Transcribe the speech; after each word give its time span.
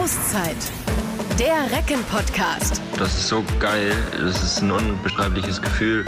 Auszeit. 0.00 0.56
Der 1.38 1.70
Recken-Podcast. 1.76 2.80
Das 2.96 3.14
ist 3.18 3.28
so 3.28 3.44
geil. 3.58 3.92
Das 4.18 4.42
ist 4.42 4.62
ein 4.62 4.70
unbeschreibliches 4.70 5.60
Gefühl. 5.60 6.06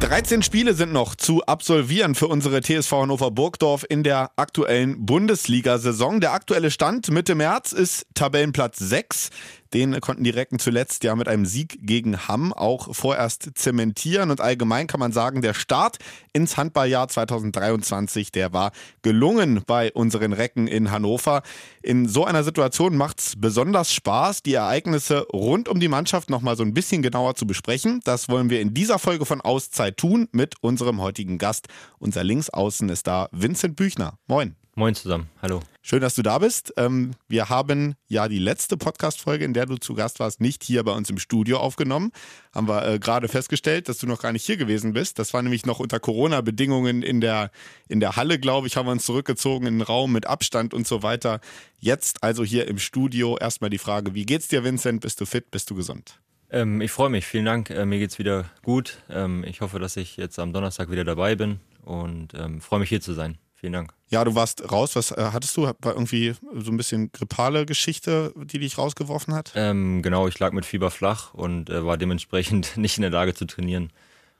13 0.00 0.42
Spiele 0.42 0.72
sind 0.72 0.94
noch 0.94 1.14
zu 1.14 1.42
absolvieren 1.44 2.14
für 2.14 2.26
unsere 2.28 2.62
TSV 2.62 2.92
Hannover 2.92 3.30
Burgdorf 3.30 3.84
in 3.86 4.02
der 4.02 4.30
aktuellen 4.36 5.04
Bundesliga-Saison. 5.04 6.20
Der 6.20 6.32
aktuelle 6.32 6.70
Stand 6.70 7.10
Mitte 7.10 7.34
März 7.34 7.72
ist 7.72 8.06
Tabellenplatz 8.14 8.78
6. 8.78 9.28
Den 9.74 10.00
konnten 10.00 10.24
die 10.24 10.30
Recken 10.30 10.58
zuletzt 10.58 11.04
ja 11.04 11.14
mit 11.16 11.28
einem 11.28 11.46
Sieg 11.46 11.78
gegen 11.82 12.28
Hamm 12.28 12.52
auch 12.52 12.94
vorerst 12.94 13.50
zementieren. 13.54 14.30
Und 14.30 14.40
allgemein 14.40 14.86
kann 14.86 15.00
man 15.00 15.12
sagen, 15.12 15.42
der 15.42 15.54
Start 15.54 15.98
ins 16.32 16.56
Handballjahr 16.56 17.08
2023, 17.08 18.32
der 18.32 18.52
war 18.52 18.72
gelungen 19.02 19.62
bei 19.66 19.92
unseren 19.92 20.32
Recken 20.32 20.66
in 20.66 20.90
Hannover. 20.90 21.42
In 21.82 22.08
so 22.08 22.24
einer 22.24 22.44
Situation 22.44 22.96
macht 22.96 23.20
es 23.20 23.34
besonders 23.36 23.92
Spaß, 23.92 24.42
die 24.42 24.54
Ereignisse 24.54 25.26
rund 25.32 25.68
um 25.68 25.80
die 25.80 25.88
Mannschaft 25.88 26.30
nochmal 26.30 26.56
so 26.56 26.62
ein 26.62 26.74
bisschen 26.74 27.02
genauer 27.02 27.34
zu 27.34 27.46
besprechen. 27.46 28.00
Das 28.04 28.28
wollen 28.28 28.50
wir 28.50 28.60
in 28.60 28.74
dieser 28.74 28.98
Folge 28.98 29.26
von 29.26 29.40
Auszeit 29.40 29.96
tun 29.96 30.28
mit 30.32 30.54
unserem 30.60 31.00
heutigen 31.00 31.38
Gast. 31.38 31.68
Unser 31.98 32.24
Linksaußen 32.24 32.88
ist 32.88 33.06
da 33.06 33.28
Vincent 33.32 33.76
Büchner. 33.76 34.18
Moin. 34.26 34.56
Moin 34.78 34.94
zusammen, 34.94 35.30
hallo. 35.40 35.60
Schön, 35.80 36.02
dass 36.02 36.16
du 36.16 36.22
da 36.22 36.38
bist. 36.38 36.74
Ähm, 36.76 37.12
wir 37.28 37.48
haben 37.48 37.94
ja 38.08 38.28
die 38.28 38.38
letzte 38.38 38.76
Podcast-Folge, 38.76 39.42
in 39.42 39.54
der 39.54 39.64
du 39.64 39.76
zu 39.78 39.94
Gast 39.94 40.20
warst, 40.20 40.42
nicht 40.42 40.62
hier 40.62 40.84
bei 40.84 40.92
uns 40.92 41.08
im 41.08 41.18
Studio 41.18 41.56
aufgenommen. 41.56 42.12
Haben 42.54 42.68
wir 42.68 42.86
äh, 42.86 42.98
gerade 42.98 43.28
festgestellt, 43.28 43.88
dass 43.88 43.96
du 43.96 44.06
noch 44.06 44.20
gar 44.20 44.32
nicht 44.32 44.44
hier 44.44 44.58
gewesen 44.58 44.92
bist. 44.92 45.18
Das 45.18 45.32
war 45.32 45.40
nämlich 45.40 45.64
noch 45.64 45.80
unter 45.80 45.98
Corona-Bedingungen 45.98 47.02
in 47.02 47.22
der, 47.22 47.52
in 47.88 48.00
der 48.00 48.16
Halle, 48.16 48.38
glaube 48.38 48.66
ich, 48.66 48.76
haben 48.76 48.84
wir 48.84 48.92
uns 48.92 49.06
zurückgezogen 49.06 49.66
in 49.66 49.78
den 49.78 49.82
Raum 49.82 50.12
mit 50.12 50.26
Abstand 50.26 50.74
und 50.74 50.86
so 50.86 51.02
weiter. 51.02 51.40
Jetzt 51.78 52.22
also 52.22 52.44
hier 52.44 52.68
im 52.68 52.78
Studio 52.78 53.38
erstmal 53.38 53.70
die 53.70 53.78
Frage, 53.78 54.12
wie 54.12 54.26
geht's 54.26 54.48
dir, 54.48 54.62
Vincent? 54.62 55.00
Bist 55.00 55.18
du 55.22 55.24
fit? 55.24 55.50
Bist 55.50 55.70
du 55.70 55.74
gesund? 55.74 56.20
Ähm, 56.50 56.82
ich 56.82 56.92
freue 56.92 57.08
mich, 57.08 57.24
vielen 57.24 57.46
Dank. 57.46 57.70
Äh, 57.70 57.86
mir 57.86 57.98
geht's 57.98 58.18
wieder 58.18 58.50
gut. 58.62 58.98
Ähm, 59.08 59.42
ich 59.44 59.62
hoffe, 59.62 59.78
dass 59.78 59.96
ich 59.96 60.18
jetzt 60.18 60.38
am 60.38 60.52
Donnerstag 60.52 60.90
wieder 60.90 61.04
dabei 61.04 61.34
bin 61.34 61.60
und 61.82 62.34
ähm, 62.34 62.60
freue 62.60 62.80
mich 62.80 62.90
hier 62.90 63.00
zu 63.00 63.14
sein. 63.14 63.38
Vielen 63.58 63.72
Dank. 63.72 63.92
Ja, 64.08 64.22
du 64.22 64.34
warst 64.34 64.70
raus. 64.70 64.96
Was 64.96 65.10
äh, 65.10 65.30
hattest 65.32 65.56
du? 65.56 65.62
War 65.62 65.76
irgendwie 65.94 66.34
so 66.54 66.70
ein 66.70 66.76
bisschen 66.76 67.10
grippale 67.10 67.64
Geschichte, 67.64 68.32
die 68.36 68.58
dich 68.58 68.76
rausgeworfen 68.78 69.34
hat? 69.34 69.52
Ähm, 69.54 70.02
genau, 70.02 70.28
ich 70.28 70.38
lag 70.38 70.52
mit 70.52 70.66
Fieber 70.66 70.90
flach 70.90 71.32
und 71.34 71.70
äh, 71.70 71.84
war 71.84 71.96
dementsprechend 71.96 72.76
nicht 72.76 72.98
in 72.98 73.02
der 73.02 73.10
Lage 73.10 73.34
zu 73.34 73.46
trainieren. 73.46 73.90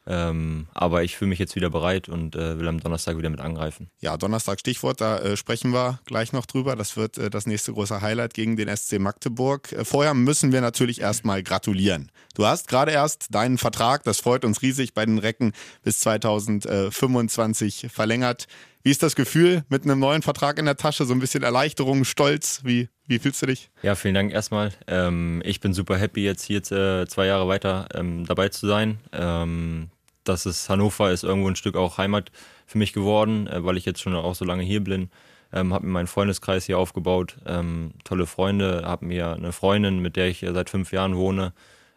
Ähm, 0.09 0.69
aber 0.72 1.03
ich 1.03 1.17
fühle 1.17 1.31
mich 1.31 1.41
jetzt 1.41 1.56
wieder 1.56 1.69
bereit 1.69 2.09
und 2.09 2.37
äh, 2.37 2.61
will 2.61 2.69
am 2.69 2.78
Donnerstag 2.78 3.19
wieder 3.19 3.28
mit 3.28 3.41
angreifen. 3.41 3.91
Ja, 3.98 4.17
Donnerstag 4.17 4.61
Stichwort, 4.61 5.00
da 5.00 5.19
äh, 5.19 5.37
sprechen 5.37 5.72
wir 5.72 5.98
gleich 6.05 6.33
noch 6.33 6.47
drüber. 6.47 6.77
Das 6.77 6.97
wird 6.97 7.19
äh, 7.19 7.28
das 7.28 7.47
nächste 7.47 7.72
große 7.72 8.00
Highlight 8.00 8.33
gegen 8.33 8.56
den 8.56 8.75
SC 8.75 9.00
Magdeburg. 9.00 9.72
Äh, 9.72 9.84
vorher 9.84 10.14
müssen 10.14 10.53
wir 10.53 10.61
natürlich 10.61 11.00
erstmal 11.00 11.42
gratulieren. 11.42 12.12
Du 12.37 12.47
hast 12.47 12.69
gerade 12.69 12.92
erst 12.92 13.34
deinen 13.34 13.59
Vertrag, 13.59 14.05
das 14.05 14.20
freut 14.20 14.44
uns 14.44 14.62
riesig, 14.62 14.94
bei 14.94 15.05
den 15.05 15.19
Recken 15.19 15.53
bis 15.83 15.98
2025 16.00 17.89
verlängert. 17.91 18.47
Wie 18.87 18.92
ist 18.92 19.03
das 19.03 19.17
Gefühl 19.17 19.65
mit 19.69 19.83
einem 19.83 19.98
neuen 19.98 20.23
Vertrag 20.23 20.61
in 20.61 20.65
der 20.65 20.77
Tasche? 20.77 21.06
So 21.06 21.12
ein 21.12 21.19
bisschen 21.19 21.42
Erleichterung, 21.42 22.05
Stolz? 22.05 22.61
Wie, 22.62 22.89
wie 23.09 23.19
fühlst 23.19 23.43
du 23.43 23.47
dich? 23.47 23.69
Ja, 23.83 23.97
vielen 23.97 24.15
Dank 24.15 24.33
erstmal. 24.33 24.70
Ähm, 24.87 25.43
ich 25.45 25.59
bin 25.59 25.75
super 25.75 25.98
happy, 25.98 26.23
jetzt 26.23 26.45
hier 26.45 26.59
äh, 26.70 27.05
zwei 27.09 27.27
Jahre 27.27 27.48
weiter 27.48 27.89
ähm, 27.95 28.27
dabei 28.27 28.48
zu 28.48 28.69
sein. 28.69 29.01
Ähm, 29.12 29.91
das 30.23 30.47
ist 30.47 30.69
Hannover 30.69 31.11
ist 31.11 31.25
irgendwo 31.25 31.48
ein 31.48 31.56
Stück 31.56 31.75
auch 31.75 31.98
Heimat 31.98 32.31
für 32.65 32.78
mich 32.78 32.93
geworden, 32.93 33.48
äh, 33.48 33.65
weil 33.65 33.77
ich 33.77 33.87
jetzt 33.87 34.01
schon 34.01 34.15
auch 34.15 34.37
so 34.37 34.45
lange 34.45 34.62
hier 34.62 34.84
bin. 34.84 35.11
Ähm, 35.53 35.75
habe 35.75 35.84
mir 35.84 35.93
meinen 35.93 36.06
Freundeskreis 36.06 36.67
hier 36.67 36.78
aufgebaut, 36.78 37.39
ähm, 37.45 37.91
tolle 38.05 38.27
Freunde, 38.27 38.83
habe 38.84 39.05
mir 39.05 39.33
eine 39.33 39.50
Freundin, 39.50 39.98
mit 39.98 40.15
der 40.15 40.28
ich 40.28 40.45
äh, 40.45 40.53
seit 40.53 40.71
fünf 40.71 40.93
Jahren 40.93 41.17
wohne. 41.17 41.55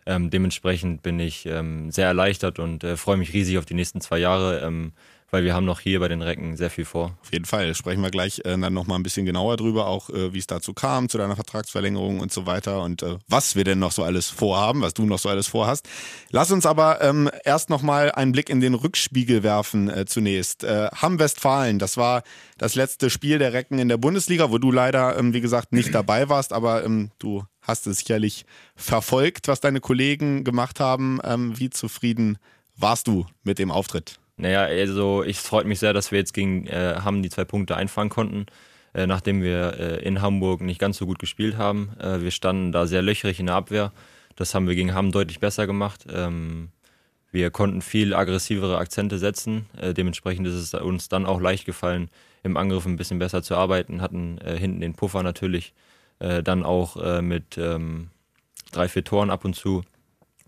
Ähm, 0.07 0.31
dementsprechend 0.31 1.03
bin 1.03 1.19
ich 1.19 1.45
ähm, 1.45 1.91
sehr 1.91 2.08
erleichtert 2.08 2.58
und 2.58 2.83
äh, 2.83 2.97
freue 2.97 3.17
mich 3.17 3.31
riesig 3.33 3.59
auf 3.59 3.65
die 3.65 3.75
nächsten 3.75 4.02
zwei 4.02 4.17
Jahre. 4.17 4.65
Weil 5.31 5.43
wir 5.43 5.53
haben 5.53 5.65
noch 5.65 5.79
hier 5.79 5.99
bei 5.99 6.07
den 6.07 6.21
Recken 6.21 6.57
sehr 6.57 6.69
viel 6.69 6.85
vor. 6.85 7.17
Auf 7.21 7.31
jeden 7.31 7.45
Fall. 7.45 7.73
Sprechen 7.75 8.01
wir 8.01 8.09
gleich 8.09 8.39
äh, 8.39 8.57
dann 8.57 8.73
nochmal 8.73 8.97
ein 8.97 9.03
bisschen 9.03 9.25
genauer 9.25 9.57
drüber, 9.57 9.87
auch 9.87 10.09
äh, 10.09 10.33
wie 10.33 10.39
es 10.39 10.47
dazu 10.47 10.73
kam, 10.73 11.07
zu 11.07 11.17
deiner 11.17 11.35
Vertragsverlängerung 11.35 12.19
und 12.19 12.31
so 12.31 12.45
weiter 12.45 12.81
und 12.81 13.03
äh, 13.03 13.17
was 13.27 13.55
wir 13.55 13.63
denn 13.63 13.79
noch 13.79 13.91
so 13.91 14.03
alles 14.03 14.27
vorhaben, 14.27 14.81
was 14.81 14.93
du 14.93 15.05
noch 15.05 15.19
so 15.19 15.29
alles 15.29 15.47
vorhast. 15.47 15.87
Lass 16.31 16.51
uns 16.51 16.65
aber 16.65 17.01
ähm, 17.01 17.29
erst 17.43 17.69
nochmal 17.69 18.11
einen 18.11 18.31
Blick 18.31 18.49
in 18.49 18.59
den 18.59 18.73
Rückspiegel 18.73 19.43
werfen 19.43 19.89
äh, 19.89 20.05
zunächst. 20.05 20.63
Äh, 20.63 20.89
Hamm-Westfalen, 20.95 21.77
das 21.77 21.97
war 21.97 22.23
das 22.57 22.75
letzte 22.75 23.09
Spiel 23.09 23.37
der 23.37 23.53
Recken 23.53 23.77
in 23.77 23.87
der 23.87 23.97
Bundesliga, 23.97 24.49
wo 24.51 24.57
du 24.57 24.71
leider, 24.71 25.17
ähm, 25.17 25.33
wie 25.33 25.41
gesagt, 25.41 25.73
nicht 25.73 25.93
dabei 25.93 26.29
warst, 26.29 26.53
aber 26.53 26.83
ähm, 26.83 27.11
du 27.19 27.43
hast 27.61 27.85
es 27.85 27.99
sicherlich 27.99 28.45
verfolgt, 28.75 29.47
was 29.47 29.59
deine 29.59 29.79
Kollegen 29.79 30.43
gemacht 30.43 30.79
haben. 30.79 31.19
Ähm, 31.23 31.57
wie 31.59 31.69
zufrieden 31.69 32.39
warst 32.75 33.07
du 33.07 33.25
mit 33.43 33.59
dem 33.59 33.71
Auftritt? 33.71 34.19
Naja, 34.39 34.61
also 34.61 35.23
ich 35.23 35.38
freut 35.38 35.66
mich 35.66 35.80
sehr, 35.80 35.92
dass 35.92 36.11
wir 36.11 36.20
jetzt 36.20 36.33
gegen 36.33 36.66
äh, 36.67 36.95
Hamm 37.04 37.22
die 37.22 37.30
zwei 37.30 37.44
Punkte 37.44 37.76
einfangen 37.76 38.10
konnten, 38.10 38.45
äh, 38.94 39.05
nachdem 39.05 39.44
wir 39.44 39.77
äh, 39.77 40.02
in 40.02 40.22
Hamburg 40.22 40.61
nicht 40.61 40.80
ganz 40.80 40.98
so 40.98 41.05
gut 41.05 41.20
gespielt 41.20 41.58
haben. 41.58 41.92
Äh, 42.00 42.22
wir 42.22 42.32
standen 42.32 42.72
da 42.72 42.88
sehr 42.88 43.02
löcherig 43.02 43.42
in 43.42 43.48
der 43.48 43.55
Abwehr. 43.55 43.92
Das 44.38 44.55
haben 44.55 44.66
wir 44.66 44.76
gegen 44.76 44.94
Hamm 44.94 45.11
deutlich 45.11 45.42
besser 45.42 45.67
gemacht. 45.67 46.05
Ähm, 46.10 46.70
wir 47.32 47.52
konnten 47.52 47.82
viel 47.82 48.16
aggressivere 48.16 48.77
Akzente 48.77 49.17
setzen. 49.17 49.66
Äh, 49.77 49.94
dementsprechend 49.94 50.48
ist 50.48 50.54
es 50.54 50.73
uns 50.73 51.10
dann 51.10 51.26
auch 51.26 51.42
leicht 51.42 51.66
gefallen, 51.66 52.10
im 52.42 52.56
Angriff 52.56 52.86
ein 52.86 52.95
bisschen 52.95 53.20
besser 53.20 53.44
zu 53.44 53.56
arbeiten. 53.56 54.02
Hatten 54.02 54.38
äh, 54.38 54.58
hinten 54.58 54.80
den 54.80 54.94
Puffer 54.94 55.21
natürlich, 55.21 55.73
dann 56.44 56.66
auch 56.66 57.21
mit 57.21 57.58
ähm, 57.58 58.10
drei, 58.73 58.89
vier 58.89 59.06
Toren 59.06 59.30
ab 59.30 59.45
und 59.45 59.56
zu 59.56 59.83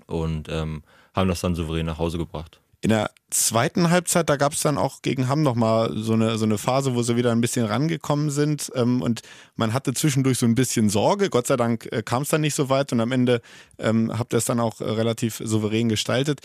und 0.05 0.49
ähm, 0.49 0.83
haben 1.15 1.29
das 1.29 1.39
dann 1.39 1.55
souverän 1.55 1.85
nach 1.85 1.97
Hause 1.97 2.17
gebracht. 2.17 2.60
In 2.83 2.89
der 2.89 3.11
zweiten 3.29 3.91
Halbzeit, 3.91 4.27
da 4.27 4.37
gab 4.37 4.53
es 4.53 4.61
dann 4.61 4.79
auch 4.79 5.03
gegen 5.03 5.29
Hamm 5.29 5.43
nochmal 5.43 5.95
so 5.95 6.13
eine, 6.13 6.39
so 6.39 6.45
eine 6.45 6.57
Phase, 6.57 6.95
wo 6.95 7.03
sie 7.03 7.15
wieder 7.15 7.31
ein 7.31 7.39
bisschen 7.39 7.67
rangekommen 7.67 8.31
sind. 8.31 8.71
Ähm, 8.73 9.03
und 9.03 9.21
man 9.55 9.73
hatte 9.73 9.93
zwischendurch 9.93 10.39
so 10.39 10.47
ein 10.47 10.55
bisschen 10.55 10.89
Sorge. 10.89 11.29
Gott 11.29 11.45
sei 11.45 11.57
Dank 11.57 11.87
äh, 11.91 12.01
kam 12.01 12.23
es 12.23 12.29
dann 12.29 12.41
nicht 12.41 12.55
so 12.55 12.69
weit 12.69 12.91
und 12.91 12.99
am 12.99 13.11
Ende 13.11 13.41
ähm, 13.77 14.17
habt 14.17 14.33
ihr 14.33 14.37
es 14.37 14.45
dann 14.45 14.59
auch 14.59 14.81
äh, 14.81 14.85
relativ 14.85 15.41
souverän 15.43 15.89
gestaltet. 15.89 16.41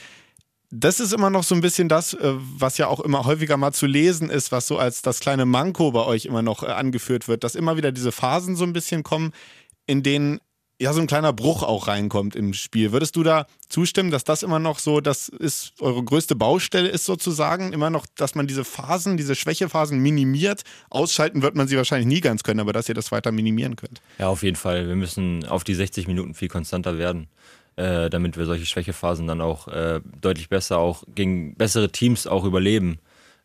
Das 0.70 1.00
ist 1.00 1.14
immer 1.14 1.30
noch 1.30 1.44
so 1.44 1.54
ein 1.54 1.62
bisschen 1.62 1.88
das, 1.88 2.12
äh, 2.12 2.34
was 2.34 2.76
ja 2.76 2.88
auch 2.88 3.00
immer 3.00 3.24
häufiger 3.24 3.56
mal 3.56 3.72
zu 3.72 3.86
lesen 3.86 4.28
ist, 4.28 4.52
was 4.52 4.66
so 4.66 4.76
als 4.76 5.00
das 5.00 5.20
kleine 5.20 5.46
Manko 5.46 5.90
bei 5.92 6.04
euch 6.04 6.26
immer 6.26 6.42
noch 6.42 6.62
äh, 6.62 6.66
angeführt 6.66 7.28
wird, 7.28 7.44
dass 7.44 7.54
immer 7.54 7.78
wieder 7.78 7.92
diese 7.92 8.12
Phasen 8.12 8.56
so 8.56 8.64
ein 8.64 8.74
bisschen 8.74 9.02
kommen, 9.02 9.32
in 9.86 10.02
denen 10.02 10.40
ja 10.78 10.92
so 10.92 11.00
ein 11.00 11.06
kleiner 11.06 11.32
Bruch 11.32 11.62
auch 11.62 11.88
reinkommt 11.88 12.36
im 12.36 12.52
Spiel. 12.52 12.92
Würdest 12.92 13.16
du 13.16 13.22
da 13.22 13.46
zustimmen, 13.68 14.10
dass 14.10 14.24
das 14.24 14.42
immer 14.42 14.58
noch 14.58 14.78
so, 14.78 15.00
das 15.00 15.28
ist 15.28 15.72
eure 15.80 16.02
größte 16.02 16.36
Baustelle 16.36 16.88
ist 16.88 17.04
sozusagen, 17.04 17.72
immer 17.72 17.90
noch, 17.90 18.06
dass 18.16 18.34
man 18.34 18.46
diese 18.46 18.64
Phasen, 18.64 19.16
diese 19.16 19.34
Schwächephasen 19.34 19.98
minimiert? 19.98 20.62
Ausschalten 20.90 21.42
wird 21.42 21.54
man 21.54 21.68
sie 21.68 21.76
wahrscheinlich 21.76 22.06
nie 22.06 22.20
ganz 22.20 22.42
können, 22.42 22.60
aber 22.60 22.72
dass 22.72 22.88
ihr 22.88 22.94
das 22.94 23.10
weiter 23.10 23.32
minimieren 23.32 23.76
könnt. 23.76 24.00
Ja, 24.18 24.28
auf 24.28 24.42
jeden 24.42 24.56
Fall. 24.56 24.86
Wir 24.86 24.96
müssen 24.96 25.46
auf 25.46 25.64
die 25.64 25.74
60 25.74 26.06
Minuten 26.08 26.34
viel 26.34 26.48
konstanter 26.48 26.98
werden, 26.98 27.28
äh, 27.76 28.10
damit 28.10 28.36
wir 28.36 28.44
solche 28.44 28.66
Schwächephasen 28.66 29.26
dann 29.26 29.40
auch 29.40 29.68
äh, 29.68 30.00
deutlich 30.20 30.48
besser, 30.48 30.78
auch 30.78 31.04
gegen 31.14 31.54
bessere 31.54 31.90
Teams 31.90 32.26
auch 32.26 32.44
überleben 32.44 32.98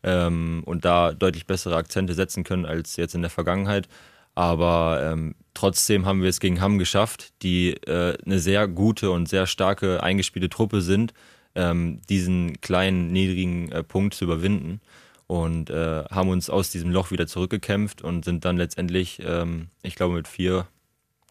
ähm, 0.04 0.64
und 0.66 0.84
da 0.84 1.14
deutlich 1.14 1.46
bessere 1.46 1.78
Akzente 1.78 2.14
setzen 2.14 2.44
können 2.44 2.66
als 2.66 2.98
jetzt 2.98 3.16
in 3.16 3.22
der 3.22 3.32
Vergangenheit. 3.32 3.88
Aber 4.36 5.02
ähm, 5.04 5.36
trotzdem 5.54 6.06
haben 6.06 6.22
wir 6.22 6.30
es 6.30 6.40
gegen 6.40 6.62
Hamm 6.62 6.80
geschafft, 6.80 7.34
die 7.42 7.72
äh, 7.88 8.18
eine 8.26 8.40
sehr 8.40 8.68
gute 8.68 9.12
und 9.12 9.28
sehr 9.28 9.48
starke 9.48 10.02
eingespielte 10.02 10.50
Truppe 10.50 10.82
sind, 10.82 11.14
ähm, 11.56 12.02
diesen 12.10 12.62
kleinen, 12.62 13.12
niedrigen 13.12 13.72
äh, 13.72 13.84
Punkt 13.84 14.14
zu 14.14 14.26
überwinden. 14.26 14.82
Und 15.28 15.70
äh, 15.70 16.04
haben 16.12 16.30
uns 16.30 16.50
aus 16.50 16.72
diesem 16.72 16.92
Loch 16.92 17.12
wieder 17.12 17.26
zurückgekämpft 17.26 18.02
und 18.02 18.26
sind 18.26 18.44
dann 18.44 18.58
letztendlich, 18.58 19.22
ähm, 19.26 19.70
ich 19.82 19.96
glaube, 19.96 20.16
mit 20.16 20.28
vier, 20.28 20.68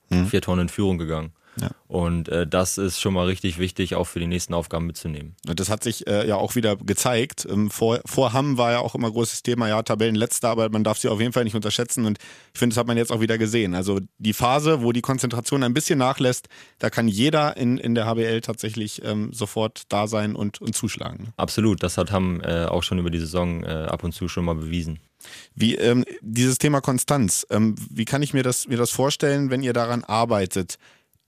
mhm. 0.08 0.26
vier 0.26 0.40
Tonnen 0.40 0.62
in 0.62 0.68
Führung 0.70 0.96
gegangen. 0.96 1.32
Ja. 1.60 1.70
Und 1.88 2.28
äh, 2.28 2.46
das 2.46 2.78
ist 2.78 3.00
schon 3.00 3.14
mal 3.14 3.26
richtig 3.26 3.58
wichtig, 3.58 3.94
auch 3.94 4.06
für 4.06 4.20
die 4.20 4.26
nächsten 4.26 4.54
Aufgaben 4.54 4.86
mitzunehmen. 4.86 5.36
Das 5.44 5.68
hat 5.68 5.82
sich 5.82 6.06
äh, 6.06 6.26
ja 6.26 6.36
auch 6.36 6.54
wieder 6.54 6.76
gezeigt. 6.76 7.46
Ähm, 7.50 7.70
vor, 7.70 8.00
vor 8.06 8.32
Hamm 8.32 8.58
war 8.58 8.72
ja 8.72 8.78
auch 8.78 8.94
immer 8.94 9.10
großes 9.10 9.42
Thema, 9.42 9.68
ja, 9.68 9.82
Tabellenletzter, 9.82 10.48
aber 10.48 10.68
man 10.70 10.84
darf 10.84 10.98
sie 10.98 11.08
auf 11.08 11.20
jeden 11.20 11.32
Fall 11.32 11.44
nicht 11.44 11.56
unterschätzen. 11.56 12.06
Und 12.06 12.18
ich 12.52 12.58
finde, 12.58 12.74
das 12.74 12.80
hat 12.80 12.86
man 12.86 12.96
jetzt 12.96 13.12
auch 13.12 13.20
wieder 13.20 13.38
gesehen. 13.38 13.74
Also 13.74 14.00
die 14.18 14.32
Phase, 14.32 14.82
wo 14.82 14.92
die 14.92 15.02
Konzentration 15.02 15.62
ein 15.62 15.74
bisschen 15.74 15.98
nachlässt, 15.98 16.48
da 16.78 16.90
kann 16.90 17.08
jeder 17.08 17.56
in, 17.56 17.78
in 17.78 17.94
der 17.94 18.06
HBL 18.06 18.40
tatsächlich 18.40 19.02
ähm, 19.04 19.32
sofort 19.32 19.82
da 19.88 20.06
sein 20.06 20.36
und, 20.36 20.60
und 20.60 20.74
zuschlagen. 20.74 21.32
Absolut, 21.36 21.82
das 21.82 21.98
hat 21.98 22.12
Hamm 22.12 22.40
äh, 22.42 22.66
auch 22.66 22.82
schon 22.82 22.98
über 22.98 23.10
die 23.10 23.18
Saison 23.18 23.64
äh, 23.64 23.66
ab 23.66 24.04
und 24.04 24.12
zu 24.12 24.28
schon 24.28 24.44
mal 24.44 24.54
bewiesen. 24.54 25.00
Wie 25.54 25.74
ähm, 25.74 26.04
dieses 26.22 26.58
Thema 26.58 26.80
Konstanz, 26.80 27.46
ähm, 27.50 27.74
wie 27.90 28.04
kann 28.04 28.22
ich 28.22 28.32
mir 28.32 28.42
das, 28.42 28.68
mir 28.68 28.78
das 28.78 28.90
vorstellen, 28.90 29.50
wenn 29.50 29.62
ihr 29.62 29.72
daran 29.72 30.04
arbeitet? 30.04 30.78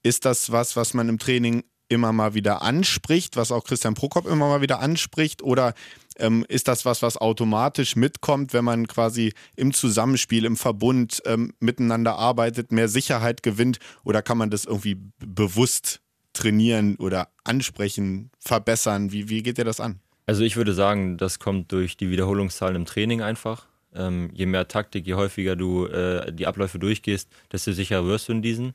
Ist 0.02 0.24
das 0.24 0.50
was, 0.52 0.76
was 0.76 0.94
man 0.94 1.08
im 1.08 1.18
Training 1.18 1.64
immer 1.88 2.12
mal 2.12 2.34
wieder 2.34 2.62
anspricht, 2.62 3.36
was 3.36 3.52
auch 3.52 3.64
Christian 3.64 3.94
Prokop 3.94 4.26
immer 4.26 4.48
mal 4.48 4.60
wieder 4.62 4.80
anspricht? 4.80 5.42
Oder 5.42 5.74
Ähm, 6.18 6.44
ist 6.46 6.68
das 6.68 6.84
was, 6.84 7.00
was 7.00 7.16
automatisch 7.16 7.96
mitkommt, 7.96 8.52
wenn 8.52 8.66
man 8.66 8.86
quasi 8.86 9.32
im 9.56 9.72
Zusammenspiel, 9.72 10.44
im 10.44 10.58
Verbund 10.58 11.22
ähm, 11.24 11.54
miteinander 11.58 12.16
arbeitet, 12.18 12.70
mehr 12.70 12.88
Sicherheit 12.88 13.42
gewinnt? 13.42 13.78
Oder 14.04 14.20
kann 14.20 14.36
man 14.36 14.50
das 14.50 14.66
irgendwie 14.66 14.98
bewusst 15.18 16.02
trainieren 16.34 16.96
oder 16.96 17.28
ansprechen, 17.44 18.30
verbessern? 18.38 19.10
Wie, 19.10 19.30
wie 19.30 19.42
geht 19.42 19.56
dir 19.56 19.64
das 19.64 19.80
an? 19.80 20.00
Also 20.26 20.44
ich 20.44 20.56
würde 20.56 20.74
sagen, 20.74 21.16
das 21.16 21.38
kommt 21.38 21.72
durch 21.72 21.96
die 21.96 22.10
Wiederholungszahlen 22.10 22.76
im 22.76 22.84
Training 22.84 23.22
einfach. 23.22 23.66
Ähm, 23.94 24.30
je 24.34 24.44
mehr 24.44 24.68
Taktik, 24.68 25.06
je 25.06 25.14
häufiger 25.14 25.56
du 25.56 25.86
äh, 25.86 26.30
die 26.30 26.46
Abläufe 26.46 26.78
durchgehst, 26.78 27.30
desto 27.50 27.72
sicherer 27.72 28.04
wirst 28.04 28.28
du 28.28 28.32
in 28.32 28.42
diesen. 28.42 28.74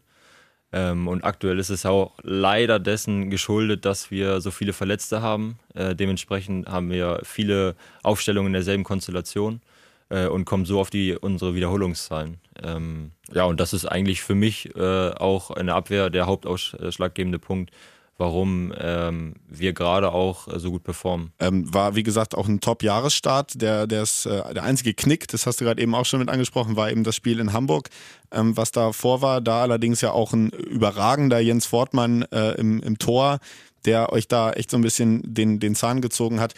Ähm, 0.73 1.07
und 1.07 1.23
aktuell 1.23 1.59
ist 1.59 1.69
es 1.69 1.85
auch 1.85 2.13
leider 2.23 2.79
dessen 2.79 3.29
geschuldet, 3.29 3.85
dass 3.85 4.11
wir 4.11 4.41
so 4.41 4.51
viele 4.51 4.73
Verletzte 4.73 5.21
haben. 5.21 5.59
Äh, 5.73 5.95
dementsprechend 5.95 6.67
haben 6.67 6.89
wir 6.89 7.21
viele 7.23 7.75
Aufstellungen 8.03 8.47
in 8.47 8.53
derselben 8.53 8.83
Konstellation 8.83 9.61
äh, 10.09 10.27
und 10.27 10.45
kommen 10.45 10.65
so 10.65 10.79
auf 10.79 10.89
die, 10.89 11.15
unsere 11.15 11.55
Wiederholungszahlen. 11.55 12.39
Ähm, 12.63 13.11
ja, 13.31 13.45
und 13.45 13.59
das 13.59 13.73
ist 13.73 13.85
eigentlich 13.85 14.21
für 14.21 14.35
mich 14.35 14.75
äh, 14.75 15.09
auch 15.11 15.55
in 15.55 15.67
der 15.67 15.75
Abwehr 15.75 16.09
der 16.09 16.25
hauptausschlaggebende 16.25 17.39
Punkt, 17.39 17.71
warum 18.17 18.73
ähm, 18.77 19.35
wir 19.47 19.73
gerade 19.73 20.11
auch 20.11 20.47
äh, 20.47 20.59
so 20.59 20.71
gut 20.71 20.83
performen. 20.83 21.31
Ähm, 21.39 21.71
war, 21.73 21.95
wie 21.95 22.03
gesagt, 22.03 22.35
auch 22.35 22.47
ein 22.47 22.59
Top-Jahresstart. 22.59 23.61
Der, 23.61 23.87
der, 23.87 24.03
ist, 24.03 24.25
äh, 24.25 24.53
der 24.53 24.63
einzige 24.63 24.93
Knick, 24.93 25.27
das 25.27 25.45
hast 25.45 25.61
du 25.61 25.65
gerade 25.65 25.81
eben 25.81 25.93
auch 25.95 26.05
schon 26.05 26.19
mit 26.19 26.29
angesprochen, 26.29 26.75
war 26.75 26.91
eben 26.91 27.03
das 27.03 27.15
Spiel 27.15 27.39
in 27.39 27.53
Hamburg, 27.53 27.89
ähm, 28.31 28.57
was 28.57 28.71
da 28.71 28.91
vor 28.91 29.21
war. 29.21 29.41
Da 29.41 29.61
allerdings 29.61 30.01
ja 30.01 30.11
auch 30.11 30.33
ein 30.33 30.49
überragender 30.49 31.39
Jens 31.39 31.65
Fortmann 31.65 32.23
äh, 32.31 32.51
im, 32.53 32.81
im 32.81 32.97
Tor, 32.97 33.39
der 33.85 34.11
euch 34.11 34.27
da 34.27 34.51
echt 34.51 34.71
so 34.71 34.77
ein 34.77 34.83
bisschen 34.83 35.21
den, 35.23 35.59
den 35.59 35.75
Zahn 35.75 36.01
gezogen 36.01 36.39
hat. 36.39 36.53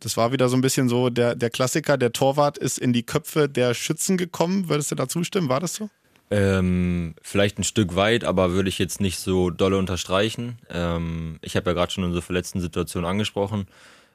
Das 0.00 0.16
war 0.16 0.32
wieder 0.32 0.48
so 0.48 0.56
ein 0.56 0.60
bisschen 0.60 0.88
so 0.88 1.08
der, 1.10 1.34
der 1.34 1.50
Klassiker, 1.50 1.96
der 1.96 2.12
Torwart 2.12 2.58
ist 2.58 2.78
in 2.78 2.92
die 2.92 3.04
Köpfe 3.04 3.48
der 3.48 3.74
Schützen 3.74 4.16
gekommen. 4.16 4.68
Würdest 4.68 4.90
du 4.90 4.94
da 4.94 5.08
zustimmen? 5.08 5.48
War 5.48 5.60
das 5.60 5.74
so? 5.74 5.88
Ähm, 6.30 7.14
vielleicht 7.22 7.58
ein 7.58 7.64
Stück 7.64 7.96
weit, 7.96 8.24
aber 8.24 8.52
würde 8.52 8.68
ich 8.68 8.78
jetzt 8.78 9.00
nicht 9.00 9.18
so 9.18 9.50
dolle 9.50 9.76
unterstreichen. 9.76 10.58
Ähm, 10.70 11.38
ich 11.42 11.56
habe 11.56 11.70
ja 11.70 11.74
gerade 11.74 11.92
schon 11.92 12.04
unsere 12.04 12.22
verletzten 12.22 12.60
Situation 12.60 13.04
angesprochen. 13.04 13.66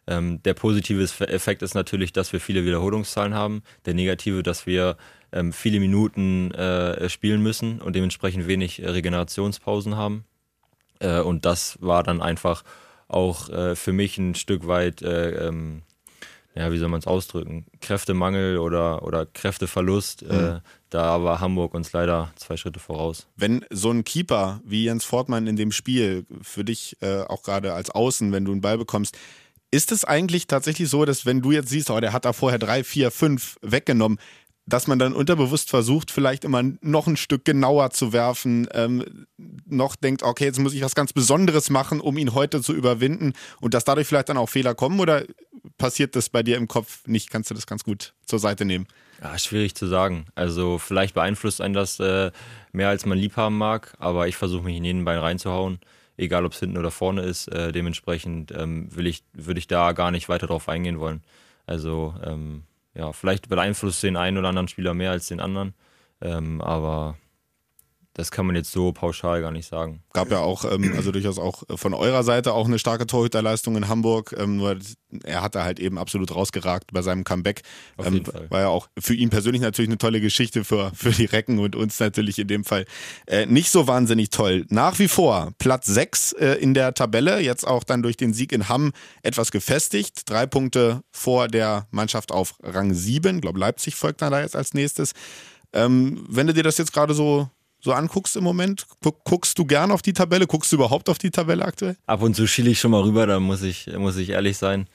Ähm, 0.08 0.42
der 0.44 0.56
positive 0.56 1.04
Effekt 1.28 1.62
ist 1.62 1.76
natürlich, 1.76 2.12
dass 2.12 2.34
wir 2.34 2.40
viele 2.40 2.66
Wiederholungszahlen 2.66 3.36
haben. 3.36 3.62
Der 3.86 3.94
negative, 3.94 4.42
dass 4.42 4.66
wir 4.66 4.98
ähm, 5.32 5.54
viele 5.54 5.80
Minuten 5.80 6.52
äh, 6.52 7.08
spielen 7.10 7.44
müssen 7.44 7.80
und 7.80 7.96
dementsprechend 7.96 8.48
wenig 8.48 8.82
Regenerationspausen 8.84 9.96
haben. 9.96 10.26
Äh, 11.00 11.22
und 11.22 11.46
das 11.46 11.78
war 11.80 12.04
dann 12.04 12.22
einfach 12.22 12.64
auch 13.08 13.50
äh, 13.50 13.76
für 13.76 13.94
mich 13.94 14.18
ein 14.18 14.36
Stück 14.36 14.68
weit 14.68 15.02
äh, 15.02 15.48
ähm, 15.48 15.84
ja, 16.60 16.74
wie 16.74 16.78
soll 16.78 16.90
man 16.90 17.00
es 17.00 17.08
ausdrücken, 17.08 17.66
Kräftemangel 17.80 18.58
oder, 18.58 19.04
oder 19.04 19.26
Kräfteverlust. 19.26 20.24
Mhm. 20.24 20.30
Äh, 20.30 20.60
da 20.90 21.24
war 21.24 21.40
Hamburg 21.40 21.74
uns 21.74 21.94
leider 21.94 22.34
zwei 22.36 22.58
Schritte 22.58 22.80
voraus. 22.80 23.28
Wenn 23.38 23.66
so 23.70 23.92
ein 23.92 24.04
Keeper 24.04 24.60
wie 24.66 24.84
Jens 24.84 25.06
Fortmann 25.06 25.48
in 25.48 25.56
dem 25.56 25.72
Spiel, 25.72 26.26
für 26.42 26.66
dich 26.66 26.98
äh, 27.02 27.22
auch 27.22 27.44
gerade 27.44 27.74
als 27.74 27.92
Außen, 27.92 28.34
wenn 28.34 28.44
du 28.44 28.52
einen 28.52 28.60
Ball 28.60 28.78
bekommst, 28.78 29.18
ist 29.72 29.94
es 29.94 30.04
eigentlich 30.04 30.48
tatsächlich 30.48 30.90
so, 30.90 31.06
dass 31.06 31.26
wenn 31.26 31.42
du 31.42 31.52
jetzt 31.52 31.70
siehst, 31.70 31.92
oh, 31.92 32.00
der 32.02 32.12
hat 32.12 32.26
da 32.26 32.34
vorher 32.34 32.60
drei, 32.60 32.84
vier, 32.84 33.10
fünf 33.10 33.58
weggenommen, 33.62 34.20
dass 34.70 34.88
man 34.88 35.00
dann 35.00 35.14
unterbewusst 35.14 35.70
versucht, 35.70 36.12
vielleicht 36.12 36.46
immer 36.46 36.64
noch 36.82 37.08
ein 37.08 37.18
Stück 37.18 37.46
genauer 37.46 37.90
zu 37.92 38.14
werfen, 38.14 38.68
ähm, 38.74 39.26
noch 39.66 39.96
denkt, 39.96 40.24
okay, 40.24 40.46
jetzt 40.46 40.60
muss 40.60 40.74
ich 40.74 40.82
was 40.82 40.96
ganz 40.96 41.12
Besonderes 41.14 41.70
machen, 41.70 42.00
um 42.00 42.18
ihn 42.18 42.34
heute 42.34 42.62
zu 42.62 42.74
überwinden 42.74 43.34
und 43.60 43.74
dass 43.74 43.84
dadurch 43.84 44.08
vielleicht 44.08 44.30
dann 44.30 44.38
auch 44.38 44.50
Fehler 44.50 44.76
kommen 44.76 45.00
oder 45.00 45.24
passiert 45.78 46.16
das 46.16 46.30
bei 46.30 46.44
dir 46.44 46.58
im 46.58 46.68
Kopf 46.68 47.08
nicht? 47.08 47.30
Kannst 47.30 47.50
du 47.50 47.56
das 47.56 47.68
ganz 47.68 47.84
gut 47.84 48.14
zur 48.26 48.40
Seite 48.40 48.66
nehmen? 48.66 48.88
Ja, 49.22 49.38
schwierig 49.38 49.76
zu 49.76 49.88
sagen. 49.88 50.28
Also 50.36 50.78
vielleicht 50.78 51.14
beeinflusst 51.14 51.62
einen 51.62 51.74
das 51.74 52.00
äh, 52.00 52.32
mehr, 52.72 52.90
als 52.90 53.06
man 53.06 53.18
lieb 53.18 53.36
haben 53.36 53.58
mag, 53.58 53.96
aber 54.00 54.28
ich 54.28 54.38
versuche 54.38 54.64
mich 54.64 54.78
in 54.78 54.86
jeden 54.86 55.06
Bein 55.06 55.20
reinzuhauen, 55.20 55.80
egal 56.16 56.46
ob 56.46 56.54
es 56.54 56.60
hinten 56.60 56.78
oder 56.78 56.92
vorne 56.92 57.24
ist. 57.24 57.48
Äh, 57.48 57.72
dementsprechend 57.72 58.52
ähm, 58.52 58.96
will 58.96 59.08
ich, 59.08 59.24
würde 59.34 59.60
ich 59.60 59.68
da 59.68 59.92
gar 59.92 60.12
nicht 60.12 60.30
weiter 60.30 60.48
drauf 60.48 60.70
eingehen 60.70 61.00
wollen. 61.00 61.22
Also 61.66 62.16
ähm, 62.24 62.64
ja, 63.00 63.14
vielleicht 63.14 63.48
beeinflusst 63.48 64.04
den 64.04 64.18
einen 64.18 64.38
oder 64.38 64.50
anderen 64.50 64.68
Spieler 64.68 64.94
mehr 64.94 65.12
als 65.12 65.28
den 65.28 65.40
anderen, 65.40 65.74
ähm, 66.20 66.60
aber 66.60 67.18
das 68.14 68.32
kann 68.32 68.46
man 68.46 68.56
jetzt 68.56 68.72
so 68.72 68.92
pauschal 68.92 69.42
gar 69.42 69.52
nicht 69.52 69.68
sagen. 69.68 70.04
Gab 70.14 70.32
ja 70.32 70.40
auch, 70.40 70.66
ähm, 70.66 70.94
also 70.96 71.12
durchaus 71.12 71.38
auch 71.38 71.64
von 71.76 71.94
eurer 71.94 72.24
Seite 72.24 72.54
auch 72.54 72.68
eine 72.68 72.80
starke 72.80 73.06
Torhüterleistung 73.06 73.78
in 73.78 73.88
Hamburg. 73.88 74.36
Ähm, 74.38 74.58
nur 74.58 74.78
er 75.24 75.42
hat 75.42 75.56
da 75.56 75.64
halt 75.64 75.80
eben 75.80 75.98
absolut 75.98 76.36
rausgeragt 76.36 76.92
bei 76.92 77.02
seinem 77.02 77.24
Comeback. 77.24 77.62
Auf 77.98 78.08
ähm, 78.08 78.16
jeden 78.16 78.26
Fall. 78.26 78.50
War 78.50 78.62
ja 78.62 78.68
auch 78.68 78.90
für 79.00 79.14
ihn 79.14 79.30
persönlich 79.30 79.62
natürlich 79.62 79.90
eine 79.90 80.00
tolle 80.00 80.22
Geschichte, 80.22 80.64
für, 80.64 80.92
für 80.94 81.12
die 81.12 81.26
Recken 81.26 81.60
und 81.60 81.76
uns 81.76 82.00
natürlich 82.00 82.40
in 82.40 82.48
dem 82.48 82.66
Fall 82.66 82.86
äh, 83.28 83.46
nicht 83.46 83.70
so 83.70 83.88
wahnsinnig 83.88 84.32
toll. 84.32 84.66
Nach 84.70 84.98
wie 85.00 85.08
vor 85.08 85.52
Platz 85.60 85.86
6 85.86 86.34
äh, 86.34 86.54
in 86.56 86.74
der 86.74 86.96
Tabelle, 86.96 87.40
jetzt 87.40 87.66
auch 87.66 87.84
dann 87.84 88.02
durch 88.02 88.18
den 88.18 88.34
Sieg 88.34 88.52
in 88.52 88.70
Hamm 88.70 88.92
etwas 89.22 89.52
gefestigt. 89.52 90.30
Drei 90.30 90.46
Punkte 90.46 91.04
vor 91.12 91.48
der 91.48 91.88
Mannschaft 91.92 92.32
auf 92.32 92.56
Rang 92.64 92.94
7. 92.94 93.36
Ich 93.36 93.42
glaube, 93.42 93.60
Leipzig 93.60 93.96
folgt 93.96 94.22
dann 94.22 94.32
da 94.32 94.42
jetzt 94.42 94.56
als 94.56 94.74
nächstes. 94.74 95.14
Ähm, 95.72 96.26
wenn 96.28 96.48
du 96.48 96.54
dir 96.54 96.64
das 96.64 96.80
jetzt 96.80 96.94
gerade 96.94 97.14
so 97.14 97.50
so 97.80 97.94
anguckst 97.94 98.36
im 98.36 98.44
Moment? 98.44 98.86
Guckst 99.24 99.58
du 99.58 99.66
gern 99.66 99.92
auf 99.92 100.02
die 100.02 100.14
Tabelle? 100.14 100.48
Guckst 100.48 100.72
du 100.72 100.76
überhaupt 100.76 101.10
auf 101.10 101.18
die 101.18 101.32
Tabelle 101.32 101.66
aktuell? 101.66 101.96
Ab 102.06 102.22
und 102.22 102.36
zu 102.36 102.48
schiele 102.48 102.70
ich 102.70 102.80
schon 102.80 102.92
mal 102.92 103.02
rüber, 103.02 103.26
da 103.26 103.40
muss 103.40 103.62
ich, 103.62 103.88
muss 103.98 104.18
ich 104.18 104.30
ehrlich 104.30 104.58
sein. 104.58 104.88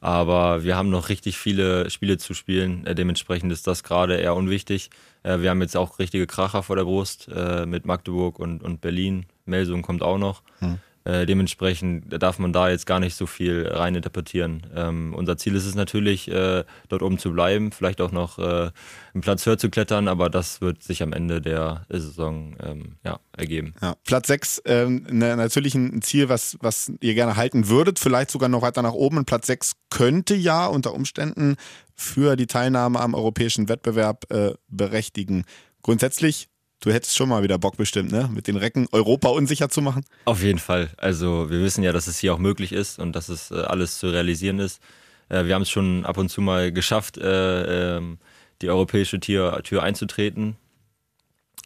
Aber 0.00 0.64
wir 0.64 0.76
haben 0.76 0.90
noch 0.90 1.08
richtig 1.08 1.38
viele 1.38 1.88
Spiele 1.88 2.18
zu 2.18 2.34
spielen. 2.34 2.86
Äh, 2.86 2.94
dementsprechend 2.94 3.50
ist 3.52 3.66
das 3.66 3.82
gerade 3.82 4.16
eher 4.16 4.34
unwichtig. 4.34 4.90
Äh, 5.22 5.40
wir 5.40 5.48
haben 5.48 5.62
jetzt 5.62 5.78
auch 5.78 5.98
richtige 5.98 6.26
Kracher 6.26 6.62
vor 6.62 6.76
der 6.76 6.84
Brust 6.84 7.28
äh, 7.34 7.64
mit 7.64 7.86
Magdeburg 7.86 8.38
und, 8.38 8.62
und 8.62 8.82
Berlin. 8.82 9.24
Melsung 9.46 9.80
kommt 9.80 10.02
auch 10.02 10.18
noch. 10.18 10.42
Hm. 10.58 10.78
Äh, 11.04 11.26
dementsprechend 11.26 12.22
darf 12.22 12.38
man 12.38 12.54
da 12.54 12.70
jetzt 12.70 12.86
gar 12.86 12.98
nicht 12.98 13.14
so 13.14 13.26
viel 13.26 13.66
reininterpretieren. 13.66 14.66
Ähm, 14.74 15.14
unser 15.14 15.36
Ziel 15.36 15.54
ist 15.54 15.66
es 15.66 15.74
natürlich, 15.74 16.30
äh, 16.30 16.64
dort 16.88 17.02
oben 17.02 17.18
zu 17.18 17.32
bleiben, 17.32 17.72
vielleicht 17.72 18.00
auch 18.00 18.10
noch 18.10 18.38
äh, 18.38 18.70
einen 19.12 19.20
Platz 19.20 19.44
höher 19.44 19.58
zu 19.58 19.68
klettern, 19.68 20.08
aber 20.08 20.30
das 20.30 20.62
wird 20.62 20.82
sich 20.82 21.02
am 21.02 21.12
Ende 21.12 21.42
der 21.42 21.84
Saison 21.90 22.56
ähm, 22.62 22.96
ja, 23.04 23.20
ergeben. 23.36 23.74
Ja. 23.82 23.96
Platz 24.04 24.28
6, 24.28 24.62
ähm, 24.64 25.06
ne, 25.10 25.36
natürlich 25.36 25.74
ein 25.74 26.00
Ziel, 26.00 26.30
was, 26.30 26.56
was 26.60 26.90
ihr 27.00 27.14
gerne 27.14 27.36
halten 27.36 27.68
würdet, 27.68 27.98
vielleicht 27.98 28.30
sogar 28.30 28.48
noch 28.48 28.62
weiter 28.62 28.80
nach 28.80 28.94
oben. 28.94 29.26
Platz 29.26 29.46
6 29.46 29.72
könnte 29.90 30.34
ja 30.34 30.66
unter 30.66 30.94
Umständen 30.94 31.56
für 31.94 32.34
die 32.36 32.46
Teilnahme 32.46 32.98
am 33.00 33.12
europäischen 33.12 33.68
Wettbewerb 33.68 34.30
äh, 34.32 34.54
berechtigen. 34.68 35.44
Grundsätzlich 35.82 36.48
Du 36.80 36.92
hättest 36.92 37.16
schon 37.16 37.28
mal 37.28 37.42
wieder 37.42 37.58
Bock 37.58 37.76
bestimmt, 37.76 38.12
ne? 38.12 38.28
Mit 38.32 38.46
den 38.46 38.56
Recken 38.56 38.86
Europa 38.92 39.28
unsicher 39.28 39.68
zu 39.70 39.80
machen? 39.80 40.04
Auf 40.26 40.42
jeden 40.42 40.58
Fall. 40.58 40.90
Also 40.98 41.50
wir 41.50 41.60
wissen 41.60 41.82
ja, 41.82 41.92
dass 41.92 42.06
es 42.06 42.18
hier 42.18 42.34
auch 42.34 42.38
möglich 42.38 42.72
ist 42.72 42.98
und 42.98 43.16
dass 43.16 43.28
es 43.28 43.50
äh, 43.50 43.54
alles 43.54 43.98
zu 43.98 44.08
realisieren 44.10 44.58
ist. 44.58 44.82
Äh, 45.28 45.46
wir 45.46 45.54
haben 45.54 45.62
es 45.62 45.70
schon 45.70 46.04
ab 46.04 46.18
und 46.18 46.28
zu 46.28 46.40
mal 46.40 46.72
geschafft, 46.72 47.16
äh, 47.16 47.96
ähm, 47.96 48.18
die 48.60 48.68
europäische 48.68 49.18
Tür, 49.18 49.62
Tür 49.62 49.82
einzutreten. 49.82 50.56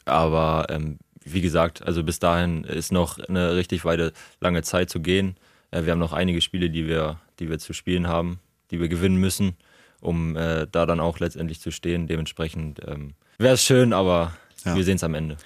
Aber 0.05 0.67
ähm, 0.71 0.99
wie 1.25 1.41
gesagt, 1.41 1.83
also 1.83 2.03
bis 2.05 2.19
dahin 2.19 2.65
ist 2.65 2.93
noch 2.93 3.19
eine 3.19 3.55
richtig 3.57 3.85
weite, 3.85 4.13
lange 4.41 4.63
Zeit 4.63 4.91
zu 4.91 5.01
gehen. 5.01 5.37
Äh, 5.71 5.85
wir 5.85 5.93
haben 5.93 5.99
noch 5.99 6.13
einige 6.13 6.41
Spiele, 6.41 6.71
die 6.71 6.87
wir, 6.87 7.21
die 7.39 7.51
wir 7.51 7.59
zu 7.59 7.73
spielen 7.73 8.09
haben, 8.09 8.39
die 8.71 8.81
wir 8.81 8.89
gewinnen 8.89 9.19
müssen, 9.19 9.57
um 10.01 10.37
äh, 10.37 10.67
da 10.71 10.87
dann 10.87 11.01
auch 11.01 11.19
letztendlich 11.19 11.61
zu 11.61 11.71
stehen. 11.71 12.07
Dementsprechend 12.07 12.81
ähm, 12.87 13.15
wäre 13.39 13.55
es 13.55 13.65
schön, 13.65 13.93
aber 13.93 14.33
ja. 14.69 14.77
Wir 14.77 14.85
sehen 14.85 14.97
es 14.97 15.05
am 15.05 15.15
Ende. 15.15 15.37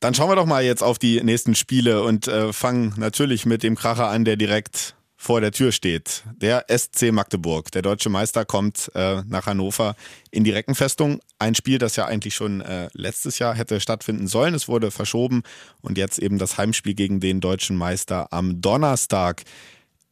Dann 0.00 0.14
schauen 0.14 0.28
wir 0.28 0.36
doch 0.36 0.46
mal 0.46 0.64
jetzt 0.64 0.82
auf 0.82 0.98
die 0.98 1.22
nächsten 1.22 1.54
Spiele 1.54 2.02
und 2.02 2.26
äh, 2.26 2.52
fangen 2.52 2.94
natürlich 2.96 3.46
mit 3.46 3.62
dem 3.62 3.76
Kracher 3.76 4.08
an, 4.08 4.24
der 4.24 4.36
direkt 4.36 4.96
vor 5.22 5.40
der 5.40 5.52
Tür 5.52 5.70
steht. 5.70 6.24
Der 6.34 6.66
SC 6.68 7.12
Magdeburg, 7.12 7.70
der 7.70 7.82
deutsche 7.82 8.08
Meister, 8.08 8.44
kommt 8.44 8.90
äh, 8.96 9.22
nach 9.28 9.46
Hannover 9.46 9.94
in 10.32 10.42
die 10.42 10.50
Reckenfestung. 10.50 11.20
Ein 11.38 11.54
Spiel, 11.54 11.78
das 11.78 11.94
ja 11.94 12.06
eigentlich 12.06 12.34
schon 12.34 12.60
äh, 12.60 12.88
letztes 12.94 13.38
Jahr 13.38 13.54
hätte 13.54 13.78
stattfinden 13.78 14.26
sollen. 14.26 14.54
Es 14.54 14.66
wurde 14.66 14.90
verschoben 14.90 15.44
und 15.80 15.96
jetzt 15.96 16.18
eben 16.18 16.38
das 16.38 16.58
Heimspiel 16.58 16.94
gegen 16.94 17.20
den 17.20 17.40
deutschen 17.40 17.76
Meister 17.76 18.32
am 18.32 18.60
Donnerstag. 18.60 19.44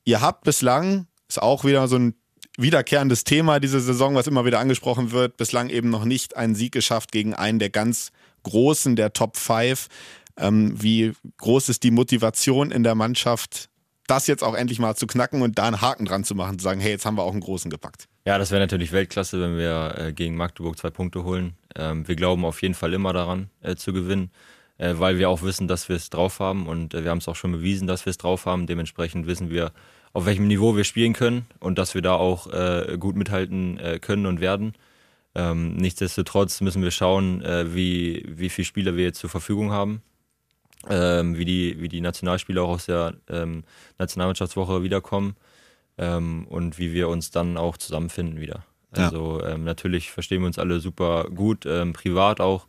Ihr 0.04 0.20
habt 0.20 0.44
bislang, 0.44 1.08
ist 1.28 1.42
auch 1.42 1.64
wieder 1.64 1.88
so 1.88 1.96
ein 1.96 2.14
wiederkehrendes 2.56 3.24
Thema 3.24 3.58
diese 3.58 3.80
Saison, 3.80 4.14
was 4.14 4.28
immer 4.28 4.44
wieder 4.44 4.60
angesprochen 4.60 5.10
wird. 5.10 5.36
Bislang 5.36 5.70
eben 5.70 5.90
noch 5.90 6.04
nicht 6.04 6.36
einen 6.36 6.54
Sieg 6.54 6.70
geschafft 6.70 7.10
gegen 7.10 7.34
einen 7.34 7.58
der 7.58 7.70
ganz 7.70 8.12
Großen, 8.42 8.96
der 8.96 9.12
Top 9.12 9.36
5. 9.36 9.88
Ähm, 10.36 10.74
wie 10.80 11.12
groß 11.38 11.68
ist 11.68 11.82
die 11.82 11.90
Motivation 11.90 12.70
in 12.70 12.82
der 12.82 12.94
Mannschaft, 12.94 13.68
das 14.06 14.26
jetzt 14.26 14.42
auch 14.42 14.54
endlich 14.54 14.78
mal 14.78 14.96
zu 14.96 15.06
knacken 15.06 15.42
und 15.42 15.58
da 15.58 15.66
einen 15.66 15.80
Haken 15.80 16.04
dran 16.04 16.24
zu 16.24 16.34
machen, 16.34 16.58
zu 16.58 16.64
sagen, 16.64 16.80
hey, 16.80 16.90
jetzt 16.90 17.06
haben 17.06 17.16
wir 17.16 17.22
auch 17.22 17.32
einen 17.32 17.40
Großen 17.40 17.70
gepackt. 17.70 18.08
Ja, 18.24 18.38
das 18.38 18.50
wäre 18.50 18.60
natürlich 18.60 18.92
Weltklasse, 18.92 19.40
wenn 19.40 19.56
wir 19.56 19.94
äh, 19.98 20.12
gegen 20.12 20.36
Magdeburg 20.36 20.76
zwei 20.78 20.90
Punkte 20.90 21.24
holen. 21.24 21.54
Ähm, 21.76 22.06
wir 22.08 22.16
glauben 22.16 22.44
auf 22.44 22.60
jeden 22.62 22.74
Fall 22.74 22.92
immer 22.92 23.12
daran 23.12 23.50
äh, 23.62 23.76
zu 23.76 23.92
gewinnen, 23.92 24.30
äh, 24.78 24.94
weil 24.96 25.18
wir 25.18 25.30
auch 25.30 25.42
wissen, 25.42 25.68
dass 25.68 25.88
wir 25.88 25.96
es 25.96 26.10
drauf 26.10 26.40
haben 26.40 26.66
und 26.66 26.94
äh, 26.94 27.04
wir 27.04 27.10
haben 27.10 27.18
es 27.18 27.28
auch 27.28 27.36
schon 27.36 27.52
bewiesen, 27.52 27.86
dass 27.86 28.04
wir 28.04 28.10
es 28.10 28.18
drauf 28.18 28.46
haben. 28.46 28.66
Dementsprechend 28.66 29.26
wissen 29.26 29.50
wir 29.50 29.72
auf 30.12 30.26
welchem 30.26 30.48
Niveau 30.48 30.76
wir 30.76 30.84
spielen 30.84 31.12
können 31.12 31.46
und 31.60 31.78
dass 31.78 31.94
wir 31.94 32.02
da 32.02 32.14
auch 32.14 32.52
äh, 32.52 32.96
gut 32.98 33.16
mithalten 33.16 33.78
äh, 33.78 33.98
können 34.00 34.26
und 34.26 34.40
werden. 34.40 34.74
Ähm, 35.34 35.76
nichtsdestotrotz 35.76 36.60
müssen 36.60 36.82
wir 36.82 36.90
schauen, 36.90 37.42
äh, 37.42 37.74
wie, 37.74 38.24
wie 38.26 38.48
viele 38.48 38.64
Spieler 38.64 38.96
wir 38.96 39.04
jetzt 39.04 39.20
zur 39.20 39.30
Verfügung 39.30 39.70
haben, 39.70 40.02
ähm, 40.88 41.36
wie, 41.38 41.44
die, 41.44 41.80
wie 41.80 41.88
die 41.88 42.00
Nationalspieler 42.00 42.62
auch 42.62 42.70
aus 42.70 42.86
der 42.86 43.14
ähm, 43.28 43.64
Nationalmannschaftswoche 43.98 44.82
wiederkommen 44.82 45.36
ähm, 45.98 46.46
und 46.48 46.78
wie 46.78 46.92
wir 46.92 47.08
uns 47.08 47.30
dann 47.30 47.56
auch 47.56 47.76
zusammenfinden 47.76 48.40
wieder. 48.40 48.64
Also 48.92 49.40
ja. 49.40 49.50
Ähm, 49.50 49.64
natürlich 49.64 50.10
verstehen 50.10 50.40
wir 50.40 50.46
uns 50.46 50.58
alle 50.58 50.80
super 50.80 51.24
gut, 51.30 51.64
ähm, 51.64 51.92
privat 51.92 52.40
auch. 52.40 52.66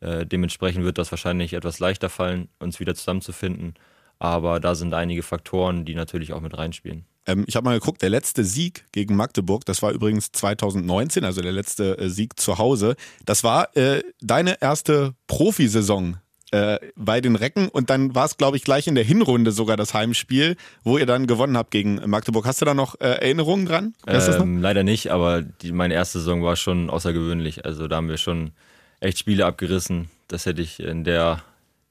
Äh, 0.00 0.24
dementsprechend 0.26 0.84
wird 0.84 0.98
das 0.98 1.10
wahrscheinlich 1.10 1.52
etwas 1.54 1.80
leichter 1.80 2.10
fallen, 2.10 2.48
uns 2.60 2.78
wieder 2.78 2.94
zusammenzufinden. 2.94 3.74
Aber 4.18 4.60
da 4.60 4.74
sind 4.74 4.94
einige 4.94 5.22
Faktoren, 5.22 5.84
die 5.84 5.94
natürlich 5.94 6.32
auch 6.32 6.40
mit 6.40 6.56
reinspielen. 6.56 7.04
Ähm, 7.26 7.44
ich 7.46 7.56
habe 7.56 7.64
mal 7.64 7.78
geguckt, 7.78 8.02
der 8.02 8.10
letzte 8.10 8.44
Sieg 8.44 8.84
gegen 8.92 9.16
Magdeburg, 9.16 9.64
das 9.64 9.82
war 9.82 9.92
übrigens 9.92 10.32
2019, 10.32 11.24
also 11.24 11.40
der 11.40 11.52
letzte 11.52 11.98
äh, 11.98 12.08
Sieg 12.08 12.38
zu 12.38 12.58
Hause. 12.58 12.96
Das 13.24 13.44
war 13.44 13.76
äh, 13.76 14.02
deine 14.20 14.60
erste 14.60 15.14
Profisaison 15.26 16.18
äh, 16.50 16.78
bei 16.94 17.20
den 17.20 17.36
Recken 17.36 17.68
und 17.68 17.90
dann 17.90 18.14
war 18.14 18.26
es, 18.26 18.36
glaube 18.36 18.56
ich, 18.56 18.64
gleich 18.64 18.86
in 18.86 18.94
der 18.94 19.04
Hinrunde 19.04 19.50
sogar 19.50 19.76
das 19.76 19.94
Heimspiel, 19.94 20.56
wo 20.84 20.98
ihr 20.98 21.06
dann 21.06 21.26
gewonnen 21.26 21.56
habt 21.56 21.70
gegen 21.70 22.00
Magdeburg. 22.08 22.46
Hast 22.46 22.60
du 22.60 22.64
da 22.64 22.74
noch 22.74 23.00
äh, 23.00 23.06
Erinnerungen 23.06 23.66
dran? 23.66 23.94
Ähm, 24.42 24.62
leider 24.62 24.84
nicht, 24.84 25.10
aber 25.10 25.42
die, 25.42 25.72
meine 25.72 25.94
erste 25.94 26.18
Saison 26.18 26.42
war 26.42 26.56
schon 26.56 26.90
außergewöhnlich. 26.90 27.64
Also 27.64 27.88
da 27.88 27.96
haben 27.96 28.08
wir 28.08 28.18
schon 28.18 28.52
echt 29.00 29.18
Spiele 29.18 29.46
abgerissen. 29.46 30.10
Das 30.28 30.46
hätte 30.46 30.62
ich 30.62 30.80
in 30.80 31.04
der, 31.04 31.42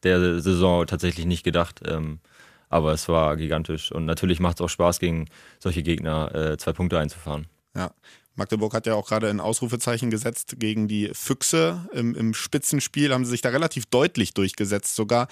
der 0.04 0.40
Saison 0.42 0.88
tatsächlich 0.88 1.26
nicht 1.26 1.44
gedacht. 1.44 1.82
Ähm, 1.86 2.20
aber 2.74 2.92
es 2.92 3.08
war 3.08 3.38
gigantisch. 3.38 3.92
Und 3.92 4.06
natürlich 4.06 4.40
macht 4.40 4.58
es 4.58 4.62
auch 4.62 4.70
Spaß, 4.70 5.00
gegen 5.00 5.28
solche 5.60 5.84
Gegner 5.84 6.34
äh, 6.34 6.58
zwei 6.58 6.74
Punkte 6.74 7.00
einzufahren. 7.00 7.48
Ja. 7.76 7.92
Magdeburg 8.36 8.74
hat 8.74 8.88
ja 8.88 8.96
auch 8.96 9.08
gerade 9.08 9.30
ein 9.30 9.40
Ausrufezeichen 9.40 10.10
gesetzt 10.10 10.56
gegen 10.58 10.88
die 10.88 11.12
Füchse. 11.14 11.88
Im, 11.94 12.16
im 12.16 12.34
Spitzenspiel 12.34 13.14
haben 13.14 13.26
sie 13.26 13.32
sich 13.32 13.42
da 13.42 13.50
relativ 13.50 13.86
deutlich 13.86 14.34
durchgesetzt 14.34 14.96
sogar. 14.96 15.28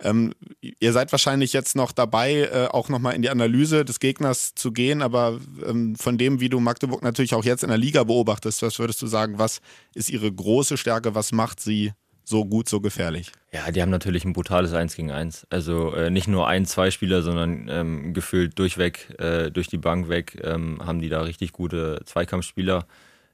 Ähm, 0.00 0.32
ihr 0.60 0.92
seid 0.94 1.12
wahrscheinlich 1.12 1.52
jetzt 1.52 1.76
noch 1.76 1.92
dabei, 1.92 2.48
äh, 2.50 2.68
auch 2.70 2.88
nochmal 2.88 3.14
in 3.14 3.20
die 3.20 3.28
Analyse 3.28 3.84
des 3.84 4.00
Gegners 4.00 4.54
zu 4.54 4.72
gehen, 4.72 5.02
aber 5.02 5.38
ähm, 5.66 5.96
von 5.96 6.16
dem, 6.16 6.40
wie 6.40 6.48
du 6.48 6.58
Magdeburg 6.58 7.02
natürlich 7.02 7.34
auch 7.34 7.44
jetzt 7.44 7.62
in 7.62 7.68
der 7.68 7.78
Liga 7.78 8.04
beobachtest, 8.04 8.62
was 8.62 8.78
würdest 8.78 9.02
du 9.02 9.06
sagen, 9.06 9.38
was 9.38 9.60
ist 9.94 10.08
ihre 10.08 10.32
große 10.32 10.78
Stärke, 10.78 11.14
was 11.14 11.32
macht 11.32 11.60
sie 11.60 11.92
so 12.28 12.44
gut, 12.44 12.68
so 12.68 12.80
gefährlich? 12.80 13.32
Ja, 13.52 13.70
die 13.70 13.80
haben 13.80 13.90
natürlich 13.90 14.24
ein 14.24 14.32
brutales 14.32 14.74
Eins 14.74 14.96
gegen 14.96 15.10
Eins. 15.10 15.46
Also 15.48 15.94
äh, 15.94 16.10
nicht 16.10 16.26
nur 16.26 16.48
ein, 16.48 16.66
zwei 16.66 16.90
Spieler, 16.90 17.22
sondern 17.22 17.68
ähm, 17.70 18.14
gefühlt 18.14 18.58
durchweg, 18.58 19.14
äh, 19.18 19.50
durch 19.50 19.68
die 19.68 19.78
Bank 19.78 20.08
weg, 20.08 20.40
ähm, 20.42 20.80
haben 20.84 21.00
die 21.00 21.08
da 21.08 21.22
richtig 21.22 21.52
gute 21.52 22.00
Zweikampfspieler. 22.04 22.86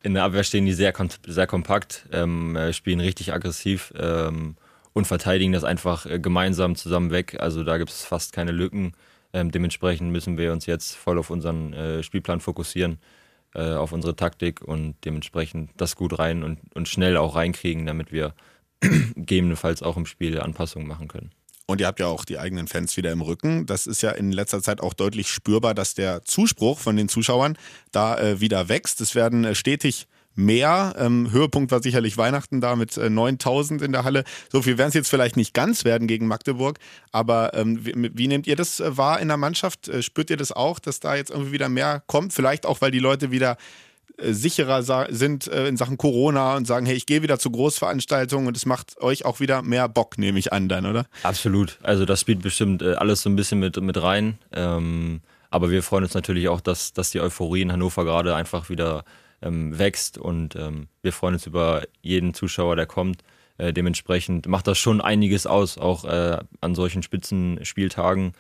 In 0.03 0.15
der 0.15 0.25
Abwehr 0.25 0.45
stehen 0.45 0.67
die 0.67 0.75
sehr, 0.75 0.93
sehr 1.27 1.47
kompakt, 1.47 2.07
ähm, 2.13 2.55
äh, 2.55 2.73
spielen 2.73 3.01
richtig 3.01 3.33
aggressiv 3.33 3.95
ähm, 3.97 4.57
und 4.93 5.07
verteidigen 5.07 5.53
das 5.53 5.65
einfach 5.65 6.07
äh, 6.07 6.19
gemeinsam 6.19 6.77
zusammen 6.77 7.11
weg. 7.11 7.37
Also 7.41 7.65
da 7.65 7.79
gibt 7.79 7.91
es 7.91 8.05
fast 8.05 8.33
keine 8.33 8.53
Lücken. 8.53 8.93
Ähm, 9.33 9.51
dementsprechend 9.51 10.13
müssen 10.13 10.37
wir 10.37 10.53
uns 10.53 10.67
jetzt 10.67 10.95
voll 10.95 11.19
auf 11.19 11.31
unseren 11.31 11.73
äh, 11.73 12.03
Spielplan 12.03 12.41
fokussieren 12.41 12.99
äh, 13.55 13.73
auf 13.73 13.93
unsere 13.93 14.17
Taktik 14.17 14.63
und 14.63 14.97
dementsprechend 15.05 15.71
das 15.77 15.97
gut 15.97 16.19
rein 16.19 16.43
und, 16.43 16.59
und 16.75 16.89
schnell 16.89 17.17
auch 17.17 17.35
reinkriegen, 17.35 17.87
damit 17.87 18.13
wir 18.13 18.35
gegebenenfalls 19.17 19.83
auch 19.83 19.97
im 19.97 20.07
Spiel 20.07 20.41
Anpassungen 20.41 20.89
machen 20.89 21.09
können. 21.09 21.31
Und 21.67 21.81
ihr 21.81 21.87
habt 21.87 22.01
ja 22.01 22.07
auch 22.07 22.25
die 22.25 22.39
eigenen 22.39 22.69
Fans 22.69 22.97
wieder 22.97 23.13
im 23.13 23.23
Rücken. 23.23 23.67
Das 23.67 23.87
ist 23.87 24.03
ja 24.03 24.11
in 24.11 24.33
letzter 24.33 24.63
Zeit 24.63 24.81
auch 24.81 24.95
deutlich 24.95 25.29
spürbar, 25.29 25.75
dass 25.75 25.95
der 25.95 26.25
Zuspruch 26.25 26.79
von 26.79 26.97
den 26.97 27.09
Zuschauern 27.09 27.57
da 27.93 28.19
äh, 28.19 28.41
wieder 28.41 28.69
wächst. 28.69 29.01
Es 29.01 29.15
werden 29.15 29.45
äh, 29.45 29.55
stetig 29.55 30.07
mehr. 30.35 30.95
Ähm, 30.99 31.31
Höhepunkt 31.31 31.71
war 31.71 31.83
sicherlich 31.83 32.17
Weihnachten 32.17 32.61
da 32.61 32.77
mit 32.77 32.97
äh, 32.97 33.11
9000 33.11 33.83
in 33.83 33.93
der 33.93 34.05
Halle. 34.05 34.25
So 34.51 34.63
viel 34.63 34.79
werden 34.79 34.89
es 34.89 34.95
jetzt 34.95 35.09
vielleicht 35.09 35.37
nicht 35.37 35.55
ganz 35.55 35.85
werden 35.85 36.09
gegen 36.09 36.27
Magdeburg. 36.27 36.79
Aber 37.11 37.55
ähm, 37.55 37.85
wie, 37.85 38.11
wie, 38.15 38.29
nehmt 38.29 38.47
ihr 38.47 38.57
das 38.57 38.81
äh, 38.81 38.97
wahr 38.97 39.21
in 39.21 39.29
der 39.29 39.37
Mannschaft? 39.37 39.89
Äh, 39.89 40.03
spürt 40.03 40.31
ihr 40.31 40.37
das 40.37 40.53
auch, 40.53 40.79
dass 40.79 41.01
da 41.01 41.15
jetzt 41.15 41.31
irgendwie 41.31 41.53
wieder 41.53 41.69
mehr 41.69 42.03
kommt? 42.07 42.33
Vielleicht 42.33 42.67
auch, 42.67 42.81
weil 42.81 42.91
die 42.91 42.99
Leute 42.99 43.31
wieder 43.31 43.57
sicherer 44.19 44.83
sind 45.11 45.47
äh, 45.49 45.67
in 45.67 45.77
Sachen 45.77 45.99
Corona 45.99 46.57
und 46.57 46.67
sagen, 46.67 46.87
hey, 46.87 46.95
ich 46.95 47.07
gehe 47.07 47.23
wieder 47.23 47.39
zu 47.39 47.51
Großveranstaltungen 47.51 48.47
und 48.47 48.57
es 48.57 48.67
macht 48.67 49.01
euch 49.01 49.25
auch 49.25 49.41
wieder 49.41 49.63
mehr 49.63 49.89
Bock, 49.89 50.19
nehme 50.19 50.39
ich 50.39 50.53
an 50.53 50.69
dann, 50.69 50.87
oder? 50.87 51.07
Absolut. 51.23 51.79
Also 51.83 52.05
das 52.05 52.21
spielt 52.21 52.43
bestimmt 52.43 52.83
äh, 52.83 52.95
alles 52.95 53.23
so 53.23 53.31
ein 53.31 53.37
bisschen 53.37 53.59
mit, 53.59 53.81
mit 53.81 54.01
rein. 54.01 54.39
Ähm, 54.53 55.21
aber 55.51 55.71
wir 55.71 55.83
freuen 55.83 56.05
uns 56.05 56.15
natürlich 56.15 56.49
auch, 56.49 56.61
dass, 56.61 56.93
dass 56.93 57.11
die 57.11 57.21
Euphorie 57.21 57.63
in 57.63 57.73
Hannover 57.73 58.05
gerade 58.05 58.35
einfach 58.35 58.71
wieder 58.71 59.05
ähm, 59.43 59.79
wächst 59.79 60.19
und 60.19 60.57
ähm, 60.57 60.89
wir 61.03 61.13
freuen 61.13 61.35
uns 61.35 61.47
über 61.47 61.83
jeden 62.01 62.33
Zuschauer, 62.33 62.77
der 62.77 62.87
kommt. 62.87 63.23
Äh, 63.59 63.73
dementsprechend 63.73 64.47
macht 64.47 64.67
das 64.67 64.79
schon 64.79 65.01
einiges 65.01 65.47
aus, 65.47 65.79
auch 65.79 66.05
äh, 66.05 66.39
an 66.61 66.75
solchen 66.75 67.03
Spitzenspieltagen 67.03 68.33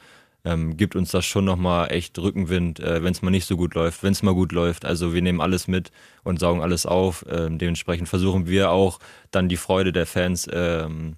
ähm, 0.44 0.76
gibt 0.76 0.96
uns 0.96 1.10
das 1.10 1.24
schon 1.24 1.44
nochmal 1.44 1.92
echt 1.92 2.18
Rückenwind, 2.18 2.80
äh, 2.80 3.02
wenn 3.02 3.12
es 3.12 3.22
mal 3.22 3.30
nicht 3.30 3.46
so 3.46 3.56
gut 3.56 3.74
läuft, 3.74 4.02
wenn 4.02 4.12
es 4.12 4.22
mal 4.22 4.34
gut 4.34 4.52
läuft. 4.52 4.84
Also 4.84 5.14
wir 5.14 5.22
nehmen 5.22 5.40
alles 5.40 5.68
mit 5.68 5.92
und 6.24 6.40
saugen 6.40 6.62
alles 6.62 6.84
auf. 6.86 7.24
Ähm, 7.28 7.58
dementsprechend 7.58 8.08
versuchen 8.08 8.46
wir 8.46 8.70
auch 8.70 8.98
dann 9.30 9.48
die 9.48 9.56
Freude 9.56 9.92
der 9.92 10.06
Fans 10.06 10.48
ähm, 10.52 11.16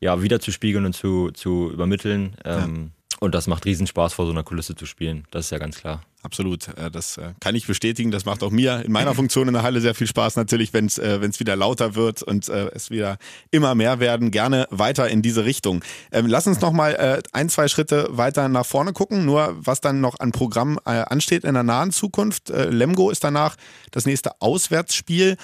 ja, 0.00 0.20
wiederzuspiegeln 0.20 0.84
und 0.84 0.94
zu, 0.94 1.30
zu 1.30 1.70
übermitteln. 1.72 2.36
Ähm, 2.44 2.90
und 3.20 3.34
das 3.34 3.46
macht 3.46 3.64
Riesenspaß, 3.64 4.14
vor 4.14 4.26
so 4.26 4.32
einer 4.32 4.42
Kulisse 4.42 4.74
zu 4.74 4.86
spielen. 4.86 5.24
Das 5.30 5.46
ist 5.46 5.50
ja 5.50 5.58
ganz 5.58 5.78
klar. 5.78 6.02
Absolut. 6.22 6.68
Äh, 6.76 6.90
das 6.90 7.18
äh, 7.18 7.34
kann 7.40 7.54
ich 7.54 7.66
bestätigen. 7.66 8.10
Das 8.10 8.24
macht 8.24 8.42
auch 8.42 8.50
mir 8.50 8.84
in 8.84 8.92
meiner 8.92 9.14
Funktion 9.20 9.46
in 9.46 9.54
der 9.54 9.62
Halle 9.62 9.80
sehr 9.80 9.94
viel 9.94 10.06
Spaß 10.06 10.36
natürlich, 10.36 10.72
wenn 10.72 10.86
es 10.86 10.98
äh, 10.98 11.20
wieder 11.38 11.56
lauter 11.56 11.94
wird 11.94 12.22
und 12.22 12.48
es 12.48 12.90
wieder 12.90 13.18
immer 13.50 13.74
mehr 13.74 14.00
werden. 14.00 14.30
Gerne 14.30 14.66
weiter 14.70 15.08
in 15.08 15.22
diese 15.22 15.44
Richtung. 15.44 15.82
Ähm, 16.10 16.26
lass 16.26 16.46
uns 16.46 16.60
noch 16.60 16.72
mal 16.72 17.22
ein, 17.32 17.48
zwei 17.48 17.68
Schritte 17.68 18.08
weiter 18.10 18.48
nach 18.48 18.66
vorne 18.66 18.92
gucken. 18.92 19.24
Nur 19.24 19.56
was 19.58 19.80
dann 19.80 20.00
noch 20.00 20.18
an 20.18 20.32
Programm 20.32 20.78
ansteht 20.84 21.44
in 21.44 21.54
der 21.54 21.62
nahen 21.62 21.92
Zukunft. 21.92 22.48
Lemgo 22.48 23.10
ist 23.10 23.22
danach 23.22 23.56
das 23.90 24.06
nächste 24.06 24.40
Auswärtsspiel 24.40 25.36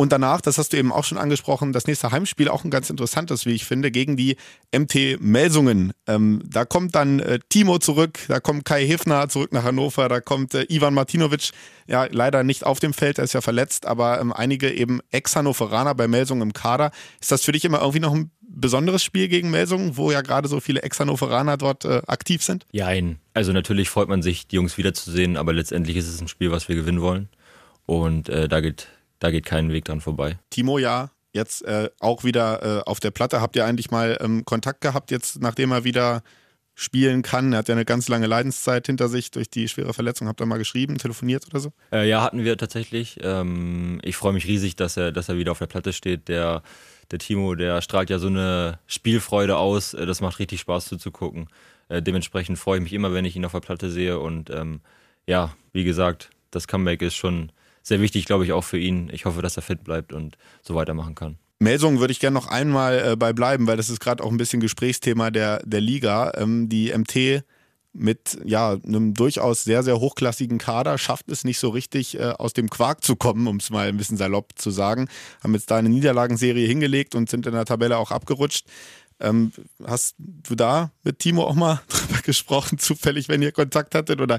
und 0.00 0.12
danach, 0.12 0.40
das 0.40 0.58
hast 0.58 0.72
du 0.72 0.76
eben 0.76 0.92
auch 0.92 1.02
schon 1.02 1.18
angesprochen, 1.18 1.72
das 1.72 1.88
nächste 1.88 2.12
Heimspiel 2.12 2.48
auch 2.48 2.62
ein 2.62 2.70
ganz 2.70 2.88
interessantes, 2.88 3.46
wie 3.46 3.52
ich 3.52 3.64
finde, 3.64 3.90
gegen 3.90 4.16
die 4.16 4.36
MT 4.72 5.20
Melsungen. 5.20 5.92
Ähm, 6.06 6.40
da 6.46 6.64
kommt 6.64 6.94
dann 6.94 7.18
äh, 7.18 7.40
Timo 7.48 7.80
zurück, 7.80 8.20
da 8.28 8.38
kommt 8.38 8.64
Kai 8.64 8.86
Hefner 8.86 9.28
zurück 9.28 9.52
nach 9.52 9.64
Hannover, 9.64 10.08
da 10.08 10.20
kommt 10.20 10.54
äh, 10.54 10.66
Ivan 10.68 10.94
Martinovic, 10.94 11.50
ja 11.88 12.06
leider 12.12 12.44
nicht 12.44 12.64
auf 12.64 12.78
dem 12.78 12.94
Feld, 12.94 13.18
er 13.18 13.24
ist 13.24 13.32
ja 13.32 13.40
verletzt, 13.40 13.86
aber 13.86 14.20
ähm, 14.20 14.32
einige 14.32 14.72
eben 14.72 15.00
Ex-Hannoveraner 15.10 15.96
bei 15.96 16.06
Melsungen 16.06 16.42
im 16.42 16.52
Kader. 16.52 16.92
Ist 17.20 17.32
das 17.32 17.44
für 17.44 17.50
dich 17.50 17.64
immer 17.64 17.80
irgendwie 17.80 17.98
noch 17.98 18.14
ein 18.14 18.30
besonderes 18.40 19.02
Spiel 19.02 19.26
gegen 19.26 19.50
Melsungen, 19.50 19.96
wo 19.96 20.12
ja 20.12 20.20
gerade 20.20 20.46
so 20.46 20.60
viele 20.60 20.82
Ex-Hannoveraner 20.82 21.56
dort 21.56 21.84
äh, 21.84 22.02
aktiv 22.06 22.44
sind? 22.44 22.66
Ja, 22.70 22.88
also 23.34 23.52
natürlich 23.52 23.90
freut 23.90 24.08
man 24.08 24.22
sich, 24.22 24.46
die 24.46 24.54
Jungs 24.54 24.78
wiederzusehen, 24.78 25.36
aber 25.36 25.52
letztendlich 25.52 25.96
ist 25.96 26.06
es 26.06 26.20
ein 26.20 26.28
Spiel, 26.28 26.52
was 26.52 26.68
wir 26.68 26.76
gewinnen 26.76 27.00
wollen. 27.00 27.28
Und 27.84 28.28
äh, 28.28 28.46
da 28.46 28.60
geht 28.60 28.86
da 29.18 29.30
geht 29.30 29.46
kein 29.46 29.72
Weg 29.72 29.84
dran 29.84 30.00
vorbei. 30.00 30.38
Timo, 30.50 30.78
ja, 30.78 31.10
jetzt 31.32 31.64
äh, 31.64 31.90
auch 32.00 32.24
wieder 32.24 32.62
äh, 32.62 32.82
auf 32.84 33.00
der 33.00 33.10
Platte. 33.10 33.40
Habt 33.40 33.56
ihr 33.56 33.64
eigentlich 33.64 33.90
mal 33.90 34.18
ähm, 34.20 34.44
Kontakt 34.44 34.80
gehabt, 34.80 35.10
jetzt 35.10 35.40
nachdem 35.40 35.72
er 35.72 35.84
wieder 35.84 36.22
spielen 36.74 37.22
kann? 37.22 37.52
Er 37.52 37.58
hat 37.58 37.68
ja 37.68 37.74
eine 37.74 37.84
ganz 37.84 38.08
lange 38.08 38.26
Leidenszeit 38.26 38.86
hinter 38.86 39.08
sich 39.08 39.30
durch 39.30 39.50
die 39.50 39.68
schwere 39.68 39.92
Verletzung. 39.92 40.28
Habt 40.28 40.40
ihr 40.40 40.46
mal 40.46 40.58
geschrieben, 40.58 40.98
telefoniert 40.98 41.46
oder 41.48 41.60
so? 41.60 41.72
Äh, 41.92 42.08
ja, 42.08 42.22
hatten 42.22 42.44
wir 42.44 42.56
tatsächlich. 42.56 43.18
Ähm, 43.22 44.00
ich 44.02 44.16
freue 44.16 44.32
mich 44.32 44.46
riesig, 44.46 44.76
dass 44.76 44.96
er, 44.96 45.12
dass 45.12 45.28
er 45.28 45.36
wieder 45.36 45.52
auf 45.52 45.58
der 45.58 45.66
Platte 45.66 45.92
steht. 45.92 46.28
Der, 46.28 46.62
der 47.10 47.18
Timo, 47.18 47.54
der 47.54 47.82
strahlt 47.82 48.10
ja 48.10 48.18
so 48.18 48.28
eine 48.28 48.78
Spielfreude 48.86 49.56
aus. 49.56 49.94
Äh, 49.94 50.06
das 50.06 50.20
macht 50.20 50.38
richtig 50.38 50.60
Spaß 50.60 50.86
zuzugucken. 50.86 51.48
Äh, 51.88 52.02
dementsprechend 52.02 52.58
freue 52.58 52.78
ich 52.78 52.84
mich 52.84 52.92
immer, 52.92 53.12
wenn 53.12 53.24
ich 53.24 53.34
ihn 53.34 53.44
auf 53.44 53.52
der 53.52 53.60
Platte 53.60 53.90
sehe. 53.90 54.18
Und 54.20 54.50
ähm, 54.50 54.80
ja, 55.26 55.54
wie 55.72 55.84
gesagt, 55.84 56.30
das 56.50 56.68
Comeback 56.68 57.02
ist 57.02 57.16
schon 57.16 57.50
sehr 57.82 58.00
wichtig, 58.00 58.24
glaube 58.24 58.44
ich, 58.44 58.52
auch 58.52 58.64
für 58.64 58.78
ihn. 58.78 59.10
Ich 59.12 59.24
hoffe, 59.24 59.42
dass 59.42 59.56
er 59.56 59.62
fit 59.62 59.84
bleibt 59.84 60.12
und 60.12 60.36
so 60.62 60.74
weitermachen 60.74 61.14
kann. 61.14 61.38
Melsungen 61.60 61.98
würde 61.98 62.12
ich 62.12 62.20
gerne 62.20 62.34
noch 62.34 62.46
einmal 62.46 63.12
äh, 63.12 63.16
bei 63.16 63.32
bleiben, 63.32 63.66
weil 63.66 63.76
das 63.76 63.90
ist 63.90 64.00
gerade 64.00 64.22
auch 64.22 64.30
ein 64.30 64.36
bisschen 64.36 64.60
Gesprächsthema 64.60 65.30
der, 65.30 65.60
der 65.64 65.80
Liga. 65.80 66.32
Ähm, 66.36 66.68
die 66.68 66.92
MT 66.96 67.42
mit 67.92 68.38
ja, 68.44 68.76
einem 68.86 69.14
durchaus 69.14 69.64
sehr, 69.64 69.82
sehr 69.82 69.98
hochklassigen 69.98 70.58
Kader 70.58 70.98
schafft 70.98 71.30
es 71.30 71.42
nicht 71.42 71.58
so 71.58 71.70
richtig 71.70 72.18
äh, 72.18 72.32
aus 72.38 72.52
dem 72.52 72.70
Quark 72.70 73.02
zu 73.02 73.16
kommen, 73.16 73.46
um 73.48 73.56
es 73.56 73.70
mal 73.70 73.88
ein 73.88 73.96
bisschen 73.96 74.16
salopp 74.16 74.52
zu 74.56 74.70
sagen. 74.70 75.08
Haben 75.42 75.54
jetzt 75.54 75.70
da 75.70 75.76
eine 75.76 75.88
Niederlagenserie 75.88 76.66
hingelegt 76.66 77.14
und 77.14 77.28
sind 77.28 77.46
in 77.46 77.54
der 77.54 77.64
Tabelle 77.64 77.98
auch 77.98 78.12
abgerutscht. 78.12 78.66
Ähm, 79.20 79.52
hast 79.84 80.14
du 80.18 80.54
da 80.54 80.92
mit 81.02 81.18
Timo 81.18 81.44
auch 81.44 81.54
mal 81.54 81.80
drüber 81.88 82.22
gesprochen, 82.22 82.78
zufällig, 82.78 83.28
wenn 83.28 83.42
ihr 83.42 83.52
Kontakt 83.52 83.94
hattet? 83.94 84.20
Oder 84.20 84.38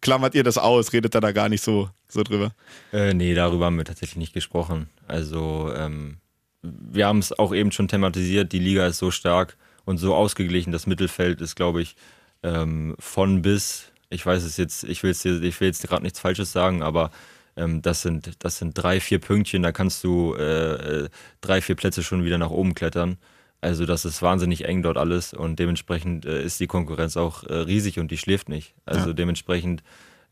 klammert 0.00 0.34
ihr 0.34 0.44
das 0.44 0.58
aus? 0.58 0.92
Redet 0.92 1.14
er 1.14 1.20
da 1.20 1.32
gar 1.32 1.48
nicht 1.48 1.62
so, 1.62 1.88
so 2.08 2.22
drüber? 2.22 2.52
Äh, 2.92 3.14
nee, 3.14 3.34
darüber 3.34 3.66
haben 3.66 3.78
wir 3.78 3.84
tatsächlich 3.84 4.18
nicht 4.18 4.34
gesprochen. 4.34 4.88
Also, 5.06 5.72
ähm, 5.74 6.18
wir 6.62 7.06
haben 7.06 7.20
es 7.20 7.38
auch 7.38 7.54
eben 7.54 7.72
schon 7.72 7.88
thematisiert. 7.88 8.52
Die 8.52 8.58
Liga 8.58 8.86
ist 8.86 8.98
so 8.98 9.10
stark 9.10 9.56
und 9.84 9.98
so 9.98 10.14
ausgeglichen. 10.14 10.72
Das 10.72 10.86
Mittelfeld 10.86 11.40
ist, 11.40 11.56
glaube 11.56 11.80
ich, 11.80 11.96
ähm, 12.42 12.94
von 12.98 13.42
bis 13.42 13.92
Ich 14.10 14.24
weiß 14.24 14.42
es 14.44 14.56
jetzt, 14.56 14.84
ich 14.84 15.02
will 15.02 15.10
jetzt, 15.10 15.24
ich 15.24 15.60
will 15.60 15.68
jetzt 15.68 15.86
gerade 15.86 16.02
nichts 16.02 16.20
Falsches 16.20 16.52
sagen, 16.52 16.82
aber 16.82 17.10
ähm, 17.56 17.82
das, 17.82 18.02
sind, 18.02 18.32
das 18.38 18.58
sind 18.58 18.74
drei, 18.74 19.00
vier 19.00 19.18
Pünktchen, 19.18 19.62
da 19.62 19.72
kannst 19.72 20.04
du 20.04 20.34
äh, 20.34 21.04
äh, 21.04 21.08
drei, 21.40 21.60
vier 21.60 21.74
Plätze 21.74 22.02
schon 22.02 22.24
wieder 22.24 22.38
nach 22.38 22.50
oben 22.50 22.74
klettern. 22.74 23.18
Also 23.60 23.86
das 23.86 24.04
ist 24.04 24.22
wahnsinnig 24.22 24.64
eng 24.64 24.82
dort 24.82 24.96
alles 24.96 25.34
und 25.34 25.58
dementsprechend 25.58 26.24
äh, 26.24 26.42
ist 26.42 26.60
die 26.60 26.68
Konkurrenz 26.68 27.16
auch 27.16 27.42
äh, 27.44 27.54
riesig 27.54 27.98
und 27.98 28.10
die 28.10 28.18
schläft 28.18 28.48
nicht. 28.48 28.74
Also 28.84 29.08
ja. 29.08 29.12
dementsprechend 29.12 29.82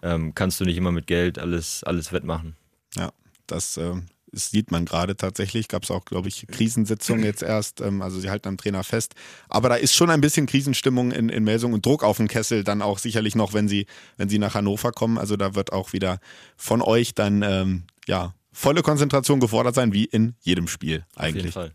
ähm, 0.02 0.34
kannst 0.34 0.60
du 0.60 0.64
nicht 0.64 0.76
immer 0.76 0.92
mit 0.92 1.06
Geld 1.06 1.38
alles, 1.38 1.82
alles 1.82 2.12
wettmachen. 2.12 2.54
Ja, 2.94 3.10
das 3.46 3.76
äh, 3.78 3.94
sieht 4.30 4.70
man 4.70 4.84
gerade 4.84 5.16
tatsächlich. 5.16 5.68
Gab 5.68 5.82
es 5.82 5.90
auch, 5.90 6.04
glaube 6.04 6.28
ich, 6.28 6.46
Krisensitzungen 6.46 7.24
jetzt 7.24 7.42
erst. 7.42 7.80
Ähm, 7.80 8.02
also 8.02 8.20
sie 8.20 8.30
halten 8.30 8.48
am 8.48 8.58
Trainer 8.58 8.84
fest. 8.84 9.14
Aber 9.48 9.68
da 9.68 9.74
ist 9.74 9.94
schon 9.94 10.10
ein 10.10 10.20
bisschen 10.20 10.46
Krisenstimmung 10.46 11.10
in, 11.10 11.28
in 11.28 11.42
Melsung 11.42 11.72
und 11.72 11.84
Druck 11.84 12.04
auf 12.04 12.18
den 12.18 12.28
Kessel 12.28 12.62
dann 12.62 12.82
auch 12.82 12.98
sicherlich 12.98 13.34
noch, 13.34 13.54
wenn 13.54 13.68
sie, 13.68 13.86
wenn 14.16 14.28
sie 14.28 14.38
nach 14.38 14.54
Hannover 14.54 14.92
kommen. 14.92 15.18
Also 15.18 15.36
da 15.36 15.54
wird 15.54 15.72
auch 15.72 15.92
wieder 15.92 16.20
von 16.56 16.82
euch 16.82 17.14
dann 17.14 17.42
ähm, 17.42 17.84
ja 18.06 18.34
volle 18.56 18.82
Konzentration 18.82 19.38
gefordert 19.38 19.74
sein, 19.74 19.92
wie 19.92 20.04
in 20.04 20.34
jedem 20.40 20.66
Spiel 20.66 21.04
eigentlich. 21.14 21.54
Auf 21.54 21.62
jeden 21.62 21.74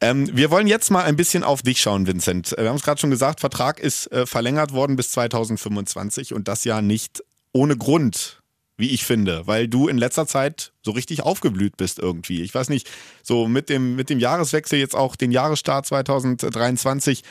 Ähm, 0.00 0.36
wir 0.36 0.50
wollen 0.50 0.68
jetzt 0.68 0.90
mal 0.90 1.02
ein 1.02 1.16
bisschen 1.16 1.42
auf 1.42 1.62
dich 1.62 1.80
schauen, 1.80 2.06
Vincent. 2.06 2.54
Wir 2.56 2.68
haben 2.68 2.76
es 2.76 2.82
gerade 2.82 3.00
schon 3.00 3.10
gesagt, 3.10 3.40
Vertrag 3.40 3.80
ist 3.80 4.10
äh, 4.12 4.24
verlängert 4.24 4.72
worden 4.72 4.94
bis 4.94 5.10
2025 5.10 6.32
und 6.32 6.46
das 6.46 6.64
ja 6.64 6.80
nicht 6.80 7.24
ohne 7.52 7.76
Grund 7.76 8.38
wie 8.78 8.90
ich 8.90 9.04
finde, 9.04 9.46
weil 9.46 9.68
du 9.68 9.86
in 9.86 9.98
letzter 9.98 10.26
Zeit 10.26 10.72
so 10.82 10.92
richtig 10.92 11.22
aufgeblüht 11.22 11.76
bist 11.76 11.98
irgendwie. 11.98 12.42
Ich 12.42 12.54
weiß 12.54 12.68
nicht, 12.68 12.88
so 13.22 13.46
mit 13.46 13.68
dem, 13.68 13.96
mit 13.96 14.08
dem 14.08 14.18
Jahreswechsel 14.18 14.78
jetzt 14.78 14.96
auch 14.96 15.14
den 15.14 15.30
Jahresstart 15.30 15.86
2023 15.86 17.22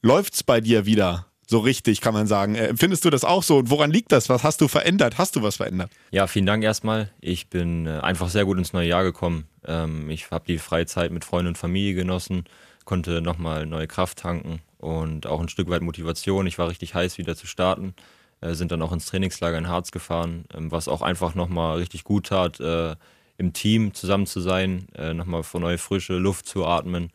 läuft 0.00 0.34
es 0.34 0.42
bei 0.42 0.60
dir 0.60 0.86
wieder 0.86 1.26
so 1.50 1.60
richtig, 1.60 2.02
kann 2.02 2.12
man 2.12 2.26
sagen. 2.26 2.54
Äh, 2.54 2.66
empfindest 2.66 3.04
du 3.06 3.10
das 3.10 3.24
auch 3.24 3.42
so? 3.42 3.56
Und 3.56 3.70
woran 3.70 3.90
liegt 3.90 4.12
das? 4.12 4.28
Was 4.28 4.44
hast 4.44 4.60
du 4.60 4.68
verändert? 4.68 5.16
Hast 5.16 5.34
du 5.34 5.42
was 5.42 5.56
verändert? 5.56 5.90
Ja, 6.10 6.26
vielen 6.26 6.44
Dank 6.44 6.62
erstmal. 6.62 7.10
Ich 7.20 7.48
bin 7.48 7.86
äh, 7.86 8.00
einfach 8.00 8.28
sehr 8.28 8.44
gut 8.44 8.58
ins 8.58 8.74
neue 8.74 8.86
Jahr 8.86 9.02
gekommen. 9.02 9.48
Ähm, 9.66 10.10
ich 10.10 10.30
habe 10.30 10.44
die 10.46 10.58
freie 10.58 10.84
Zeit 10.84 11.10
mit 11.10 11.24
Freunden 11.24 11.48
und 11.48 11.58
Familie 11.58 11.94
genossen, 11.94 12.44
konnte 12.84 13.22
nochmal 13.22 13.64
neue 13.64 13.86
Kraft 13.86 14.18
tanken 14.18 14.60
und 14.76 15.26
auch 15.26 15.40
ein 15.40 15.48
Stück 15.48 15.70
weit 15.70 15.80
Motivation. 15.80 16.46
Ich 16.46 16.58
war 16.58 16.68
richtig 16.68 16.94
heiß, 16.94 17.16
wieder 17.16 17.34
zu 17.34 17.46
starten. 17.46 17.94
Äh, 18.42 18.52
sind 18.52 18.70
dann 18.70 18.82
auch 18.82 18.92
ins 18.92 19.06
Trainingslager 19.06 19.56
in 19.56 19.68
Harz 19.68 19.90
gefahren, 19.90 20.44
ähm, 20.54 20.70
was 20.70 20.86
auch 20.86 21.00
einfach 21.00 21.34
nochmal 21.34 21.78
richtig 21.78 22.04
gut 22.04 22.26
tat, 22.26 22.60
im 23.40 23.52
Team 23.52 23.94
zusammen 23.94 24.26
zu 24.26 24.40
sein, 24.40 24.88
nochmal 25.14 25.44
vor 25.44 25.60
neue 25.60 25.78
frische 25.78 26.14
Luft 26.14 26.46
zu 26.46 26.66
atmen. 26.66 27.12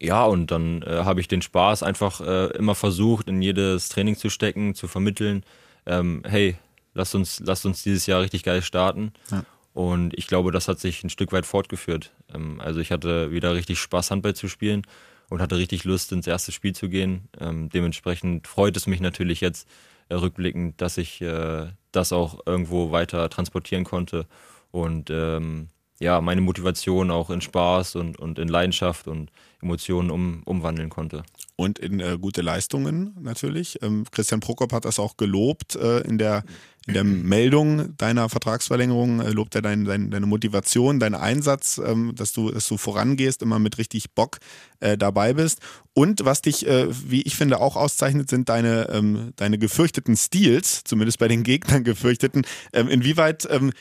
Ja, 0.00 0.24
und 0.24 0.50
dann 0.50 0.82
äh, 0.82 1.02
habe 1.04 1.20
ich 1.20 1.28
den 1.28 1.42
Spaß 1.42 1.82
einfach 1.82 2.20
äh, 2.22 2.46
immer 2.56 2.74
versucht, 2.74 3.28
in 3.28 3.42
jedes 3.42 3.90
Training 3.90 4.16
zu 4.16 4.30
stecken, 4.30 4.74
zu 4.74 4.88
vermitteln. 4.88 5.44
Ähm, 5.84 6.22
hey, 6.26 6.56
lasst 6.94 7.14
uns, 7.14 7.40
lasst 7.40 7.66
uns 7.66 7.82
dieses 7.82 8.06
Jahr 8.06 8.22
richtig 8.22 8.42
geil 8.42 8.62
starten. 8.62 9.12
Ja. 9.30 9.44
Und 9.72 10.16
ich 10.18 10.26
glaube, 10.26 10.52
das 10.52 10.68
hat 10.68 10.80
sich 10.80 11.04
ein 11.04 11.10
Stück 11.10 11.32
weit 11.32 11.46
fortgeführt. 11.46 12.12
Ähm, 12.34 12.60
also 12.60 12.80
ich 12.80 12.90
hatte 12.92 13.30
wieder 13.30 13.54
richtig 13.54 13.78
Spaß, 13.78 14.10
Handball 14.10 14.34
zu 14.34 14.48
spielen 14.48 14.86
und 15.28 15.40
hatte 15.40 15.58
richtig 15.58 15.84
Lust, 15.84 16.12
ins 16.12 16.26
erste 16.26 16.50
Spiel 16.50 16.74
zu 16.74 16.88
gehen. 16.88 17.28
Ähm, 17.38 17.68
dementsprechend 17.68 18.48
freut 18.48 18.76
es 18.78 18.86
mich 18.86 19.00
natürlich 19.00 19.42
jetzt 19.42 19.68
äh, 20.08 20.14
rückblickend, 20.14 20.80
dass 20.80 20.96
ich 20.96 21.20
äh, 21.20 21.68
das 21.92 22.12
auch 22.12 22.40
irgendwo 22.46 22.90
weiter 22.90 23.28
transportieren 23.28 23.84
konnte 23.84 24.26
und 24.70 25.10
ähm, 25.10 25.68
ja, 26.00 26.20
meine 26.22 26.40
Motivation 26.40 27.10
auch 27.10 27.28
in 27.28 27.42
Spaß 27.42 27.96
und, 27.96 28.18
und 28.18 28.38
in 28.38 28.48
Leidenschaft 28.48 29.06
und 29.06 29.30
Emotionen 29.62 30.10
um, 30.10 30.42
umwandeln 30.44 30.88
konnte. 30.88 31.22
Und 31.56 31.78
in 31.78 32.00
äh, 32.00 32.16
gute 32.18 32.40
Leistungen 32.40 33.14
natürlich. 33.20 33.78
Ähm, 33.82 34.06
Christian 34.10 34.40
Prokop 34.40 34.72
hat 34.72 34.86
das 34.86 34.98
auch 34.98 35.18
gelobt 35.18 35.76
äh, 35.76 36.00
in, 36.00 36.16
der, 36.16 36.44
in 36.86 36.94
der 36.94 37.04
Meldung 37.04 37.94
deiner 37.98 38.30
Vertragsverlängerung. 38.30 39.20
Äh, 39.20 39.30
lobt 39.32 39.54
er 39.54 39.60
dein, 39.60 39.84
dein, 39.84 40.10
deine 40.10 40.24
Motivation, 40.24 40.98
deinen 40.98 41.16
Einsatz, 41.16 41.78
ähm, 41.84 42.14
dass, 42.14 42.32
du, 42.32 42.50
dass 42.50 42.66
du 42.66 42.78
vorangehst, 42.78 43.42
immer 43.42 43.58
mit 43.58 43.76
richtig 43.76 44.14
Bock 44.14 44.38
äh, 44.80 44.96
dabei 44.96 45.34
bist. 45.34 45.60
Und 45.92 46.24
was 46.24 46.40
dich, 46.40 46.66
äh, 46.66 46.86
wie 46.88 47.20
ich 47.20 47.36
finde, 47.36 47.60
auch 47.60 47.76
auszeichnet, 47.76 48.30
sind 48.30 48.48
deine, 48.48 48.88
ähm, 48.88 49.32
deine 49.36 49.58
gefürchteten 49.58 50.16
Steals, 50.16 50.82
zumindest 50.84 51.18
bei 51.18 51.28
den 51.28 51.42
Gegnern 51.42 51.84
gefürchteten. 51.84 52.46
Ähm, 52.72 52.88
inwieweit 52.88 53.46
ähm, 53.50 53.72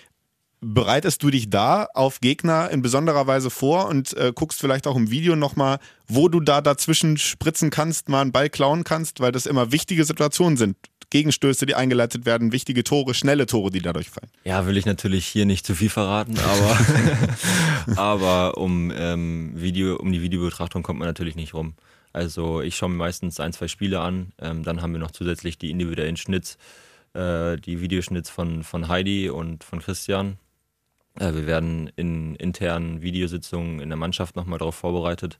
bereitest 0.61 1.23
du 1.23 1.29
dich 1.29 1.49
da 1.49 1.87
auf 1.93 2.19
Gegner 2.19 2.69
in 2.69 2.81
besonderer 2.81 3.27
Weise 3.27 3.49
vor 3.49 3.87
und 3.87 4.15
äh, 4.17 4.31
guckst 4.33 4.59
vielleicht 4.59 4.87
auch 4.87 4.95
im 4.95 5.09
Video 5.09 5.35
nochmal, 5.35 5.79
wo 6.07 6.27
du 6.27 6.39
da 6.39 6.61
dazwischen 6.61 7.17
spritzen 7.17 7.69
kannst, 7.69 8.09
mal 8.09 8.21
einen 8.21 8.31
Ball 8.31 8.49
klauen 8.49 8.83
kannst, 8.83 9.19
weil 9.19 9.31
das 9.31 9.45
immer 9.45 9.71
wichtige 9.71 10.03
Situationen 10.03 10.57
sind. 10.57 10.75
Gegenstöße, 11.11 11.65
die 11.65 11.73
eingeleitet 11.73 12.25
werden, 12.25 12.51
wichtige 12.51 12.83
Tore, 12.83 13.15
schnelle 13.15 13.47
Tore, 13.47 13.71
die 13.71 13.81
dadurch 13.81 14.09
fallen. 14.09 14.29
Ja, 14.43 14.67
will 14.67 14.77
ich 14.77 14.85
natürlich 14.85 15.25
hier 15.25 15.45
nicht 15.45 15.65
zu 15.65 15.73
viel 15.73 15.89
verraten, 15.89 16.37
aber, 16.37 17.95
aber 17.95 18.57
um, 18.57 18.91
ähm, 18.95 19.53
Video, 19.55 19.95
um 19.95 20.11
die 20.11 20.21
Videobetrachtung 20.21 20.83
kommt 20.83 20.99
man 20.99 21.07
natürlich 21.07 21.35
nicht 21.35 21.53
rum. 21.53 21.73
Also 22.13 22.61
ich 22.61 22.75
schaue 22.75 22.89
mir 22.89 22.97
meistens 22.97 23.39
ein, 23.39 23.53
zwei 23.53 23.67
Spiele 23.67 24.01
an, 24.01 24.33
ähm, 24.39 24.63
dann 24.63 24.81
haben 24.81 24.93
wir 24.93 24.99
noch 24.99 25.11
zusätzlich 25.11 25.57
die 25.57 25.71
individuellen 25.71 26.17
Schnitts, 26.17 26.57
äh, 27.13 27.57
die 27.57 27.81
Videoschnitts 27.81 28.29
von, 28.29 28.63
von 28.63 28.87
Heidi 28.87 29.29
und 29.29 29.63
von 29.63 29.79
Christian 29.79 30.37
wir 31.19 31.47
werden 31.47 31.91
in 31.95 32.35
internen 32.35 33.01
Videositzungen 33.01 33.79
in 33.79 33.89
der 33.89 33.97
Mannschaft 33.97 34.35
nochmal 34.35 34.59
darauf 34.59 34.75
vorbereitet. 34.75 35.39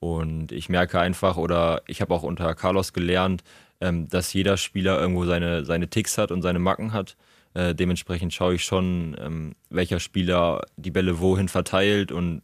Und 0.00 0.52
ich 0.52 0.68
merke 0.68 1.00
einfach, 1.00 1.36
oder 1.36 1.82
ich 1.86 2.00
habe 2.00 2.14
auch 2.14 2.22
unter 2.22 2.54
Carlos 2.54 2.92
gelernt, 2.92 3.42
ähm, 3.80 4.08
dass 4.08 4.32
jeder 4.32 4.56
Spieler 4.56 5.00
irgendwo 5.00 5.24
seine, 5.24 5.64
seine 5.64 5.88
Ticks 5.88 6.18
hat 6.18 6.30
und 6.30 6.42
seine 6.42 6.58
Macken 6.58 6.92
hat. 6.92 7.16
Äh, 7.54 7.74
dementsprechend 7.74 8.32
schaue 8.32 8.54
ich 8.54 8.64
schon, 8.64 9.16
ähm, 9.18 9.54
welcher 9.70 10.00
Spieler 10.00 10.62
die 10.76 10.90
Bälle 10.90 11.20
wohin 11.20 11.48
verteilt 11.48 12.12
und 12.12 12.42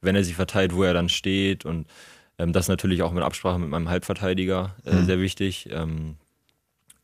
wenn 0.00 0.16
er 0.16 0.24
sie 0.24 0.34
verteilt, 0.34 0.74
wo 0.74 0.82
er 0.82 0.94
dann 0.94 1.08
steht. 1.08 1.64
Und 1.64 1.86
ähm, 2.38 2.52
das 2.52 2.68
natürlich 2.68 3.02
auch 3.02 3.12
mit 3.12 3.22
Absprache 3.22 3.58
mit 3.58 3.68
meinem 3.68 3.88
Halbverteidiger 3.88 4.74
äh, 4.84 4.94
mhm. 4.94 5.04
sehr 5.04 5.20
wichtig. 5.20 5.68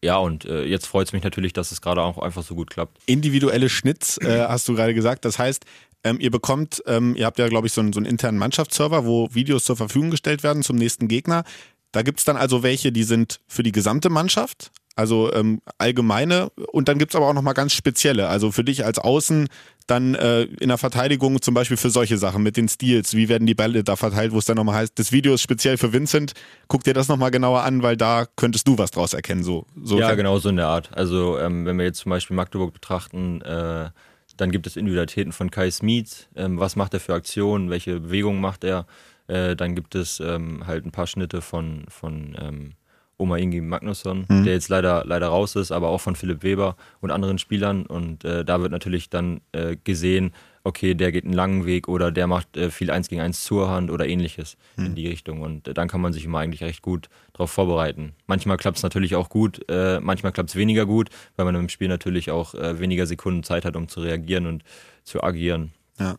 Ja, 0.03 0.17
und 0.17 0.45
äh, 0.45 0.65
jetzt 0.65 0.87
freut 0.87 1.07
es 1.07 1.13
mich 1.13 1.23
natürlich, 1.23 1.53
dass 1.53 1.71
es 1.71 1.81
gerade 1.81 2.03
auch 2.03 2.19
einfach 2.19 2.43
so 2.43 2.55
gut 2.55 2.71
klappt. 2.71 2.99
Individuelle 3.07 3.69
Schnitts, 3.69 4.19
äh, 4.19 4.47
hast 4.49 4.69
du 4.69 4.75
gerade 4.75 4.95
gesagt. 4.95 5.25
Das 5.25 5.39
heißt, 5.39 5.65
ähm, 6.05 6.19
ihr 6.21 6.33
bekommt, 6.33 6.83
ähm, 6.87 7.15
ihr 7.15 7.27
habt 7.27 7.39
ja, 7.39 7.49
glaube 7.49 7.69
ich, 7.69 7.73
so 7.73 7.81
einen, 7.81 7.93
so 7.93 8.01
einen 8.01 8.07
internen 8.07 8.39
Mannschaftsserver, 8.39 9.07
wo 9.07 9.29
Videos 9.33 9.65
zur 9.65 9.77
Verfügung 9.77 10.11
gestellt 10.11 10.43
werden 10.43 10.65
zum 10.65 10.77
nächsten 10.77 11.07
Gegner. 11.07 11.45
Da 11.93 12.03
gibt 12.03 12.19
es 12.19 12.25
dann 12.25 12.37
also 12.37 12.63
welche, 12.65 12.91
die 12.91 13.05
sind 13.05 13.41
für 13.47 13.63
die 13.63 13.71
gesamte 13.71 14.09
Mannschaft, 14.09 14.73
also 14.97 15.33
ähm, 15.33 15.61
allgemeine, 15.79 16.51
und 16.73 16.89
dann 16.89 16.99
gibt 16.99 17.13
es 17.13 17.17
aber 17.17 17.29
auch 17.29 17.35
nochmal 17.35 17.55
ganz 17.55 17.73
spezielle. 17.73 18.29
Also 18.29 18.51
für 18.51 18.65
dich 18.65 18.85
als 18.85 18.99
Außen 18.99 19.49
dann 19.87 20.15
äh, 20.15 20.43
in 20.43 20.69
der 20.69 20.79
Verteidigung 20.79 21.41
zum 21.43 21.55
Beispiel 21.55 21.77
für 21.77 21.91
solche 21.91 22.19
Sachen 22.19 22.43
mit 22.43 22.57
den 22.57 22.69
Steals, 22.69 23.15
wie 23.15 23.29
werden 23.29 23.47
die 23.47 23.55
Bälle 23.55 23.85
da 23.85 23.97
verteilt, 23.97 24.33
wo 24.33 24.39
es 24.39 24.45
dann 24.45 24.57
nochmal 24.57 24.77
heißt, 24.77 24.99
das 24.99 25.13
Video 25.13 25.35
ist 25.35 25.43
speziell 25.43 25.77
für 25.79 25.93
Vincent, 25.93 26.33
guck 26.69 26.85
dir 26.85 26.95
das 26.95 27.09
nochmal 27.09 27.31
genauer 27.31 27.63
an, 27.63 27.83
weil 27.83 27.97
da 27.97 28.27
könntest 28.37 28.67
du 28.69 28.79
was 28.79 28.91
draus 28.91 29.13
erkennen. 29.13 29.43
So, 29.43 29.67
so 29.83 29.99
ja, 29.99 30.15
genau 30.15 30.39
so 30.39 30.49
in 30.49 30.57
der 30.57 30.69
Art. 30.69 30.91
Also 30.93 31.39
ähm, 31.39 31.67
wenn 31.67 31.79
wir 31.79 31.85
jetzt 31.85 32.01
zum 32.01 32.11
Beispiel 32.11 32.37
Magdeburg 32.37 32.73
betrachten, 32.73 33.41
äh, 33.43 33.91
dann 34.37 34.51
gibt 34.51 34.67
es 34.67 34.77
Individualitäten 34.77 35.33
von 35.33 35.51
Kai 35.51 35.71
Smith, 35.71 36.29
ähm, 36.37 36.59
was 36.59 36.77
macht 36.77 36.95
er 36.95 37.01
für 37.01 37.15
Aktionen, 37.15 37.71
welche 37.71 38.01
Bewegungen 38.01 38.41
macht 38.41 38.65
er. 38.65 38.87
Äh, 39.27 39.57
dann 39.57 39.75
gibt 39.75 39.95
es 39.95 40.21
ähm, 40.21 40.67
halt 40.67 40.85
ein 40.85 40.93
paar 40.93 41.07
Schnitte 41.07 41.43
von, 41.43 41.85
von 41.89 42.37
ähm, 42.41 42.73
Oma 43.19 43.37
Ingi 43.37 43.61
Magnusson, 43.61 44.27
mhm. 44.29 44.45
der 44.45 44.55
jetzt 44.55 44.69
leider, 44.69 45.05
leider 45.07 45.29
raus 45.29 45.55
ist, 45.57 45.71
aber 45.71 45.89
auch 45.89 46.01
von 46.01 46.17
Philipp 46.17 46.43
Weber 46.43 46.77
und 47.01 47.11
anderen 47.11 47.39
Spielern. 47.39 47.87
Und 47.87 48.25
äh, 48.25 48.45
da 48.45 48.61
wird 48.61 48.73
natürlich 48.73 49.11
dann 49.11 49.41
äh, 49.53 49.77
gesehen, 49.83 50.33
okay, 50.65 50.95
der 50.95 51.13
geht 51.13 51.25
einen 51.25 51.33
langen 51.35 51.67
Weg 51.67 51.89
oder 51.89 52.11
der 52.11 52.27
macht 52.27 52.57
äh, 52.57 52.71
viel 52.71 52.91
1 52.91 53.09
gegen 53.09 53.21
1 53.21 53.45
zur 53.45 53.69
Hand 53.69 53.91
oder 53.91 54.07
ähnliches 54.07 54.57
mhm. 54.77 54.87
in 54.87 54.95
die 54.95 55.09
Richtung. 55.09 55.41
Und 55.41 55.69
äh, 55.69 55.75
dann 55.75 55.89
kann 55.89 56.01
man 56.01 56.13
sich 56.13 56.25
immer 56.25 56.39
eigentlich 56.39 56.63
recht 56.63 56.83
gut 56.83 57.09
darauf 57.33 57.51
vorbereiten. 57.51 58.13
Manchmal 58.27 58.57
klappt 58.57 58.79
es 58.79 58.83
natürlich 58.83 59.15
auch 59.15 59.29
gut, 59.29 59.61
äh, 59.69 60.01
manchmal 60.01 60.33
klappt 60.33 60.51
es 60.51 60.57
weniger 60.57 60.87
gut, 60.87 61.11
weil 61.37 61.45
man 61.45 61.55
im 61.55 61.69
Spiel 61.69 61.89
natürlich 61.89 62.31
auch 62.31 62.55
äh, 62.55 62.79
weniger 62.79 63.07
Sekunden 63.07 63.43
Zeit 63.43 63.65
hat, 63.65 63.77
um 63.77 63.89
zu 63.89 64.01
reagieren 64.01 64.47
und 64.47 64.65
zu 65.05 65.23
agieren. 65.23 65.73
Ja. 65.99 66.17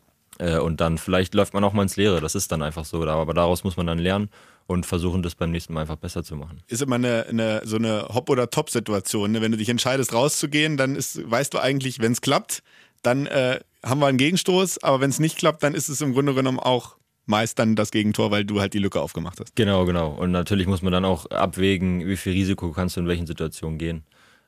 und 0.59 0.81
dann 0.81 0.99
vielleicht 0.99 1.33
läuft 1.33 1.53
man 1.55 1.63
auch 1.63 1.73
mal 1.73 1.81
ins 1.81 1.97
Leere, 1.97 2.21
das 2.21 2.35
ist 2.35 2.51
dann 2.51 2.61
einfach 2.61 2.85
so. 2.85 3.03
Aber 3.05 3.33
daraus 3.33 3.63
muss 3.63 3.75
man 3.75 3.87
dann 3.87 3.97
lernen 3.97 4.29
und 4.67 4.85
versuchen 4.85 5.23
das 5.23 5.35
beim 5.35 5.51
nächsten 5.51 5.73
Mal 5.73 5.81
einfach 5.81 5.97
besser 5.97 6.23
zu 6.23 6.35
machen. 6.35 6.61
Ist 6.67 6.81
immer 6.81 6.95
eine, 6.95 7.25
eine 7.27 7.61
so 7.65 7.75
eine 7.75 8.07
Hop- 8.09 8.29
oder 8.29 8.49
Top-Situation. 8.49 9.31
Ne? 9.31 9.41
Wenn 9.41 9.51
du 9.51 9.57
dich 9.57 9.69
entscheidest, 9.69 10.13
rauszugehen, 10.13 10.77
dann 10.77 10.95
ist, 10.95 11.29
weißt 11.29 11.53
du 11.53 11.59
eigentlich, 11.59 11.99
wenn 11.99 12.13
es 12.13 12.21
klappt, 12.21 12.63
dann 13.01 13.25
äh, 13.27 13.59
haben 13.83 13.99
wir 13.99 14.07
einen 14.07 14.17
Gegenstoß, 14.17 14.83
aber 14.83 15.01
wenn 15.01 15.09
es 15.09 15.19
nicht 15.19 15.37
klappt, 15.37 15.63
dann 15.63 15.73
ist 15.73 15.89
es 15.89 16.01
im 16.01 16.13
Grunde 16.13 16.33
genommen 16.33 16.59
auch 16.59 16.95
meist 17.25 17.59
dann 17.59 17.75
das 17.75 17.91
Gegentor, 17.91 18.31
weil 18.31 18.45
du 18.45 18.59
halt 18.59 18.73
die 18.73 18.79
Lücke 18.79 18.99
aufgemacht 19.01 19.39
hast. 19.39 19.55
Genau, 19.55 19.85
genau. 19.85 20.11
Und 20.11 20.31
natürlich 20.31 20.67
muss 20.67 20.81
man 20.81 20.91
dann 20.91 21.05
auch 21.05 21.25
abwägen, 21.27 22.05
wie 22.05 22.17
viel 22.17 22.33
Risiko 22.33 22.71
kannst 22.71 22.95
du 22.95 23.01
in 23.01 23.07
welchen 23.07 23.27
Situationen 23.27 23.77
gehen. 23.77 24.03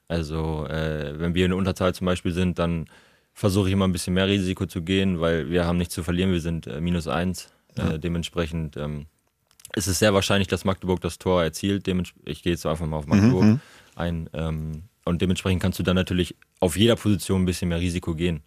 Also 0.07 0.67
äh, 0.67 1.19
wenn 1.19 1.33
wir 1.35 1.45
in 1.45 1.51
der 1.51 1.57
Unterzahl 1.57 1.93
zum 1.95 2.05
Beispiel 2.05 2.31
sind, 2.31 2.59
dann 2.59 2.85
versuche 3.33 3.67
ich 3.67 3.73
immer 3.73 3.87
ein 3.87 3.91
bisschen 3.91 4.13
mehr 4.13 4.27
Risiko 4.27 4.65
zu 4.65 4.81
gehen, 4.81 5.19
weil 5.19 5.49
wir 5.49 5.65
haben 5.65 5.77
nichts 5.77 5.93
zu 5.93 6.03
verlieren, 6.03 6.31
wir 6.31 6.41
sind 6.41 6.67
äh, 6.67 6.79
minus 6.79 7.07
eins. 7.07 7.49
Ja. 7.77 7.91
Äh, 7.91 7.99
dementsprechend 7.99 8.77
ähm, 8.77 9.07
es 9.75 9.87
ist 9.87 9.99
sehr 9.99 10.13
wahrscheinlich, 10.13 10.47
dass 10.47 10.65
Magdeburg 10.65 11.01
das 11.01 11.19
Tor 11.19 11.43
erzielt. 11.43 11.87
Ich 12.25 12.43
gehe 12.43 12.53
jetzt 12.53 12.65
einfach 12.65 12.85
mal 12.85 12.97
auf 12.97 13.07
Magdeburg 13.07 13.43
mhm. 13.43 13.59
ein. 13.95 14.29
Ähm, 14.33 14.83
und 15.03 15.21
dementsprechend 15.21 15.61
kannst 15.61 15.77
du 15.77 15.83
dann 15.83 15.95
natürlich 15.95 16.35
auf 16.59 16.77
jeder 16.77 16.95
Position 16.95 17.43
ein 17.43 17.45
bisschen 17.45 17.69
mehr 17.69 17.79
Risiko 17.79 18.15
gehen 18.15 18.41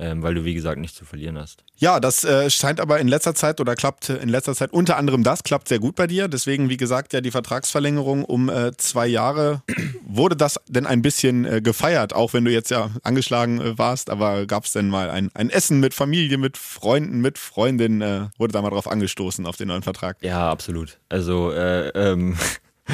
ähm, 0.00 0.22
weil 0.22 0.34
du, 0.34 0.44
wie 0.44 0.54
gesagt, 0.54 0.78
nichts 0.78 0.96
zu 0.96 1.04
verlieren 1.04 1.36
hast. 1.38 1.64
Ja, 1.76 1.98
das 1.98 2.24
äh, 2.24 2.48
scheint 2.50 2.80
aber 2.80 3.00
in 3.00 3.08
letzter 3.08 3.34
Zeit 3.34 3.60
oder 3.60 3.74
klappt 3.74 4.08
in 4.08 4.28
letzter 4.28 4.54
Zeit 4.54 4.72
unter 4.72 4.96
anderem 4.96 5.24
das, 5.24 5.42
klappt 5.42 5.68
sehr 5.68 5.80
gut 5.80 5.96
bei 5.96 6.06
dir. 6.06 6.28
Deswegen, 6.28 6.68
wie 6.68 6.76
gesagt, 6.76 7.12
ja 7.12 7.20
die 7.20 7.32
Vertragsverlängerung 7.32 8.24
um 8.24 8.48
äh, 8.48 8.76
zwei 8.76 9.06
Jahre. 9.06 9.62
Wurde 10.06 10.36
das 10.36 10.60
denn 10.68 10.86
ein 10.86 11.02
bisschen 11.02 11.44
äh, 11.44 11.60
gefeiert, 11.60 12.12
auch 12.14 12.32
wenn 12.32 12.44
du 12.44 12.52
jetzt 12.52 12.70
ja 12.70 12.90
angeschlagen 13.02 13.60
äh, 13.60 13.78
warst, 13.78 14.10
aber 14.10 14.46
gab 14.46 14.64
es 14.64 14.72
denn 14.72 14.88
mal 14.88 15.10
ein, 15.10 15.30
ein 15.34 15.50
Essen 15.50 15.80
mit 15.80 15.94
Familie, 15.94 16.38
mit 16.38 16.56
Freunden, 16.56 17.20
mit 17.20 17.36
Freundinnen? 17.38 18.00
Äh, 18.00 18.28
wurde 18.38 18.52
da 18.52 18.62
mal 18.62 18.70
drauf 18.70 18.88
angestoßen 18.88 19.46
auf 19.46 19.56
den 19.56 19.68
neuen 19.68 19.82
Vertrag? 19.82 20.16
Ja, 20.20 20.50
absolut. 20.50 20.98
Also, 21.08 21.50
äh, 21.50 21.88
ähm, 21.88 22.36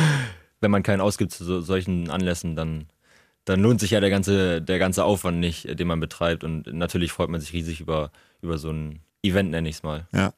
wenn 0.60 0.70
man 0.70 0.82
keinen 0.82 1.02
ausgibt 1.02 1.32
zu 1.32 1.44
so, 1.44 1.60
solchen 1.60 2.08
Anlässen, 2.08 2.56
dann 2.56 2.86
dann 3.44 3.60
lohnt 3.60 3.80
sich 3.80 3.90
ja 3.90 4.00
der 4.00 4.10
ganze, 4.10 4.62
der 4.62 4.78
ganze 4.78 5.04
Aufwand 5.04 5.38
nicht, 5.38 5.78
den 5.78 5.86
man 5.86 6.00
betreibt. 6.00 6.44
Und 6.44 6.72
natürlich 6.72 7.12
freut 7.12 7.28
man 7.28 7.40
sich 7.40 7.52
riesig 7.52 7.80
über, 7.80 8.10
über 8.40 8.58
so 8.58 8.70
ein 8.70 9.00
Event, 9.22 9.50
nenne 9.50 9.68
ich 9.68 9.76
es 9.76 9.82
mal. 9.82 10.06
Ja. 10.12 10.32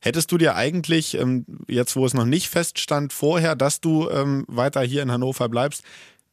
Hättest 0.00 0.32
du 0.32 0.38
dir 0.38 0.54
eigentlich, 0.54 1.14
ähm, 1.14 1.44
jetzt 1.66 1.96
wo 1.96 2.06
es 2.06 2.14
noch 2.14 2.24
nicht 2.24 2.48
feststand, 2.48 3.12
vorher, 3.12 3.54
dass 3.54 3.80
du 3.80 4.08
ähm, 4.08 4.44
weiter 4.48 4.80
hier 4.80 5.02
in 5.02 5.10
Hannover 5.10 5.48
bleibst, 5.48 5.82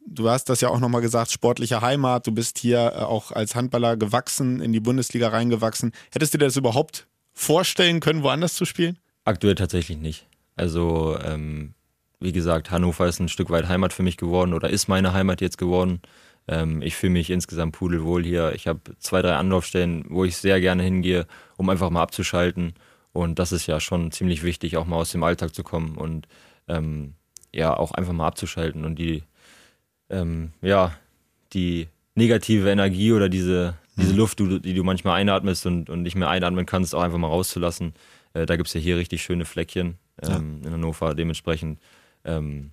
du 0.06 0.30
hast 0.30 0.50
das 0.50 0.62
ja 0.62 0.70
auch 0.70 0.80
nochmal 0.80 1.02
gesagt, 1.02 1.32
sportliche 1.32 1.82
Heimat, 1.82 2.28
du 2.28 2.32
bist 2.32 2.60
hier 2.60 2.94
äh, 2.96 3.00
auch 3.00 3.32
als 3.32 3.56
Handballer 3.56 3.98
gewachsen, 3.98 4.62
in 4.62 4.72
die 4.72 4.80
Bundesliga 4.80 5.30
reingewachsen. 5.30 5.92
Hättest 6.12 6.34
du 6.34 6.38
dir 6.38 6.46
das 6.46 6.58
überhaupt 6.58 7.08
vorstellen 7.34 8.00
können, 8.00 8.24
woanders 8.24 8.54
zu 8.54 8.66
spielen? 8.66 8.98
Aktuell 9.26 9.56
tatsächlich 9.56 9.98
nicht. 9.98 10.28
Also 10.56 11.18
ähm, 11.22 11.74
wie 12.26 12.32
gesagt, 12.32 12.72
Hannover 12.72 13.08
ist 13.08 13.20
ein 13.20 13.30
Stück 13.30 13.52
weit 13.52 13.68
Heimat 13.68 13.94
für 13.94 14.04
mich 14.04 14.18
geworden 14.18 14.54
oder 14.54 14.70
ist 14.70 14.88
meine 14.88 15.14
Heimat 15.14 15.42
jetzt 15.42 15.60
geworden. 15.60 16.02
Ähm, 16.48 16.82
ich 16.82 16.96
fühle 16.96 17.14
mich 17.14 17.30
insgesamt 17.30 17.74
pudelwohl 17.74 18.24
hier. 18.24 18.54
Ich 18.56 18.68
habe 18.68 18.82
zwei, 18.98 19.22
drei 19.22 19.36
Anlaufstellen, 19.36 20.06
wo 20.10 20.26
ich 20.26 20.36
sehr 20.36 20.60
gerne 20.60 20.82
hingehe, 20.82 21.28
um 21.56 21.70
einfach 21.70 21.92
mal 21.92 22.02
abzuschalten. 22.02 22.74
Und 23.14 23.38
das 23.38 23.52
ist 23.52 23.68
ja 23.68 23.80
schon 23.80 24.12
ziemlich 24.12 24.44
wichtig, 24.44 24.76
auch 24.76 24.86
mal 24.86 24.98
aus 24.98 25.12
dem 25.12 25.24
Alltag 25.24 25.54
zu 25.54 25.64
kommen 25.64 25.98
und 25.98 26.28
ähm, 26.68 27.14
ja, 27.54 27.78
auch 27.78 27.92
einfach 27.92 28.12
mal 28.12 28.28
abzuschalten 28.28 28.84
und 28.84 28.98
die, 28.98 29.24
ähm, 30.10 30.52
ja, 30.62 30.94
die 31.54 31.88
negative 32.16 32.70
Energie 32.72 33.14
oder 33.14 33.30
diese, 33.30 33.76
diese 33.98 34.14
mhm. 34.14 34.18
Luft, 34.18 34.40
die 34.40 34.74
du 34.74 34.84
manchmal 34.84 35.22
einatmest 35.22 35.66
und, 35.68 35.92
und 35.92 36.02
nicht 36.02 36.16
mehr 36.16 36.30
einatmen 36.30 36.66
kannst, 36.66 36.96
auch 36.96 37.04
einfach 37.04 37.20
mal 37.20 37.28
rauszulassen. 37.28 37.94
Äh, 38.34 38.48
da 38.48 38.56
gibt 38.56 38.68
es 38.68 38.74
ja 38.74 38.82
hier 38.82 38.98
richtig 38.98 39.22
schöne 39.22 39.46
Fleckchen 39.46 40.00
ähm, 40.24 40.60
ja. 40.62 40.68
in 40.68 40.74
Hannover. 40.74 41.14
Dementsprechend 41.14 41.80
ähm, 42.26 42.72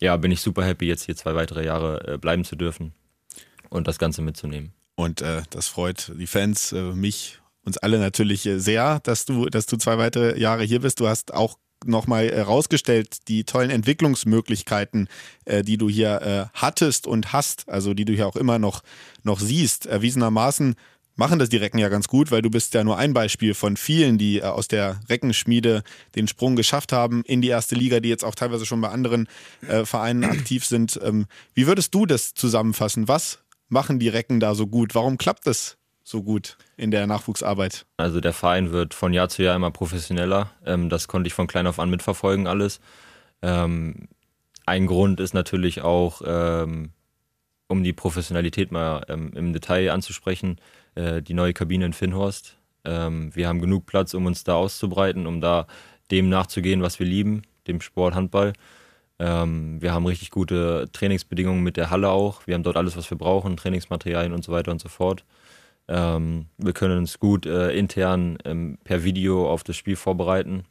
ja, 0.00 0.16
bin 0.16 0.30
ich 0.30 0.40
super 0.40 0.64
happy, 0.64 0.86
jetzt 0.86 1.04
hier 1.04 1.16
zwei 1.16 1.34
weitere 1.34 1.64
Jahre 1.64 2.14
äh, 2.14 2.18
bleiben 2.18 2.44
zu 2.44 2.56
dürfen 2.56 2.92
und 3.68 3.86
das 3.86 3.98
Ganze 3.98 4.22
mitzunehmen. 4.22 4.72
Und 4.94 5.22
äh, 5.22 5.42
das 5.50 5.68
freut 5.68 6.12
die 6.18 6.26
Fans, 6.26 6.72
äh, 6.72 6.92
mich, 6.92 7.38
uns 7.64 7.78
alle 7.78 7.98
natürlich 7.98 8.46
äh, 8.46 8.58
sehr, 8.58 9.00
dass 9.00 9.24
du, 9.24 9.46
dass 9.46 9.66
du 9.66 9.76
zwei 9.76 9.98
weitere 9.98 10.38
Jahre 10.38 10.64
hier 10.64 10.80
bist. 10.80 11.00
Du 11.00 11.08
hast 11.08 11.34
auch 11.34 11.58
nochmal 11.86 12.28
herausgestellt, 12.28 13.28
die 13.28 13.44
tollen 13.44 13.70
Entwicklungsmöglichkeiten, 13.70 15.08
äh, 15.44 15.62
die 15.62 15.78
du 15.78 15.88
hier 15.88 16.20
äh, 16.22 16.58
hattest 16.58 17.06
und 17.06 17.32
hast, 17.32 17.68
also 17.68 17.94
die 17.94 18.04
du 18.04 18.12
hier 18.12 18.26
auch 18.26 18.36
immer 18.36 18.58
noch, 18.58 18.82
noch 19.22 19.40
siehst. 19.40 19.86
Erwiesenermaßen 19.86 20.76
machen 21.16 21.38
das 21.38 21.48
die 21.48 21.56
Recken 21.56 21.78
ja 21.78 21.88
ganz 21.88 22.08
gut, 22.08 22.30
weil 22.30 22.42
du 22.42 22.50
bist 22.50 22.74
ja 22.74 22.84
nur 22.84 22.96
ein 22.96 23.12
Beispiel 23.12 23.54
von 23.54 23.76
vielen, 23.76 24.18
die 24.18 24.38
äh, 24.38 24.44
aus 24.44 24.68
der 24.68 25.00
Reckenschmiede 25.08 25.82
den 26.14 26.28
Sprung 26.28 26.56
geschafft 26.56 26.92
haben 26.92 27.22
in 27.24 27.42
die 27.42 27.48
erste 27.48 27.74
Liga, 27.74 28.00
die 28.00 28.08
jetzt 28.08 28.24
auch 28.24 28.34
teilweise 28.34 28.66
schon 28.66 28.80
bei 28.80 28.88
anderen 28.88 29.28
äh, 29.66 29.84
Vereinen 29.84 30.24
aktiv 30.24 30.64
sind. 30.64 30.98
Ähm, 31.02 31.26
wie 31.54 31.66
würdest 31.66 31.94
du 31.94 32.06
das 32.06 32.34
zusammenfassen? 32.34 33.08
Was 33.08 33.40
machen 33.68 33.98
die 33.98 34.08
Recken 34.08 34.40
da 34.40 34.54
so 34.54 34.66
gut? 34.66 34.94
Warum 34.94 35.18
klappt 35.18 35.46
das 35.46 35.76
so 36.02 36.22
gut 36.22 36.58
in 36.76 36.90
der 36.90 37.06
Nachwuchsarbeit? 37.06 37.86
Also 37.96 38.20
der 38.20 38.32
Verein 38.32 38.72
wird 38.72 38.94
von 38.94 39.12
Jahr 39.12 39.28
zu 39.28 39.42
Jahr 39.42 39.56
immer 39.56 39.70
professioneller. 39.70 40.50
Ähm, 40.66 40.88
das 40.88 41.08
konnte 41.08 41.28
ich 41.28 41.34
von 41.34 41.46
klein 41.46 41.66
auf 41.66 41.78
an 41.78 41.90
mitverfolgen 41.90 42.46
alles. 42.46 42.80
Ähm, 43.42 44.08
ein 44.66 44.86
Grund 44.86 45.20
ist 45.20 45.34
natürlich 45.34 45.82
auch, 45.82 46.22
ähm, 46.24 46.90
um 47.68 47.84
die 47.84 47.92
Professionalität 47.92 48.72
mal 48.72 49.04
ähm, 49.08 49.32
im 49.34 49.52
Detail 49.52 49.90
anzusprechen, 49.90 50.60
äh, 50.94 51.22
die 51.22 51.34
neue 51.34 51.52
Kabine 51.52 51.86
in 51.86 51.92
Finnhorst. 51.92 52.56
Ähm, 52.84 53.34
wir 53.34 53.48
haben 53.48 53.60
genug 53.60 53.86
Platz, 53.86 54.14
um 54.14 54.26
uns 54.26 54.44
da 54.44 54.54
auszubreiten, 54.54 55.26
um 55.26 55.40
da 55.40 55.66
dem 56.10 56.28
nachzugehen, 56.28 56.82
was 56.82 56.98
wir 56.98 57.06
lieben, 57.06 57.42
dem 57.66 57.80
Sport 57.80 58.14
Handball. 58.14 58.52
Ähm, 59.18 59.80
wir 59.82 59.92
haben 59.92 60.06
richtig 60.06 60.30
gute 60.30 60.88
Trainingsbedingungen 60.92 61.62
mit 61.62 61.76
der 61.76 61.90
Halle 61.90 62.08
auch. 62.08 62.46
Wir 62.46 62.54
haben 62.54 62.62
dort 62.62 62.76
alles, 62.76 62.96
was 62.96 63.10
wir 63.10 63.18
brauchen, 63.18 63.56
Trainingsmaterialien 63.56 64.32
und 64.32 64.44
so 64.44 64.52
weiter 64.52 64.72
und 64.72 64.80
so 64.80 64.88
fort. 64.88 65.24
Ähm, 65.88 66.46
wir 66.56 66.72
können 66.72 66.98
uns 66.98 67.18
gut 67.18 67.46
äh, 67.46 67.72
intern 67.72 68.38
ähm, 68.44 68.78
per 68.84 69.04
Video 69.04 69.50
auf 69.50 69.62
das 69.62 69.76
Spiel 69.76 69.96
vorbereiten 69.96 70.64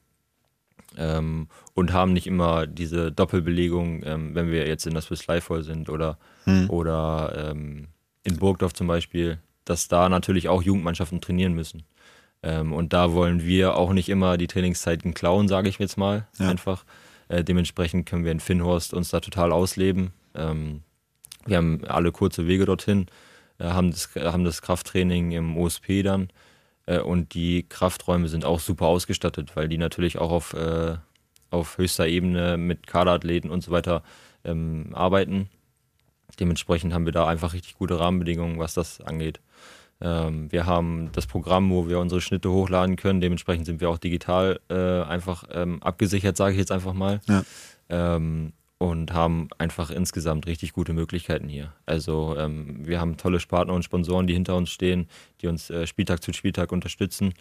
ähm, 0.97 1.47
und 1.73 1.93
haben 1.93 2.13
nicht 2.13 2.25
immer 2.25 2.65
diese 2.65 3.11
Doppelbelegung, 3.11 4.01
ähm, 4.05 4.33
wenn 4.33 4.49
wir 4.49 4.67
jetzt 4.67 4.87
in 4.87 4.93
der 4.93 5.01
Swiss 5.01 5.27
Life 5.27 5.47
voll 5.47 5.63
sind 5.63 5.89
oder, 5.89 6.17
hm. 6.45 6.69
oder 6.69 7.51
ähm, 7.51 7.89
in 8.23 8.37
Burgdorf 8.37 8.73
zum 8.73 8.87
Beispiel 8.87 9.39
dass 9.69 9.87
da 9.87 10.09
natürlich 10.09 10.49
auch 10.49 10.63
Jugendmannschaften 10.63 11.21
trainieren 11.21 11.53
müssen. 11.53 11.83
Ähm, 12.41 12.73
und 12.73 12.91
da 12.91 13.13
wollen 13.13 13.43
wir 13.45 13.75
auch 13.75 13.93
nicht 13.93 14.09
immer 14.09 14.37
die 14.37 14.47
Trainingszeiten 14.47 15.13
klauen, 15.13 15.47
sage 15.47 15.69
ich 15.69 15.77
jetzt 15.77 15.97
mal 15.97 16.27
ja. 16.39 16.49
einfach. 16.49 16.85
Äh, 17.27 17.43
dementsprechend 17.43 18.07
können 18.07 18.25
wir 18.25 18.31
in 18.31 18.39
Finnhorst 18.39 18.93
uns 18.93 19.09
da 19.09 19.19
total 19.19 19.51
ausleben. 19.51 20.11
Ähm, 20.33 20.81
wir 21.45 21.57
haben 21.57 21.83
alle 21.85 22.11
kurze 22.11 22.47
Wege 22.47 22.65
dorthin, 22.65 23.07
äh, 23.59 23.65
haben, 23.65 23.91
das, 23.91 24.09
haben 24.15 24.43
das 24.43 24.61
Krafttraining 24.61 25.31
im 25.31 25.55
OSP 25.55 26.01
dann 26.03 26.29
äh, 26.87 26.99
und 26.99 27.35
die 27.35 27.63
Krafträume 27.69 28.27
sind 28.27 28.45
auch 28.45 28.59
super 28.59 28.87
ausgestattet, 28.87 29.55
weil 29.55 29.67
die 29.67 29.77
natürlich 29.77 30.17
auch 30.17 30.31
auf, 30.31 30.53
äh, 30.53 30.95
auf 31.51 31.77
höchster 31.77 32.07
Ebene 32.07 32.57
mit 32.57 32.87
Kaderathleten 32.87 33.51
und 33.51 33.61
so 33.61 33.71
weiter 33.71 34.01
ähm, 34.43 34.89
arbeiten. 34.93 35.49
Dementsprechend 36.39 36.93
haben 36.93 37.05
wir 37.05 37.13
da 37.13 37.27
einfach 37.27 37.53
richtig 37.53 37.75
gute 37.77 37.99
Rahmenbedingungen, 37.99 38.59
was 38.59 38.73
das 38.73 39.01
angeht. 39.01 39.39
Ähm, 40.01 40.51
wir 40.51 40.65
haben 40.65 41.11
das 41.11 41.27
Programm, 41.27 41.69
wo 41.71 41.87
wir 41.87 41.99
unsere 41.99 42.21
Schnitte 42.21 42.51
hochladen 42.51 42.95
können. 42.95 43.21
Dementsprechend 43.21 43.65
sind 43.65 43.81
wir 43.81 43.89
auch 43.89 43.97
digital 43.97 44.59
äh, 44.69 45.01
einfach 45.03 45.43
ähm, 45.51 45.83
abgesichert, 45.83 46.37
sage 46.37 46.53
ich 46.53 46.59
jetzt 46.59 46.71
einfach 46.71 46.93
mal. 46.93 47.19
Ja. 47.27 47.43
Ähm, 47.89 48.53
und 48.77 49.13
haben 49.13 49.49
einfach 49.57 49.91
insgesamt 49.91 50.47
richtig 50.47 50.71
gute 50.71 50.93
Möglichkeiten 50.93 51.49
hier. 51.49 51.73
Also 51.85 52.37
ähm, 52.37 52.87
wir 52.87 53.01
haben 53.01 53.17
tolle 53.17 53.37
Partner 53.39 53.73
und 53.73 53.83
Sponsoren, 53.83 54.25
die 54.25 54.33
hinter 54.33 54.55
uns 54.55 54.69
stehen, 54.69 55.09
die 55.41 55.47
uns 55.47 55.69
äh, 55.69 55.85
Spieltag 55.85 56.23
zu 56.23 56.31
Spieltag 56.31 56.71
unterstützen. 56.71 57.33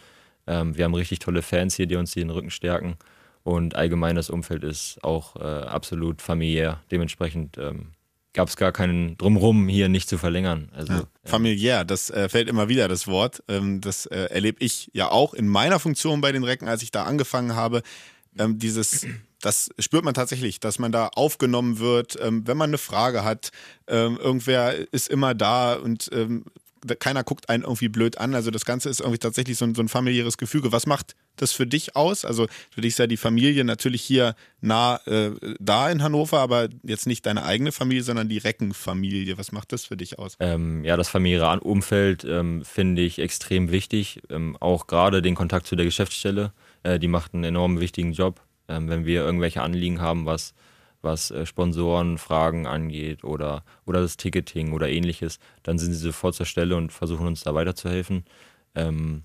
Ähm, 0.49 0.77
wir 0.77 0.85
haben 0.85 0.95
richtig 0.95 1.21
tolle 1.21 1.43
Fans 1.43 1.77
hier, 1.77 1.87
die 1.87 1.95
uns 1.95 2.11
den 2.11 2.31
Rücken 2.31 2.51
stärken. 2.51 2.97
Und 3.45 3.77
allgemein 3.77 4.17
das 4.17 4.31
Umfeld 4.31 4.65
ist 4.65 5.03
auch 5.05 5.37
äh, 5.37 5.45
absolut 5.45 6.23
familiär. 6.23 6.81
Dementsprechend 6.91 7.57
ähm, 7.57 7.93
gab 8.33 8.49
es 8.49 8.57
gar 8.57 8.73
keinen 8.73 9.17
Drumrum, 9.17 9.69
hier 9.69 9.89
nicht 9.89 10.09
zu 10.09 10.19
verlängern. 10.19 10.71
Also, 10.75 10.93
ja. 10.93 11.03
Familiär, 11.25 11.85
das 11.85 12.11
äh, 12.11 12.29
fällt 12.29 12.49
immer 12.49 12.69
wieder 12.69 12.89
das 12.89 13.07
Wort. 13.07 13.43
Ähm, 13.49 13.81
das 13.81 14.07
äh, 14.07 14.25
erlebe 14.31 14.63
ich 14.65 14.91
ja 14.93 15.11
auch 15.11 15.35
in 15.35 15.49
meiner 15.49 15.79
Funktion 15.79 16.21
bei 16.21 16.33
den 16.33 16.45
Recken, 16.45 16.69
als 16.69 16.83
ich 16.83 16.91
da 16.91 17.05
angefangen 17.05 17.55
habe. 17.55 17.83
Ähm, 18.39 18.59
dieses, 18.59 19.07
das 19.41 19.71
spürt 19.79 20.05
man 20.05 20.15
tatsächlich, 20.15 20.61
dass 20.61 20.79
man 20.79 20.93
da 20.93 21.09
aufgenommen 21.09 21.79
wird, 21.79 22.19
ähm, 22.21 22.47
wenn 22.47 22.57
man 22.57 22.71
eine 22.71 22.79
Frage 22.79 23.25
hat. 23.25 23.51
Ähm, 23.87 24.19
irgendwer 24.21 24.93
ist 24.93 25.09
immer 25.09 25.35
da 25.35 25.75
und 25.75 26.11
ähm, 26.13 26.45
keiner 27.01 27.25
guckt 27.25 27.49
einen 27.49 27.65
irgendwie 27.65 27.89
blöd 27.89 28.19
an. 28.19 28.35
Also 28.35 28.51
das 28.51 28.65
Ganze 28.65 28.89
ist 28.89 29.01
irgendwie 29.01 29.19
tatsächlich 29.19 29.59
so 29.59 29.65
ein, 29.65 29.75
so 29.75 29.83
ein 29.83 29.89
familiäres 29.89 30.39
Gefüge. 30.39 30.73
Was 30.73 30.87
macht 30.87 31.15
das 31.43 31.53
für 31.53 31.67
dich 31.67 31.97
aus? 31.97 32.25
Also 32.25 32.47
für 32.71 32.81
dich 32.81 32.91
ist 32.91 32.99
ja 32.99 33.07
die 33.07 33.17
Familie 33.17 33.65
natürlich 33.65 34.03
hier 34.03 34.35
nah 34.61 34.97
äh, 35.07 35.31
da 35.59 35.91
in 35.91 36.03
Hannover, 36.03 36.41
aber 36.41 36.69
jetzt 36.83 37.07
nicht 37.07 37.27
deine 37.27 37.45
eigene 37.45 37.73
Familie, 37.73 38.03
sondern 38.03 38.29
die 38.29 38.39
Reckenfamilie. 38.39 39.39
Was 39.39 39.53
macht 39.53 39.73
das 39.73 39.87
für 39.87 39.97
dich 39.97 40.19
aus? 40.19 40.37
Ähm, 40.41 40.85
ja, 40.85 40.97
das 40.97 41.09
familiäre 41.09 41.61
Umfeld 41.61 42.25
ähm, 42.25 42.65
finde 42.65 43.03
ich 43.03 43.19
extrem 43.19 43.71
wichtig. 43.71 44.21
Ähm, 44.31 44.57
auch 44.61 44.87
gerade 44.87 45.23
den 45.23 45.35
Kontakt 45.35 45.67
zu 45.67 45.77
der 45.77 45.85
Geschäftsstelle. 45.85 46.53
Äh, 46.83 46.99
die 46.99 47.09
macht 47.09 47.35
einen 47.35 47.45
enorm 47.45 47.81
wichtigen 47.81 48.13
Job. 48.13 48.41
Ähm, 48.69 48.89
wenn 48.89 49.07
wir 49.07 49.23
irgendwelche 49.23 49.63
Anliegen 49.63 50.01
haben, 50.01 50.27
was 50.27 50.55
was 51.03 51.31
äh, 51.31 51.47
Sponsorenfragen 51.47 52.67
angeht 52.67 53.25
oder, 53.25 53.65
oder 53.87 54.01
das 54.01 54.17
Ticketing 54.17 54.73
oder 54.73 54.89
ähnliches, 54.89 55.39
dann 55.63 55.79
sind 55.79 55.93
sie 55.93 56.01
sofort 56.01 56.35
zur 56.35 56.47
Stelle 56.47 56.77
und 56.77 56.93
versuchen 56.93 57.27
uns 57.27 57.43
da 57.43 57.55
weiterzuhelfen. 57.55 58.25
Ähm, 58.75 59.23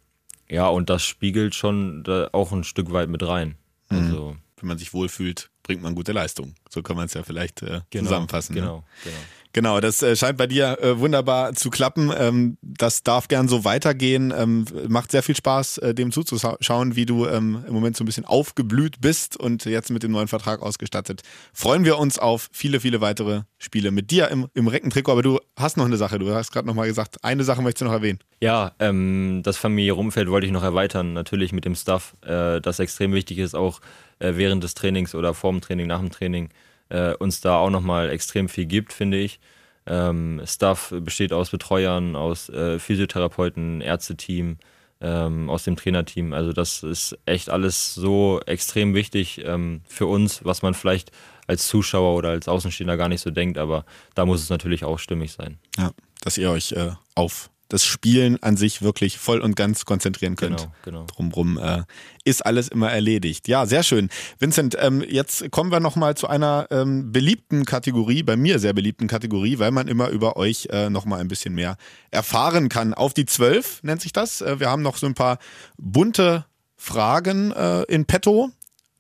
ja, 0.50 0.68
und 0.68 0.90
das 0.90 1.04
spiegelt 1.04 1.56
schon 1.56 2.06
auch 2.32 2.52
ein 2.52 2.64
Stück 2.64 2.92
weit 2.92 3.10
mit 3.10 3.26
rein. 3.26 3.56
Mhm. 3.90 3.98
Also, 3.98 4.38
Wenn 4.58 4.68
man 4.68 4.78
sich 4.78 4.94
wohlfühlt, 4.94 5.50
bringt 5.64 5.82
man 5.82 5.96
gute 5.96 6.12
Leistung. 6.12 6.56
So 6.70 6.82
kann 6.82 6.96
man 6.96 7.06
es 7.06 7.14
ja 7.14 7.24
vielleicht 7.24 7.62
äh, 7.62 7.82
genau, 7.90 8.04
zusammenfassen. 8.06 8.56
Genau, 8.56 8.78
ne? 8.78 8.84
genau. 9.04 9.18
Genau, 9.54 9.80
das 9.80 10.02
äh, 10.02 10.16
scheint 10.16 10.38
bei 10.38 10.48
dir 10.48 10.80
äh, 10.82 11.00
wunderbar 11.00 11.54
zu 11.54 11.70
klappen. 11.70 12.12
Ähm, 12.18 12.58
das 12.64 13.04
darf 13.04 13.28
gern 13.28 13.48
so 13.48 13.64
weitergehen. 13.64 14.34
Ähm, 14.36 14.66
macht 14.88 15.12
sehr 15.12 15.22
viel 15.22 15.36
Spaß, 15.36 15.78
äh, 15.78 15.94
dem 15.94 16.12
zuzuschauen, 16.12 16.96
wie 16.96 17.06
du 17.06 17.28
ähm, 17.28 17.64
im 17.68 17.74
Moment 17.74 17.96
so 17.96 18.04
ein 18.04 18.08
bisschen 18.08 18.26
aufgeblüht 18.26 19.00
bist 19.00 19.38
und 19.38 19.66
jetzt 19.66 19.92
mit 19.92 20.02
dem 20.02 20.12
neuen 20.12 20.28
Vertrag 20.28 20.64
ausgestattet. 20.64 21.22
Freuen 21.54 21.86
wir 21.86 22.00
uns 22.00 22.18
auf 22.18 22.50
viele, 22.52 22.80
viele 22.80 23.00
weitere 23.00 23.44
Spiele 23.60 23.92
mit 23.92 24.10
dir 24.10 24.30
im, 24.30 24.48
im 24.56 24.68
Reckentrikot. 24.68 25.12
Aber 25.12 25.22
du 25.22 25.40
hast 25.56 25.78
noch 25.78 25.86
eine 25.86 25.98
Sache. 25.98 26.18
Du 26.18 26.34
hast 26.34 26.52
gerade 26.52 26.68
noch 26.68 26.74
mal 26.74 26.88
gesagt, 26.88 27.24
eine 27.24 27.44
Sache 27.44 27.62
möchtest 27.62 27.82
du 27.82 27.86
noch 27.86 27.94
erwähnen. 27.94 28.20
Ja, 28.42 28.74
das 28.80 29.58
familiäre 29.58 29.96
Umfeld 29.96 30.30
wollte 30.30 30.48
ich 30.48 30.52
noch 30.52 30.64
erweitern. 30.64 31.14
Natürlich 31.14 31.54
mit 31.54 31.64
dem 31.64 31.76
Stuff, 31.76 32.16
äh, 32.22 32.60
das 32.60 32.80
extrem 32.80 33.14
wichtig 33.14 33.38
ist, 33.38 33.56
auch 33.56 33.80
äh, 34.18 34.34
während 34.36 34.64
des 34.64 34.74
Trainings 34.74 35.14
oder 35.14 35.36
vor 35.36 35.52
dem 35.52 35.62
Training, 35.62 35.88
nach 35.88 36.00
dem 36.00 36.10
Training 36.10 36.50
äh, 36.90 37.14
uns 37.16 37.42
da 37.42 37.58
auch 37.58 37.70
nochmal 37.70 38.10
extrem 38.10 38.50
viel 38.50 38.66
gibt, 38.66 38.94
finde 38.94 39.18
ich. 39.18 39.40
Ähm, 39.86 40.42
Staff 40.46 40.94
besteht 41.00 41.34
aus 41.34 41.50
Betreuern, 41.50 42.16
aus 42.16 42.50
äh, 42.50 42.80
Physiotherapeuten, 42.80 43.82
Ärzteteam, 43.82 44.58
ähm, 45.02 45.50
aus 45.50 45.64
dem 45.64 45.76
Trainerteam. 45.76 46.34
Also 46.34 46.54
das 46.54 46.84
ist 46.84 47.18
echt 47.26 47.50
alles 47.50 47.94
so 47.94 48.40
extrem 48.46 48.94
wichtig 48.94 49.44
ähm, 49.44 49.82
für 49.88 50.08
uns, 50.08 50.46
was 50.46 50.62
man 50.62 50.74
vielleicht 50.74 51.12
als 51.46 51.68
Zuschauer 51.68 52.16
oder 52.16 52.30
als 52.30 52.48
Außenstehender 52.48 52.96
gar 52.96 53.10
nicht 53.10 53.22
so 53.22 53.30
denkt, 53.30 53.58
aber 53.58 53.86
da 54.16 54.26
muss 54.26 54.42
es 54.42 54.50
natürlich 54.50 54.86
auch 54.86 54.98
stimmig 54.98 55.34
sein. 55.34 55.60
Ja, 55.78 55.92
dass 56.22 56.38
ihr 56.38 56.50
euch 56.50 56.72
äh, 56.72 56.92
auf 57.16 57.50
das 57.74 57.84
Spielen 57.84 58.38
an 58.44 58.56
sich 58.56 58.84
wirklich 58.84 59.18
voll 59.18 59.42
und 59.42 59.56
ganz 59.56 59.86
konzentrieren 59.86 60.36
könnt. 60.36 60.60
Genau, 60.60 60.74
genau. 60.84 61.06
Drumrum 61.06 61.58
äh, 61.58 61.82
ist 62.24 62.46
alles 62.46 62.68
immer 62.68 62.92
erledigt. 62.92 63.48
Ja, 63.48 63.66
sehr 63.66 63.82
schön. 63.82 64.10
Vincent, 64.38 64.78
ähm, 64.80 65.04
jetzt 65.08 65.50
kommen 65.50 65.72
wir 65.72 65.80
nochmal 65.80 66.16
zu 66.16 66.28
einer 66.28 66.68
ähm, 66.70 67.12
beliebten 67.12 67.66
Kategorie, 67.66 68.22
bei 68.22 68.38
mir 68.38 68.60
sehr 68.60 68.74
beliebten 68.74 69.08
Kategorie, 69.08 69.58
weil 69.58 69.72
man 69.72 69.88
immer 69.88 70.10
über 70.10 70.38
euch 70.38 70.68
äh, 70.70 70.92
nochmal 70.92 71.20
ein 71.20 71.28
bisschen 71.28 71.56
mehr 71.56 71.78
erfahren 72.12 72.70
kann. 72.70 72.94
Auf 72.94 73.16
die 73.16 73.26
Zwölf 73.26 73.82
nennt 73.82 74.02
sich 74.02 74.14
das. 74.14 74.42
Äh, 74.42 74.60
wir 74.60 74.70
haben 74.70 74.84
noch 74.84 74.98
so 74.98 75.08
ein 75.08 75.16
paar 75.16 75.40
bunte 75.78 76.46
Fragen 76.76 77.52
äh, 77.54 77.82
in 77.84 78.06
petto 78.06 78.52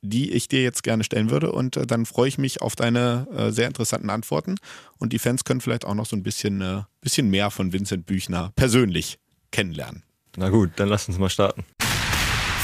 die 0.04 0.32
ich 0.32 0.48
dir 0.48 0.62
jetzt 0.62 0.84
gerne 0.84 1.04
stellen 1.04 1.32
würde. 1.32 1.52
Und 1.52 1.78
äh, 1.78 1.88
dann 1.88 2.06
freue 2.06 2.28
ich 2.28 2.38
mich 2.38 2.62
auf 2.62 2.76
deine 2.76 3.28
äh, 3.36 3.52
sehr 3.52 3.68
interessanten 3.68 4.10
Antworten. 4.10 4.56
Und 5.00 5.14
die 5.14 5.20
Fans 5.20 5.44
können 5.44 5.62
vielleicht 5.62 5.86
auch 5.86 5.96
noch 5.96 6.06
so 6.06 6.16
ein 6.16 6.24
bisschen, 6.24 6.62
äh, 6.62 6.82
bisschen 7.02 7.30
mehr 7.30 7.50
von 7.50 7.74
Vincent 7.74 8.06
Büchner 8.06 8.52
persönlich 8.56 9.18
kennenlernen. 9.52 10.04
Na 10.36 10.50
gut, 10.50 10.72
dann 10.76 10.90
lass 10.90 11.08
uns 11.08 11.18
mal 11.18 11.30
starten. 11.30 11.64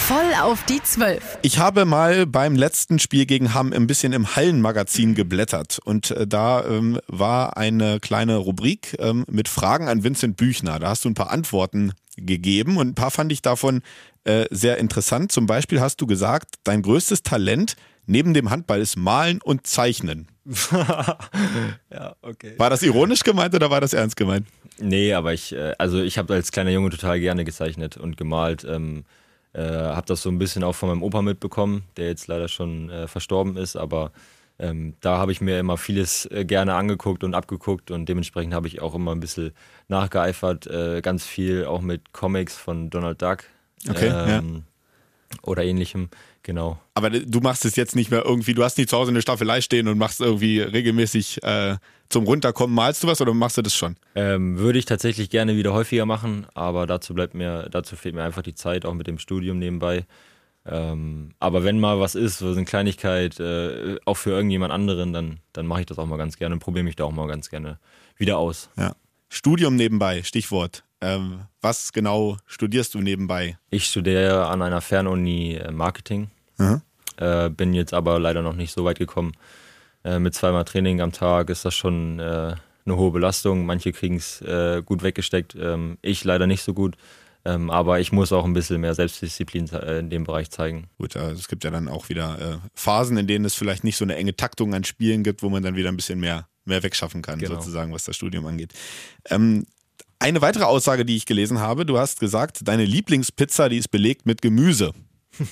Voll 0.10 0.34
auf 0.42 0.66
die 0.66 0.82
Zwölf. 0.82 1.38
Ich 1.44 1.60
habe 1.60 1.86
mal 1.86 2.26
beim 2.26 2.56
letzten 2.56 2.98
Spiel 2.98 3.28
gegen 3.28 3.54
Hamm 3.54 3.72
ein 3.72 3.86
bisschen 3.86 4.12
im 4.12 4.36
Hallenmagazin 4.36 5.14
geblättert 5.14 5.78
und 5.86 6.10
äh, 6.10 6.26
da 6.26 6.66
ähm, 6.66 7.00
war 7.06 7.58
eine 7.58 8.00
kleine 8.00 8.38
Rubrik 8.38 8.98
ähm, 8.98 9.24
mit 9.30 9.48
Fragen 9.48 9.88
an 9.88 10.04
Vincent 10.04 10.36
Büchner. 10.36 10.80
Da 10.80 10.90
hast 10.90 11.06
du 11.06 11.10
ein 11.10 11.14
paar 11.14 11.30
Antworten 11.30 11.92
gegeben 12.18 12.78
und 12.78 12.88
ein 12.88 12.96
paar 12.96 13.12
fand 13.12 13.32
ich 13.32 13.44
davon 13.44 13.84
äh, 14.24 14.46
sehr 14.52 14.78
interessant. 14.78 15.32
Zum 15.32 15.46
Beispiel 15.46 15.82
hast 15.82 16.02
du 16.02 16.08
gesagt, 16.08 16.56
dein 16.64 16.82
größtes 16.82 17.24
Talent 17.24 17.76
neben 18.06 18.34
dem 18.34 18.50
Handball 18.50 18.82
ist 18.82 18.98
Malen 18.98 19.40
und 19.42 19.68
Zeichnen. 19.68 20.28
ja, 21.92 22.16
okay. 22.22 22.56
War 22.58 22.70
das 22.70 22.82
ironisch 22.82 23.22
gemeint 23.24 23.54
oder 23.54 23.70
war 23.70 23.82
das 23.82 23.94
ernst 23.94 24.16
gemeint? 24.16 24.48
Nee, 24.80 25.14
aber 25.14 25.34
ich, 25.34 25.54
äh, 25.54 25.76
also 25.78 26.02
ich 26.02 26.18
habe 26.18 26.34
als 26.34 26.52
kleiner 26.52 26.72
Junge 26.72 26.90
total 26.90 27.20
gerne 27.20 27.46
gezeichnet 27.46 27.98
und 27.98 28.18
gemalt. 28.18 28.66
Ähm, 28.68 29.06
äh, 29.54 29.62
habe 29.62 30.06
das 30.06 30.22
so 30.22 30.30
ein 30.30 30.40
bisschen 30.40 30.64
auch 30.64 30.76
von 30.76 30.90
meinem 30.90 31.04
Opa 31.04 31.22
mitbekommen, 31.22 31.84
der 31.98 32.08
jetzt 32.08 32.28
leider 32.28 32.48
schon 32.48 32.90
äh, 32.90 33.08
verstorben 33.08 33.58
ist, 33.58 33.76
aber 33.76 34.12
ähm, 34.60 34.94
da 35.02 35.18
habe 35.18 35.32
ich 35.32 35.42
mir 35.42 35.60
immer 35.60 35.78
vieles 35.78 36.26
äh, 36.26 36.46
gerne 36.46 36.76
angeguckt 36.76 37.24
und 37.24 37.34
abgeguckt 37.34 37.92
und 37.92 38.08
dementsprechend 38.08 38.54
habe 38.54 38.68
ich 38.68 38.82
auch 38.82 38.94
immer 38.94 39.12
ein 39.12 39.20
bisschen 39.20 39.52
nachgeeifert, 39.88 40.68
äh, 40.68 41.02
ganz 41.02 41.26
viel 41.26 41.66
auch 41.66 41.82
mit 41.82 42.12
Comics 42.12 42.58
von 42.58 42.90
Donald 42.90 43.22
Duck. 43.22 43.46
Okay, 43.88 44.08
ähm, 44.08 44.56
ja. 44.56 44.62
Oder 45.44 45.64
ähnlichem, 45.64 46.10
genau. 46.42 46.80
Aber 46.96 47.12
du 47.12 47.40
machst 47.40 47.64
es 47.64 47.76
jetzt 47.76 47.96
nicht 47.96 48.10
mehr 48.10 48.26
irgendwie, 48.26 48.54
du 48.54 48.64
hast 48.64 48.78
nicht 48.78 48.90
zu 48.90 48.98
Hause 48.98 49.12
eine 49.12 49.22
Staffelei 49.22 49.62
stehen 49.62 49.88
und 49.88 49.98
machst 49.98 50.22
irgendwie 50.22 50.60
regelmäßig 50.60 51.44
äh, 51.44 51.78
zum 52.10 52.26
Runterkommen, 52.26 52.76
malst 52.76 53.04
du 53.04 53.08
was 53.08 53.22
oder 53.22 53.34
machst 53.34 53.58
du 53.58 53.62
das 53.62 53.76
schon? 53.76 53.96
Ähm, 54.16 54.58
würde 54.58 54.80
ich 54.80 54.86
tatsächlich 54.86 55.30
gerne 55.30 55.56
wieder 55.56 55.74
häufiger 55.74 56.08
machen, 56.08 56.48
aber 56.56 56.88
dazu 56.88 57.14
bleibt 57.14 57.36
mir, 57.36 57.70
dazu 57.70 57.96
fehlt 57.96 58.16
mir 58.16 58.24
einfach 58.24 58.42
die 58.42 58.56
Zeit, 58.56 58.86
auch 58.86 58.96
mit 58.96 59.06
dem 59.06 59.20
Studium 59.20 59.60
nebenbei. 59.60 60.06
Ähm, 60.66 61.32
aber 61.40 61.64
wenn 61.64 61.80
mal 61.80 62.00
was 62.00 62.16
ist, 62.16 62.40
so 62.40 62.48
eine 62.48 62.66
Kleinigkeit, 62.66 63.40
äh, 63.40 63.98
auch 64.06 64.18
für 64.18 64.32
irgendjemand 64.32 64.74
anderen, 64.74 65.14
dann, 65.14 65.40
dann 65.54 65.68
mache 65.68 65.82
ich 65.82 65.86
das 65.86 66.00
auch 66.00 66.06
mal 66.06 66.18
ganz 66.18 66.38
gerne 66.38 66.54
und 66.54 66.60
probiere 66.60 66.84
mich 66.84 66.96
da 66.96 67.06
auch 67.06 67.12
mal 67.12 67.28
ganz 67.28 67.50
gerne 67.50 67.80
wieder 68.18 68.38
aus. 68.38 68.70
Ja. 68.76 68.96
Studium 69.30 69.76
nebenbei, 69.76 70.24
Stichwort. 70.24 70.84
Ähm, 71.02 71.42
was 71.62 71.94
genau 71.94 72.38
studierst 72.46 72.94
du 72.94 73.00
nebenbei? 73.00 73.58
Ich 73.70 73.86
studiere 73.86 74.48
an 74.48 74.62
einer 74.62 74.82
Fernuni 74.82 75.56
äh, 75.56 75.72
Marketing. 75.72 76.30
Mhm. 76.58 76.82
Äh, 77.18 77.50
bin 77.50 77.74
jetzt 77.74 77.94
aber 77.94 78.20
leider 78.20 78.42
noch 78.42 78.56
nicht 78.56 78.74
so 78.74 78.86
weit 78.86 79.00
gekommen. 79.00 79.34
Äh, 80.04 80.20
mit 80.20 80.34
zweimal 80.34 80.66
Training 80.66 81.02
am 81.02 81.12
Tag 81.12 81.50
ist 81.50 81.66
das 81.66 81.76
schon 81.76 82.20
äh, 82.20 82.56
eine 82.86 82.98
hohe 82.98 83.12
Belastung. 83.12 83.66
Manche 83.66 83.92
kriegen 83.92 84.18
es 84.18 84.42
äh, 84.42 84.82
gut 84.84 85.04
weggesteckt, 85.04 85.56
ähm, 85.56 85.98
ich 86.02 86.24
leider 86.24 86.48
nicht 86.48 86.64
so 86.64 86.74
gut. 86.74 86.96
Ähm, 87.46 87.70
aber 87.70 88.02
ich 88.02 88.12
muss 88.12 88.34
auch 88.34 88.44
ein 88.44 88.54
bisschen 88.54 88.82
mehr 88.82 88.94
Selbstdisziplin 88.94 89.70
äh, 89.70 90.00
in 90.00 90.10
dem 90.10 90.26
Bereich 90.26 90.50
zeigen. 90.52 90.90
Gut, 90.98 91.16
also 91.16 91.40
es 91.40 91.48
gibt 91.48 91.64
ja 91.64 91.72
dann 91.72 91.88
auch 91.88 92.10
wieder 92.10 92.62
Phasen, 92.74 93.18
in 93.18 93.28
denen 93.28 93.46
es 93.46 93.56
vielleicht 93.56 93.86
nicht 93.86 93.96
so 93.96 94.04
eine 94.04 94.18
enge 94.18 94.36
Taktung 94.36 94.74
an 94.74 94.84
Spielen 94.84 95.24
gibt, 95.24 95.42
wo 95.42 95.50
man 95.50 95.64
dann 95.64 95.76
wieder 95.76 95.88
ein 95.88 95.96
bisschen 95.96 96.20
mehr 96.20 96.50
mehr 96.66 96.84
wegschaffen 96.84 97.22
kann, 97.22 97.40
genau. 97.40 97.56
sozusagen, 97.56 97.92
was 97.92 98.06
das 98.06 98.16
Studium 98.16 98.46
angeht. 98.46 98.74
Ähm, 99.30 99.66
eine 100.20 100.42
weitere 100.42 100.66
Aussage, 100.66 101.06
die 101.06 101.16
ich 101.16 101.26
gelesen 101.26 101.60
habe, 101.60 101.86
du 101.86 101.98
hast 101.98 102.20
gesagt, 102.20 102.68
deine 102.68 102.86
Lieblingspizza, 102.86 103.70
die 103.70 103.78
ist 103.78 103.90
belegt 103.90 104.26
mit 104.26 104.42
Gemüse. 104.42 104.94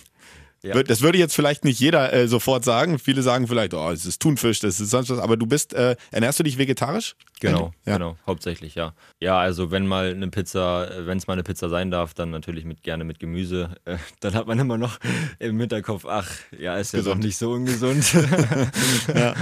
Ja. 0.64 0.82
Das 0.84 1.02
würde 1.02 1.20
jetzt 1.20 1.36
vielleicht 1.36 1.64
nicht 1.64 1.80
jeder 1.80 2.12
äh, 2.12 2.28
sofort 2.28 2.64
sagen. 2.64 2.98
Viele 2.98 3.22
sagen 3.22 3.48
vielleicht, 3.48 3.76
oh, 3.76 3.92
es 3.92 4.06
ist 4.06 4.22
Thunfisch, 4.22 4.60
das 4.60 4.80
ist 4.80 4.90
sonst 4.90 5.10
was. 5.12 5.20
Aber 5.20 5.38
du 5.38 5.46
bist, 5.46 5.74
äh, 5.74 5.96
ernährst 6.12 6.40
du 6.40 6.44
dich 6.44 6.58
vegetarisch? 6.58 7.16
Genau, 7.40 7.74
ja. 7.86 7.94
genau, 7.94 8.18
hauptsächlich, 8.26 8.74
ja. 8.74 8.94
Ja, 9.20 9.40
also 9.40 9.70
wenn 9.70 9.86
mal 9.86 10.10
eine 10.10 10.28
Pizza, 10.30 10.90
äh, 10.92 11.06
wenn 11.06 11.20
es 11.20 11.28
mal 11.28 11.34
eine 11.34 11.44
Pizza 11.44 11.70
sein 11.70 11.92
darf, 11.92 12.16
dann 12.16 12.32
natürlich 12.32 12.66
mit 12.66 12.82
gerne 12.82 13.04
mit 13.04 13.20
Gemüse. 13.20 13.76
Äh, 13.86 13.98
dann 14.20 14.34
hat 14.34 14.48
man 14.48 14.58
immer 14.58 14.80
noch 14.80 14.98
im 15.38 15.60
Hinterkopf, 15.60 16.06
ach, 16.06 16.30
ja, 16.58 16.76
ist 16.78 16.94
ja 16.94 17.04
doch 17.04 17.16
nicht 17.16 17.38
so 17.38 17.52
ungesund. 17.52 18.14
ja. 19.16 19.36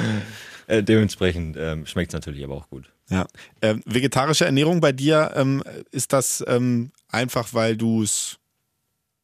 Äh, 0.67 0.83
dementsprechend 0.83 1.55
ähm, 1.57 1.85
schmeckt 1.85 2.11
es 2.11 2.13
natürlich 2.13 2.43
aber 2.43 2.55
auch 2.55 2.69
gut. 2.69 2.91
Ja. 3.09 3.25
Ähm, 3.61 3.81
vegetarische 3.85 4.45
Ernährung 4.45 4.81
bei 4.81 4.91
dir, 4.91 5.31
ähm, 5.35 5.63
ist 5.91 6.13
das 6.13 6.43
ähm, 6.47 6.91
einfach, 7.09 7.53
weil 7.53 7.77
du 7.77 8.03
es 8.03 8.39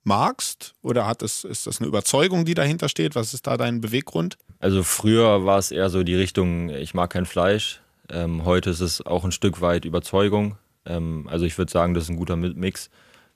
magst? 0.04 0.74
Oder 0.82 1.08
hat 1.08 1.22
es, 1.22 1.44
ist 1.44 1.68
das 1.68 1.80
eine 1.80 1.88
Überzeugung, 1.88 2.46
die 2.46 2.54
dahinter 2.54 2.90
steht? 2.90 3.16
Was 3.16 3.34
ist 3.34 3.48
da 3.48 3.58
dein 3.58 3.82
Beweggrund? 3.82 4.38
Also 4.60 4.84
früher 4.84 5.46
war 5.46 5.58
es 5.58 5.72
eher 5.72 5.90
so 5.90 6.04
die 6.04 6.16
Richtung, 6.16 6.70
ich 6.70 6.94
mag 6.94 7.12
kein 7.12 7.26
Fleisch. 7.26 7.82
Ähm, 8.10 8.46
heute 8.46 8.70
ist 8.70 8.82
es 8.82 9.06
auch 9.06 9.24
ein 9.24 9.32
Stück 9.32 9.62
weit 9.62 9.86
Überzeugung. 9.86 10.58
Ähm, 10.86 11.28
also 11.30 11.46
ich 11.46 11.58
würde 11.58 11.72
sagen, 11.72 11.94
das 11.94 12.04
ist 12.06 12.10
ein 12.10 12.18
guter 12.18 12.36
Mix. 12.36 12.90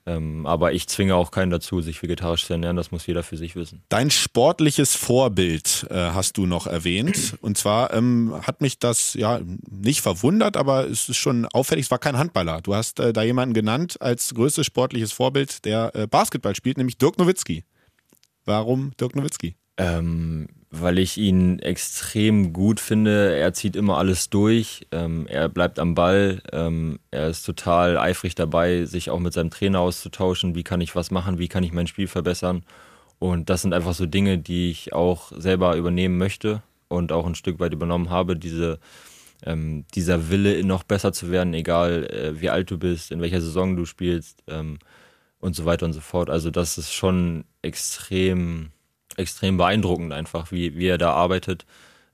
Ähm, 0.08 0.46
aber 0.46 0.72
ich 0.72 0.86
zwinge 0.86 1.16
auch 1.16 1.32
keinen 1.32 1.50
dazu, 1.50 1.80
sich 1.80 2.00
vegetarisch 2.00 2.46
zu 2.46 2.52
ernähren. 2.52 2.76
Das 2.76 2.92
muss 2.92 3.06
jeder 3.06 3.24
für 3.24 3.36
sich 3.36 3.56
wissen. 3.56 3.82
Dein 3.88 4.10
sportliches 4.10 4.94
Vorbild 4.94 5.86
äh, 5.90 5.94
hast 5.94 6.36
du 6.36 6.46
noch 6.46 6.68
erwähnt. 6.68 7.34
Und 7.40 7.58
zwar 7.58 7.92
ähm, 7.92 8.32
hat 8.42 8.60
mich 8.60 8.78
das 8.78 9.14
ja 9.14 9.40
nicht 9.68 10.02
verwundert, 10.02 10.56
aber 10.56 10.86
es 10.88 11.08
ist 11.08 11.16
schon 11.16 11.46
auffällig. 11.46 11.86
Es 11.86 11.90
war 11.90 11.98
kein 11.98 12.16
Handballer. 12.16 12.60
Du 12.60 12.74
hast 12.74 13.00
äh, 13.00 13.12
da 13.12 13.22
jemanden 13.22 13.52
genannt 13.52 14.00
als 14.00 14.32
größtes 14.32 14.64
sportliches 14.64 15.10
Vorbild, 15.10 15.64
der 15.64 15.90
äh, 15.96 16.06
Basketball 16.06 16.54
spielt, 16.54 16.78
nämlich 16.78 16.98
Dirk 16.98 17.18
Nowitzki. 17.18 17.64
Warum 18.44 18.92
Dirk 19.00 19.16
Nowitzki? 19.16 19.56
Ähm, 19.76 20.46
weil 20.80 20.98
ich 20.98 21.18
ihn 21.18 21.58
extrem 21.58 22.52
gut 22.52 22.80
finde. 22.80 23.36
Er 23.36 23.52
zieht 23.52 23.76
immer 23.76 23.98
alles 23.98 24.30
durch. 24.30 24.86
Ähm, 24.92 25.26
er 25.28 25.48
bleibt 25.48 25.78
am 25.78 25.94
Ball. 25.94 26.42
Ähm, 26.52 26.98
er 27.10 27.28
ist 27.28 27.44
total 27.44 27.98
eifrig 27.98 28.34
dabei, 28.34 28.84
sich 28.84 29.10
auch 29.10 29.18
mit 29.18 29.32
seinem 29.32 29.50
Trainer 29.50 29.80
auszutauschen. 29.80 30.54
Wie 30.54 30.64
kann 30.64 30.80
ich 30.80 30.94
was 30.94 31.10
machen? 31.10 31.38
Wie 31.38 31.48
kann 31.48 31.64
ich 31.64 31.72
mein 31.72 31.86
Spiel 31.86 32.06
verbessern? 32.08 32.64
Und 33.18 33.50
das 33.50 33.62
sind 33.62 33.72
einfach 33.72 33.94
so 33.94 34.06
Dinge, 34.06 34.38
die 34.38 34.70
ich 34.70 34.92
auch 34.92 35.32
selber 35.36 35.76
übernehmen 35.76 36.18
möchte 36.18 36.62
und 36.88 37.12
auch 37.12 37.26
ein 37.26 37.34
Stück 37.34 37.58
weit 37.60 37.72
übernommen 37.72 38.10
habe. 38.10 38.36
Diese, 38.36 38.78
ähm, 39.44 39.84
dieser 39.94 40.30
Wille, 40.30 40.64
noch 40.64 40.82
besser 40.82 41.12
zu 41.12 41.30
werden, 41.30 41.54
egal 41.54 42.04
äh, 42.04 42.40
wie 42.40 42.50
alt 42.50 42.70
du 42.70 42.78
bist, 42.78 43.10
in 43.10 43.20
welcher 43.20 43.40
Saison 43.40 43.76
du 43.76 43.84
spielst 43.84 44.42
ähm, 44.48 44.78
und 45.38 45.56
so 45.56 45.64
weiter 45.64 45.86
und 45.86 45.92
so 45.92 46.00
fort. 46.00 46.30
Also 46.30 46.50
das 46.50 46.78
ist 46.78 46.92
schon 46.92 47.44
extrem 47.62 48.70
extrem 49.16 49.56
beeindruckend 49.56 50.12
einfach, 50.12 50.52
wie, 50.52 50.76
wie 50.76 50.86
er 50.86 50.98
da 50.98 51.12
arbeitet. 51.12 51.66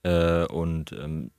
Äh, 0.02 0.44
und 0.46 0.92
ähm, 0.92 1.30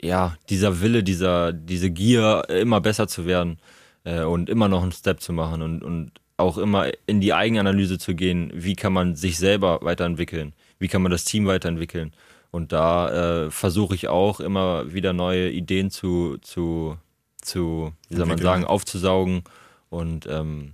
ja, 0.00 0.36
dieser 0.50 0.80
Wille, 0.80 1.02
dieser, 1.02 1.52
diese 1.52 1.90
Gier, 1.90 2.44
immer 2.48 2.80
besser 2.80 3.08
zu 3.08 3.26
werden 3.26 3.58
äh, 4.04 4.22
und 4.22 4.50
immer 4.50 4.68
noch 4.68 4.82
einen 4.82 4.92
Step 4.92 5.20
zu 5.20 5.32
machen 5.32 5.62
und, 5.62 5.82
und 5.82 6.12
auch 6.36 6.58
immer 6.58 6.90
in 7.06 7.20
die 7.20 7.34
Eigenanalyse 7.34 7.98
zu 7.98 8.14
gehen, 8.14 8.50
wie 8.54 8.74
kann 8.74 8.92
man 8.92 9.14
sich 9.14 9.38
selber 9.38 9.80
weiterentwickeln, 9.82 10.54
wie 10.78 10.88
kann 10.88 11.02
man 11.02 11.12
das 11.12 11.24
Team 11.24 11.46
weiterentwickeln. 11.46 12.12
Und 12.50 12.72
da 12.72 13.44
äh, 13.44 13.50
versuche 13.50 13.94
ich 13.94 14.08
auch 14.08 14.40
immer 14.40 14.92
wieder 14.92 15.12
neue 15.12 15.50
Ideen 15.50 15.90
zu, 15.90 16.36
zu, 16.42 16.98
zu 17.40 17.92
wie 18.08 18.16
soll 18.16 18.26
man 18.26 18.38
sagen, 18.38 18.64
aufzusaugen 18.64 19.44
und 19.88 20.26
ähm, 20.26 20.72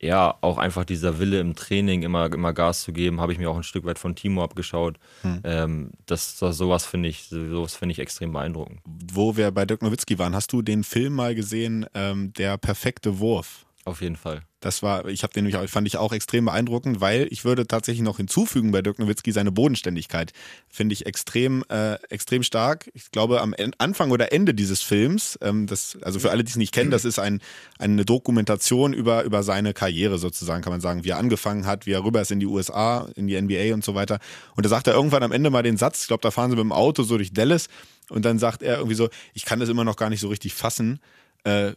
ja, 0.00 0.36
auch 0.40 0.58
einfach 0.58 0.84
dieser 0.84 1.18
Wille 1.18 1.40
im 1.40 1.54
Training 1.54 2.02
immer, 2.02 2.32
immer 2.32 2.52
Gas 2.52 2.82
zu 2.82 2.92
geben, 2.92 3.20
habe 3.20 3.32
ich 3.32 3.38
mir 3.38 3.50
auch 3.50 3.56
ein 3.56 3.62
Stück 3.62 3.84
weit 3.84 3.98
von 3.98 4.14
Timo 4.14 4.44
abgeschaut. 4.44 4.98
Hm. 5.22 5.40
Ähm, 5.44 5.90
das, 6.04 6.38
das, 6.38 6.56
sowas 6.56 6.84
finde 6.84 7.08
ich, 7.08 7.24
sowas 7.28 7.76
finde 7.76 7.92
ich 7.92 7.98
extrem 7.98 8.32
beeindruckend. 8.32 8.80
Wo 8.84 9.36
wir 9.36 9.50
bei 9.50 9.64
Dirk 9.64 9.82
Nowitzki 9.82 10.18
waren, 10.18 10.34
hast 10.34 10.52
du 10.52 10.62
den 10.62 10.84
Film 10.84 11.14
mal 11.14 11.34
gesehen, 11.34 11.86
ähm, 11.94 12.32
Der 12.34 12.58
perfekte 12.58 13.18
Wurf? 13.18 13.65
Auf 13.86 14.02
jeden 14.02 14.16
Fall. 14.16 14.42
Das 14.58 14.82
war, 14.82 15.06
ich 15.06 15.22
habe 15.22 15.32
den 15.32 15.44
nämlich, 15.44 15.70
fand 15.70 15.86
ich 15.86 15.96
auch 15.96 16.12
extrem 16.12 16.46
beeindruckend, 16.46 17.00
weil 17.00 17.28
ich 17.30 17.44
würde 17.44 17.68
tatsächlich 17.68 18.02
noch 18.02 18.16
hinzufügen 18.16 18.72
bei 18.72 18.82
Dirk 18.82 18.98
Nowitzki 18.98 19.30
seine 19.30 19.52
Bodenständigkeit. 19.52 20.32
Finde 20.68 20.92
ich 20.92 21.06
extrem, 21.06 21.62
äh, 21.68 21.94
extrem 22.10 22.42
stark. 22.42 22.90
Ich 22.94 23.12
glaube, 23.12 23.40
am 23.40 23.54
Anfang 23.78 24.10
oder 24.10 24.32
Ende 24.32 24.54
dieses 24.54 24.82
Films, 24.82 25.38
ähm, 25.40 25.68
das, 25.68 25.96
also 26.02 26.18
für 26.18 26.32
alle, 26.32 26.42
die 26.42 26.50
es 26.50 26.56
nicht 26.56 26.74
kennen, 26.74 26.90
das 26.90 27.04
ist 27.04 27.20
ein, 27.20 27.40
eine 27.78 28.04
Dokumentation 28.04 28.92
über, 28.92 29.22
über 29.22 29.44
seine 29.44 29.72
Karriere 29.72 30.18
sozusagen, 30.18 30.64
kann 30.64 30.72
man 30.72 30.80
sagen, 30.80 31.04
wie 31.04 31.10
er 31.10 31.18
angefangen 31.18 31.64
hat, 31.64 31.86
wie 31.86 31.92
er 31.92 32.02
rüber 32.02 32.20
ist 32.20 32.32
in 32.32 32.40
die 32.40 32.46
USA, 32.46 33.08
in 33.14 33.28
die 33.28 33.40
NBA 33.40 33.72
und 33.72 33.84
so 33.84 33.94
weiter. 33.94 34.18
Und 34.56 34.66
da 34.66 34.68
sagt 34.68 34.88
er 34.88 34.94
irgendwann 34.94 35.22
am 35.22 35.30
Ende 35.30 35.48
mal 35.48 35.62
den 35.62 35.76
Satz, 35.76 36.00
ich 36.00 36.08
glaube, 36.08 36.22
da 36.22 36.32
fahren 36.32 36.50
sie 36.50 36.56
mit 36.56 36.64
dem 36.64 36.72
Auto 36.72 37.04
so 37.04 37.18
durch 37.18 37.32
Dallas 37.32 37.68
und 38.10 38.24
dann 38.24 38.40
sagt 38.40 38.64
er 38.64 38.78
irgendwie 38.78 38.96
so, 38.96 39.10
ich 39.32 39.44
kann 39.44 39.60
das 39.60 39.68
immer 39.68 39.84
noch 39.84 39.96
gar 39.96 40.10
nicht 40.10 40.20
so 40.20 40.26
richtig 40.26 40.54
fassen. 40.54 40.98
Äh, 41.44 41.74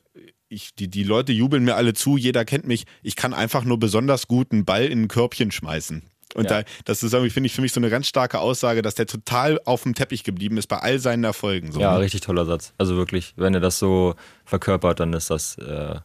ich, 0.49 0.73
die, 0.75 0.87
die 0.87 1.03
Leute 1.03 1.31
jubeln 1.31 1.63
mir 1.63 1.75
alle 1.75 1.93
zu, 1.93 2.17
jeder 2.17 2.43
kennt 2.43 2.67
mich. 2.67 2.85
Ich 3.03 3.15
kann 3.15 3.33
einfach 3.33 3.63
nur 3.63 3.79
besonders 3.79 4.27
guten 4.27 4.65
Ball 4.65 4.85
in 4.85 5.03
ein 5.03 5.07
Körbchen 5.07 5.51
schmeißen. 5.51 6.03
Und 6.35 6.49
ja. 6.49 6.61
da, 6.61 6.69
das 6.85 7.01
ist 7.01 7.13
irgendwie, 7.13 7.31
finde 7.31 7.47
ich, 7.47 7.53
für 7.53 7.61
mich 7.61 7.71
so 7.71 7.79
eine 7.79 7.89
ganz 7.89 8.07
starke 8.07 8.39
Aussage, 8.39 8.81
dass 8.81 8.95
der 8.95 9.07
total 9.07 9.59
auf 9.65 9.83
dem 9.83 9.95
Teppich 9.95 10.23
geblieben 10.23 10.57
ist 10.57 10.67
bei 10.67 10.77
all 10.77 10.99
seinen 10.99 11.23
Erfolgen. 11.23 11.71
So, 11.71 11.79
ja, 11.79 11.93
ne? 11.93 11.99
richtig 12.01 12.21
toller 12.21 12.45
Satz. 12.45 12.73
Also 12.77 12.97
wirklich, 12.97 13.33
wenn 13.35 13.53
er 13.53 13.59
das 13.59 13.79
so 13.79 14.15
verkörpert, 14.45 14.99
dann 14.99 15.13
ist 15.13 15.29
das 15.29 15.57
äh, 15.57 15.99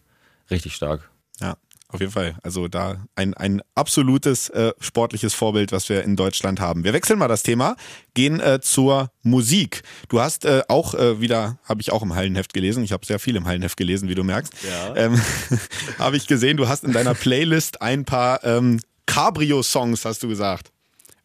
richtig 0.51 0.75
stark. 0.75 1.11
Ja. 1.41 1.57
Auf 1.95 2.01
jeden 2.01 2.13
Fall. 2.13 2.35
Also 2.43 2.67
da 2.67 3.07
ein, 3.15 3.35
ein 3.35 3.63
absolutes 3.77 4.49
äh, 4.49 4.73
sportliches 4.81 5.33
Vorbild, 5.33 5.71
was 5.71 5.89
wir 5.89 6.03
in 6.03 6.17
Deutschland 6.17 6.59
haben. 6.59 6.83
Wir 6.83 6.93
wechseln 6.93 7.21
mal 7.21 7.29
das 7.29 7.45
Thema, 7.45 7.77
gehen 8.15 8.41
äh, 8.41 8.61
zur 8.61 9.13
Musik. 9.23 9.83
Du 10.09 10.21
hast 10.21 10.45
äh, 10.45 10.63
auch 10.67 10.95
äh, 10.95 11.21
wieder, 11.21 11.59
habe 11.65 11.81
ich 11.81 11.93
auch 11.93 12.03
im 12.03 12.17
Hallenheft 12.17 12.53
gelesen, 12.53 12.83
ich 12.83 12.91
habe 12.91 13.07
sehr 13.07 13.21
viel 13.21 13.37
im 13.37 13.47
Hallenheft 13.47 13.77
gelesen, 13.77 14.09
wie 14.09 14.17
du 14.17 14.25
merkst, 14.25 14.53
ja. 14.69 14.97
ähm, 14.97 15.23
habe 16.01 16.17
ich 16.17 16.27
gesehen, 16.27 16.57
du 16.57 16.67
hast 16.67 16.83
in 16.83 16.93
deiner 16.93 17.15
Playlist 17.15 17.81
ein 17.81 18.05
paar 18.05 18.43
ähm, 18.43 18.81
Cabrio-Songs, 19.07 20.05
hast 20.05 20.25
du 20.25 20.29
gesagt. 20.29 20.73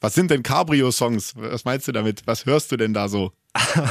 Was 0.02 0.14
sind 0.14 0.30
denn 0.30 0.44
Cabrio-Songs? 0.44 1.34
Was 1.36 1.66
meinst 1.66 1.88
du 1.88 1.92
damit? 1.92 2.22
Was 2.28 2.46
hörst 2.46 2.72
du 2.72 2.78
denn 2.78 2.94
da 2.94 3.10
so? 3.10 3.32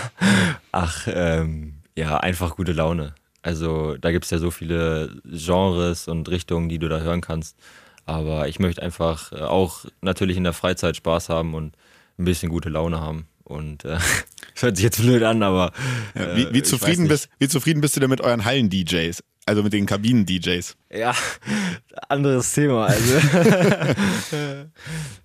Ach, 0.71 1.09
ähm, 1.13 1.81
ja, 1.97 2.19
einfach 2.19 2.55
gute 2.55 2.73
Laune. 2.73 3.17
Also 3.43 3.97
da 3.97 4.11
gibt 4.11 4.25
es 4.25 4.31
ja 4.31 4.39
so 4.39 4.51
viele 4.51 5.21
Genres 5.25 6.09
und 6.09 6.29
Richtungen, 6.29 6.69
die 6.69 6.79
du 6.79 6.89
da 6.89 7.01
hören 7.01 7.21
kannst. 7.21 7.57
Aber 8.05 8.49
ich 8.49 8.59
möchte 8.59 8.83
einfach 8.83 9.33
äh, 9.33 9.43
auch 9.43 9.85
natürlich 10.01 10.37
in 10.37 10.45
der 10.45 10.55
Freizeit 10.55 10.97
Spaß 10.97 11.29
haben 11.29 11.55
und 11.55 11.77
ein 12.19 12.25
bisschen 12.25 12.49
gute 12.49 12.69
Laune 12.71 13.01
haben. 13.01 13.27
Und 13.45 13.85
äh, 13.85 13.99
hört 14.57 14.77
sich 14.77 14.85
jetzt 14.85 15.01
blöd 15.01 15.23
an, 15.23 15.43
aber. 15.43 15.73
Äh, 16.15 16.37
wie, 16.37 16.55
wie, 16.55 16.63
zufrieden 16.63 17.09
bist, 17.09 17.29
wie 17.39 17.49
zufrieden 17.49 17.81
bist 17.81 17.97
du 17.97 18.01
denn 18.01 18.11
mit 18.11 18.21
euren 18.21 18.45
Hallen-DJs? 18.45 19.23
Also 19.47 19.63
mit 19.63 19.73
den 19.73 19.87
Kabinen-DJs? 19.87 20.77
Ja, 20.93 21.15
anderes 22.09 22.53
Thema. 22.53 22.87
Also. 22.87 23.17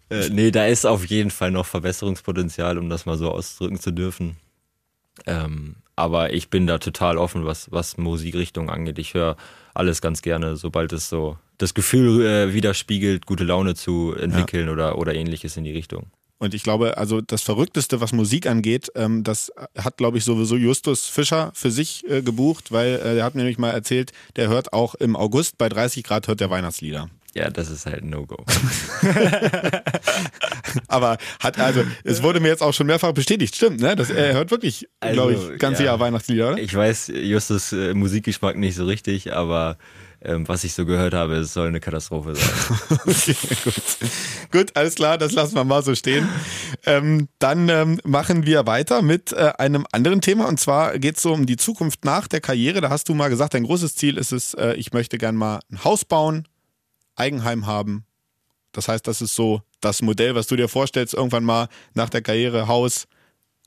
äh, 0.10 0.30
nee, 0.30 0.52
da 0.52 0.66
ist 0.66 0.86
auf 0.86 1.06
jeden 1.06 1.32
Fall 1.32 1.52
noch 1.52 1.66
Verbesserungspotenzial, 1.66 2.78
um 2.78 2.90
das 2.90 3.06
mal 3.06 3.18
so 3.18 3.32
ausdrücken 3.32 3.80
zu 3.80 3.92
dürfen. 3.92 4.38
Ähm, 5.26 5.76
aber 5.96 6.34
ich 6.34 6.50
bin 6.50 6.68
da 6.68 6.78
total 6.78 7.18
offen, 7.18 7.46
was, 7.46 7.72
was 7.72 7.98
Musikrichtung 7.98 8.70
angeht. 8.70 9.00
Ich 9.00 9.14
höre 9.14 9.36
alles 9.74 10.02
ganz 10.02 10.22
gerne, 10.22 10.56
sobald 10.56 10.94
es 10.94 11.10
so 11.10 11.38
das 11.58 11.74
Gefühl 11.74 12.26
äh, 12.26 12.54
widerspiegelt, 12.54 13.26
gute 13.26 13.44
Laune 13.44 13.76
zu 13.76 14.14
entwickeln 14.14 14.68
ja. 14.68 14.74
oder, 14.74 14.98
oder 14.98 15.14
ähnliches 15.16 15.58
in 15.58 15.64
die 15.64 15.72
Richtung. 15.72 16.08
Und 16.40 16.54
ich 16.54 16.64
glaube, 16.64 16.98
also 16.98 17.22
das 17.22 17.42
Verrückteste, 17.42 18.02
was 18.02 18.12
Musik 18.12 18.48
angeht, 18.48 18.92
ähm, 18.96 19.24
das 19.24 19.52
hat, 19.78 19.96
glaube 19.96 20.18
ich, 20.18 20.26
sowieso 20.26 20.58
Justus 20.58 21.08
Fischer 21.08 21.52
für 21.54 21.72
sich 21.72 22.04
äh, 22.10 22.22
gebucht, 22.22 22.72
weil 22.72 22.96
äh, 22.96 23.18
er 23.20 23.24
hat 23.24 23.36
mir 23.36 23.44
nämlich 23.44 23.60
mal 23.60 23.70
erzählt, 23.70 24.12
der 24.36 24.50
hört 24.50 24.74
auch 24.74 24.96
im 24.96 25.16
August 25.16 25.58
bei 25.58 25.70
30 25.70 26.04
Grad 26.04 26.28
hört 26.28 26.42
der 26.42 26.50
Weihnachtslieder. 26.50 27.10
Ja, 27.36 27.50
das 27.50 27.70
ist 27.72 27.88
halt 27.88 28.04
ein 28.04 28.10
No-Go. 28.10 28.46
Aber 30.88 31.18
hat 31.40 31.60
also, 31.60 31.84
es 32.04 32.22
wurde 32.22 32.40
mir 32.40 32.50
jetzt 32.50 32.62
auch 32.62 32.74
schon 32.74 32.86
mehrfach 32.86 33.12
bestätigt, 33.12 33.56
stimmt, 33.56 33.82
ne? 33.82 33.96
Das, 33.96 34.12
er 34.12 34.34
hört 34.34 34.52
wirklich, 34.52 34.88
also, 35.00 35.14
glaube 35.14 35.34
ich, 35.34 35.60
ganze 35.60 35.84
ja, 35.84 35.92
Jahr 35.92 36.00
Weihnachtslieder, 36.00 36.50
oder? 36.50 36.58
Ich 36.60 36.76
weiß 36.76 37.12
Justus 37.16 37.74
äh, 37.74 37.96
Musikgeschmack 37.96 38.56
nicht 38.56 38.76
so 38.76 38.86
richtig, 38.86 39.34
aber 39.34 39.78
ähm, 40.26 40.48
was 40.48 40.64
ich 40.64 40.74
so 40.74 40.86
gehört 40.86 41.14
habe, 41.14 41.36
es 41.36 41.54
soll 41.54 41.68
eine 41.68 41.80
Katastrophe 41.80 42.36
sein. 42.36 43.00
okay, 43.06 43.36
gut. 43.64 43.74
gut, 44.52 44.72
alles 44.76 44.96
klar, 44.96 45.18
das 45.18 45.34
lassen 45.34 45.56
wir 45.56 45.64
mal 45.64 45.84
so 45.84 45.96
stehen. 45.96 46.30
Ähm, 46.86 47.28
dann 47.40 47.68
ähm, 47.68 48.00
machen 48.06 48.46
wir 48.46 48.66
weiter 48.66 49.02
mit 49.02 49.34
äh, 49.34 49.54
einem 49.58 49.86
anderen 49.92 50.22
Thema 50.22 50.48
und 50.48 50.60
zwar 50.60 50.98
geht 50.98 51.18
es 51.18 51.24
so 51.24 51.34
um 51.34 51.46
die 51.46 51.58
Zukunft 51.58 52.06
nach 52.06 52.28
der 52.28 52.40
Karriere. 52.42 52.80
Da 52.80 52.90
hast 52.90 53.10
du 53.10 53.14
mal 53.14 53.30
gesagt, 53.30 53.54
dein 53.54 53.64
großes 53.64 53.96
Ziel 53.96 54.18
ist 54.18 54.32
es, 54.32 54.54
äh, 54.54 54.74
ich 54.76 54.94
möchte 54.94 55.18
gern 55.18 55.36
mal 55.36 55.60
ein 55.72 55.84
Haus 55.84 56.06
bauen, 56.06 56.48
Eigenheim 57.16 57.66
haben. 57.66 58.06
Das 58.72 58.88
heißt, 58.88 59.08
das 59.08 59.22
ist 59.22 59.36
so 59.36 59.62
das 59.82 60.02
Modell, 60.02 60.36
was 60.36 60.48
du 60.48 60.56
dir 60.56 60.68
vorstellst, 60.68 61.14
irgendwann 61.14 61.44
mal 61.44 61.68
nach 61.94 62.10
der 62.10 62.22
Karriere, 62.22 62.68
Haus, 62.68 63.08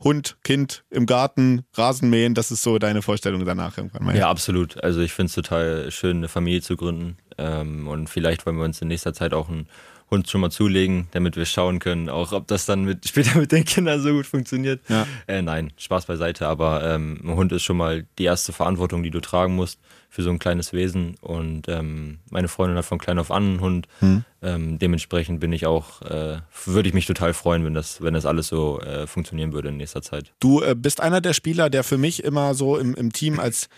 Hund, 0.03 0.37
Kind 0.45 0.85
im 0.91 1.07
Garten, 1.07 1.65
Rasenmähen, 1.75 2.35
das 2.35 2.51
ist 2.51 2.63
so 2.63 2.79
deine 2.79 3.03
Vorstellung 3.03 3.45
danach 3.45 3.79
irgendwann 3.79 4.05
mal. 4.05 4.17
Ja, 4.17 4.29
absolut. 4.29 4.83
Also 4.83 5.01
ich 5.01 5.13
finde 5.13 5.29
es 5.29 5.35
total 5.35 5.91
schön, 5.91 6.19
eine 6.19 6.29
Familie 6.29 6.61
zu 6.61 6.77
gründen. 6.77 7.17
Ähm, 7.39 7.89
und 7.89 8.11
vielleicht 8.11 8.45
wollen 8.45 8.57
wir 8.57 8.65
uns 8.65 8.83
in 8.83 8.89
nächster 8.89 9.15
Zeit 9.15 9.33
auch 9.33 9.49
ein 9.49 9.69
Hund 10.11 10.29
schon 10.29 10.41
mal 10.41 10.51
zulegen, 10.51 11.09
damit 11.11 11.37
wir 11.37 11.47
schauen 11.47 11.79
können, 11.79 12.09
auch 12.09 12.33
ob 12.33 12.47
das 12.47 12.67
dann 12.67 12.85
mit, 12.85 13.09
später 13.09 13.39
mit 13.39 13.53
den 13.53 13.65
Kindern 13.65 14.01
so 14.01 14.13
gut 14.13 14.27
funktioniert. 14.27 14.81
Ja. 14.89 15.07
Äh, 15.27 15.43
nein, 15.43 15.73
Spaß 15.77 16.07
beiseite, 16.07 16.47
aber 16.47 16.85
ähm, 16.85 17.21
ein 17.25 17.35
Hund 17.35 17.53
ist 17.53 17.63
schon 17.63 17.77
mal 17.77 18.07
die 18.19 18.25
erste 18.25 18.53
Verantwortung, 18.53 19.03
die 19.03 19.11
du 19.11 19.21
tragen 19.21 19.55
musst 19.55 19.81
für 20.09 20.23
so 20.23 20.31
ein 20.31 20.39
kleines 20.39 20.73
Wesen. 20.73 21.17
Und 21.21 21.69
ähm, 21.69 22.21
meine 22.31 22.49
Freundin 22.49 22.79
hat 22.79 22.85
von 22.85 22.99
klein 22.99 23.19
auf 23.19 23.31
an 23.31 23.43
einen 23.43 23.61
Hund. 23.61 23.89
Hm. 23.99 24.25
Ähm, 24.43 24.79
dementsprechend 24.79 25.41
bin 25.41 25.53
ich 25.53 25.67
auch, 25.67 26.01
äh, 26.03 26.39
würde 26.65 26.89
ich 26.89 26.95
mich 26.95 27.07
total 27.07 27.35
freuen, 27.35 27.65
wenn 27.65 27.75
das, 27.75 28.01
wenn 28.01 28.15
das 28.15 28.25
alles 28.25 28.49
so 28.49 28.81
äh, 28.81 29.07
funktionieren 29.07 29.53
würde 29.53 29.69
in 29.69 29.77
nächster 29.77 30.03
Zeit. 30.03 30.33
Du 30.41 30.63
äh, 30.63 30.75
bist 30.75 31.01
einer 31.01 31.21
der 31.21 31.33
Spieler, 31.33 31.69
der 31.69 31.85
für 31.85 31.99
mich 31.99 32.25
immer 32.25 32.55
so 32.55 32.79
im, 32.79 32.95
im 32.95 33.13
Team 33.13 33.41
als 33.41 33.69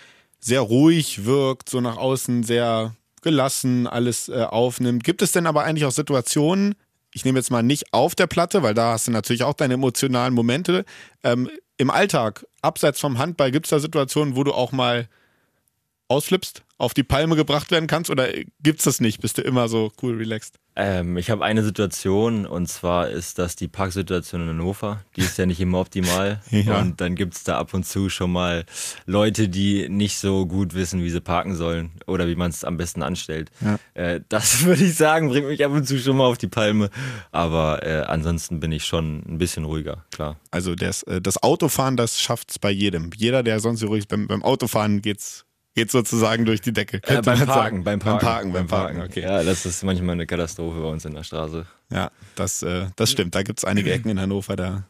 sehr 0.41 0.61
ruhig 0.61 1.25
wirkt, 1.25 1.69
so 1.69 1.81
nach 1.81 1.97
außen 1.97 2.45
sehr 2.45 2.95
gelassen 3.23 3.87
alles 3.87 4.29
äh, 4.29 4.43
aufnimmt. 4.43 5.05
Gibt 5.05 5.23
es 5.23 5.33
denn 5.33 5.47
aber 5.47 5.65
eigentlich 5.65 5.85
auch 5.85 5.93
Situationen, 5.93 6.75
ich 7.13 7.25
nehme 7.25 7.39
jetzt 7.39 7.51
mal 7.51 7.63
nicht 7.63 7.93
auf 7.93 8.15
der 8.15 8.27
Platte, 8.27 8.63
weil 8.63 8.75
da 8.75 8.93
hast 8.93 9.09
du 9.09 9.11
natürlich 9.11 9.43
auch 9.43 9.55
deine 9.55 9.75
emotionalen 9.75 10.35
Momente. 10.35 10.85
Ähm, 11.23 11.51
Im 11.77 11.91
Alltag, 11.91 12.47
abseits 12.63 13.01
vom 13.01 13.19
Handball, 13.19 13.51
gibt 13.51 13.67
es 13.67 13.71
da 13.71 13.79
Situationen, 13.79 14.37
wo 14.37 14.45
du 14.45 14.53
auch 14.53 14.73
mal 14.73 15.09
ausflippst, 16.09 16.63
auf 16.79 16.95
die 16.95 17.03
Palme 17.03 17.37
gebracht 17.37 17.71
werden 17.71 17.87
kannst 17.87 18.11
oder 18.11 18.29
gibt 18.63 18.79
es 18.79 18.85
das 18.85 19.01
nicht? 19.01 19.21
Bist 19.21 19.39
du 19.39 19.43
immer 19.43 19.69
so 19.69 19.93
cool, 20.03 20.17
relaxed? 20.17 20.59
Ähm, 20.81 21.17
ich 21.17 21.29
habe 21.29 21.45
eine 21.45 21.65
Situation 21.65 22.47
und 22.47 22.69
zwar 22.69 23.09
ist 23.09 23.41
das 23.41 23.57
die 23.57 23.67
Parksituation 23.67 24.43
in 24.43 24.49
Hannover. 24.51 25.03
Die 25.17 25.23
ist 25.23 25.37
ja 25.37 25.45
nicht 25.45 25.61
immer 25.61 25.81
optimal. 25.81 26.41
ja. 26.51 26.79
Und 26.79 27.01
dann 27.01 27.17
gibt 27.17 27.35
es 27.35 27.43
da 27.43 27.59
ab 27.59 27.75
und 27.75 27.85
zu 27.85 28.09
schon 28.09 28.31
mal 28.31 28.65
Leute, 29.05 29.49
die 29.49 29.89
nicht 29.89 30.19
so 30.19 30.47
gut 30.47 30.75
wissen, 30.75 31.03
wie 31.03 31.11
sie 31.11 31.21
parken 31.21 31.57
sollen 31.57 31.91
oder 32.07 32.29
wie 32.29 32.37
man 32.37 32.51
es 32.51 32.63
am 32.63 32.77
besten 32.77 33.03
anstellt. 33.03 33.51
Ja. 33.61 33.79
Äh, 33.95 34.21
das 34.29 34.65
würde 34.65 34.85
ich 34.85 34.95
sagen, 34.95 35.31
bringt 35.31 35.49
mich 35.49 35.65
ab 35.65 35.73
und 35.73 35.85
zu 35.85 35.99
schon 35.99 36.17
mal 36.17 36.27
auf 36.27 36.39
die 36.39 36.47
Palme. 36.47 36.91
Aber 37.33 37.85
äh, 37.85 38.03
ansonsten 38.03 38.61
bin 38.61 38.71
ich 38.71 38.85
schon 38.85 39.25
ein 39.29 39.39
bisschen 39.39 39.65
ruhiger, 39.65 40.05
klar. 40.13 40.37
Also 40.53 40.77
das, 40.77 41.03
äh, 41.03 41.21
das 41.21 41.43
Autofahren, 41.43 41.97
das 41.97 42.21
schafft 42.21 42.53
es 42.53 42.61
bei 42.61 42.71
jedem. 42.71 43.11
Jeder, 43.17 43.43
der 43.43 43.59
sonst 43.59 43.81
so 43.81 43.89
ruhig 43.89 44.01
ist, 44.01 44.09
beim, 44.09 44.29
beim 44.29 44.45
Autofahren 44.45 45.03
geht's 45.03 45.45
geht 45.79 45.93
sozusagen 45.93 46.45
durch 46.45 46.61
die 46.61 46.73
Decke. 46.73 46.97
Äh, 47.05 47.23
beim, 47.23 47.47
Parken, 47.47 47.85
beim, 47.85 48.01
Parken, 48.01 48.01
beim 48.03 48.19
Parken, 48.19 48.53
beim 48.53 48.67
Parken. 48.67 49.01
Okay. 49.01 49.23
Ja, 49.23 49.45
das 49.45 49.65
ist 49.65 49.85
manchmal 49.85 50.15
eine 50.15 50.27
Katastrophe 50.27 50.81
bei 50.81 50.89
uns 50.89 51.05
in 51.05 51.15
der 51.15 51.23
Straße. 51.23 51.67
Ja, 51.91 52.11
das, 52.35 52.63
äh, 52.65 52.87
das 52.97 53.13
stimmt. 53.13 53.37
Da 53.37 53.45
gibt 53.45 53.61
es 53.61 53.65
einige 53.65 53.93
Ecken 53.93 54.11
in 54.11 54.21
Hannover, 54.21 54.57
da, 54.57 54.83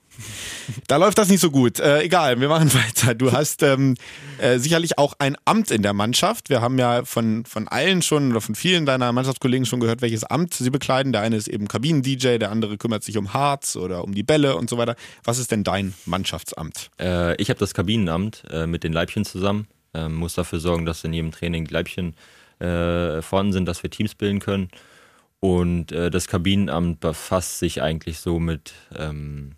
da 0.87 0.97
läuft 0.97 1.19
das 1.19 1.29
nicht 1.29 1.41
so 1.41 1.51
gut. 1.51 1.79
Äh, 1.79 2.05
egal, 2.05 2.41
wir 2.41 2.49
machen 2.49 2.73
weiter. 2.75 3.15
Du 3.15 3.33
hast 3.33 3.63
ähm, 3.63 3.97
äh, 4.39 4.59
sicherlich 4.59 4.97
auch 4.97 5.13
ein 5.19 5.37
Amt 5.45 5.71
in 5.71 5.83
der 5.83 5.93
Mannschaft. 5.93 6.49
Wir 6.49 6.63
haben 6.63 6.79
ja 6.79 7.05
von, 7.05 7.45
von 7.45 7.69
allen 7.69 8.01
schon 8.01 8.31
oder 8.31 8.41
von 8.41 8.55
vielen 8.55 8.87
deiner 8.87 9.13
Mannschaftskollegen 9.13 9.67
schon 9.67 9.81
gehört, 9.81 10.01
welches 10.01 10.25
Amt 10.25 10.55
sie 10.55 10.71
bekleiden. 10.71 11.13
Der 11.13 11.21
eine 11.21 11.37
ist 11.37 11.49
eben 11.49 11.69
Kabinen-DJ, 11.69 12.39
der 12.39 12.51
andere 12.51 12.79
kümmert 12.79 13.05
sich 13.05 13.19
um 13.19 13.35
Harz 13.35 13.77
oder 13.77 14.05
um 14.05 14.15
die 14.15 14.23
Bälle 14.23 14.57
und 14.57 14.71
so 14.71 14.79
weiter. 14.79 14.97
Was 15.23 15.39
ist 15.39 15.53
denn 15.53 15.65
dein 15.65 15.93
Mannschaftsamt? 16.07 16.91
Äh, 16.99 17.37
ich 17.37 17.51
habe 17.51 17.61
das 17.61 17.75
Kabinenamt 17.75 18.45
äh, 18.51 18.67
mit 18.67 18.85
den 18.85 18.95
Leibchen 18.95 19.27
zusammen 19.27 19.69
ähm, 19.99 20.15
muss 20.15 20.35
dafür 20.35 20.61
sorgen, 20.61 20.87
dass 20.87 21.05
in 21.05 21.13
jedem 21.13 21.33
Training 21.33 21.67
Leibchen 21.67 22.15
äh, 22.59 23.23
vorhanden 23.23 23.53
sind, 23.53 23.67
dass 23.67 23.83
wir 23.83 23.91
Teams 23.91 24.15
bilden 24.15 24.41
können. 24.41 24.69
Und 25.41 25.93
äh, 25.93 26.11
das 26.11 26.27
Kabinenamt 26.27 27.01
befasst 27.01 27.59
sich 27.59 27.81
eigentlich 27.83 28.19
so 28.19 28.39
mit, 28.39 28.73
ähm, 28.97 29.53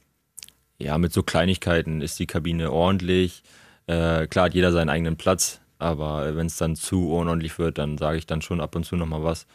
ja, 0.79 0.99
mit 0.99 1.13
so 1.13 1.23
Kleinigkeiten 1.23 2.03
ist 2.03 2.19
die 2.19 2.27
Kabine 2.27 2.71
ordentlich. 2.71 3.43
Äh, 3.87 4.27
klar 4.27 4.47
hat 4.47 4.55
jeder 4.55 4.73
seinen 4.73 4.91
eigenen 4.91 5.17
Platz, 5.17 5.61
aber 5.79 6.37
wenn 6.37 6.47
es 6.47 6.57
dann 6.57 6.77
zu 6.77 7.11
unordentlich 7.11 7.59
wird, 7.59 7.79
dann 7.79 7.97
sage 7.97 8.19
ich 8.19 8.27
dann 8.27 8.43
schon 8.43 8.61
ab 8.61 8.77
und 8.77 8.85
zu 8.85 8.97
nochmal 8.97 9.25
was. 9.25 9.47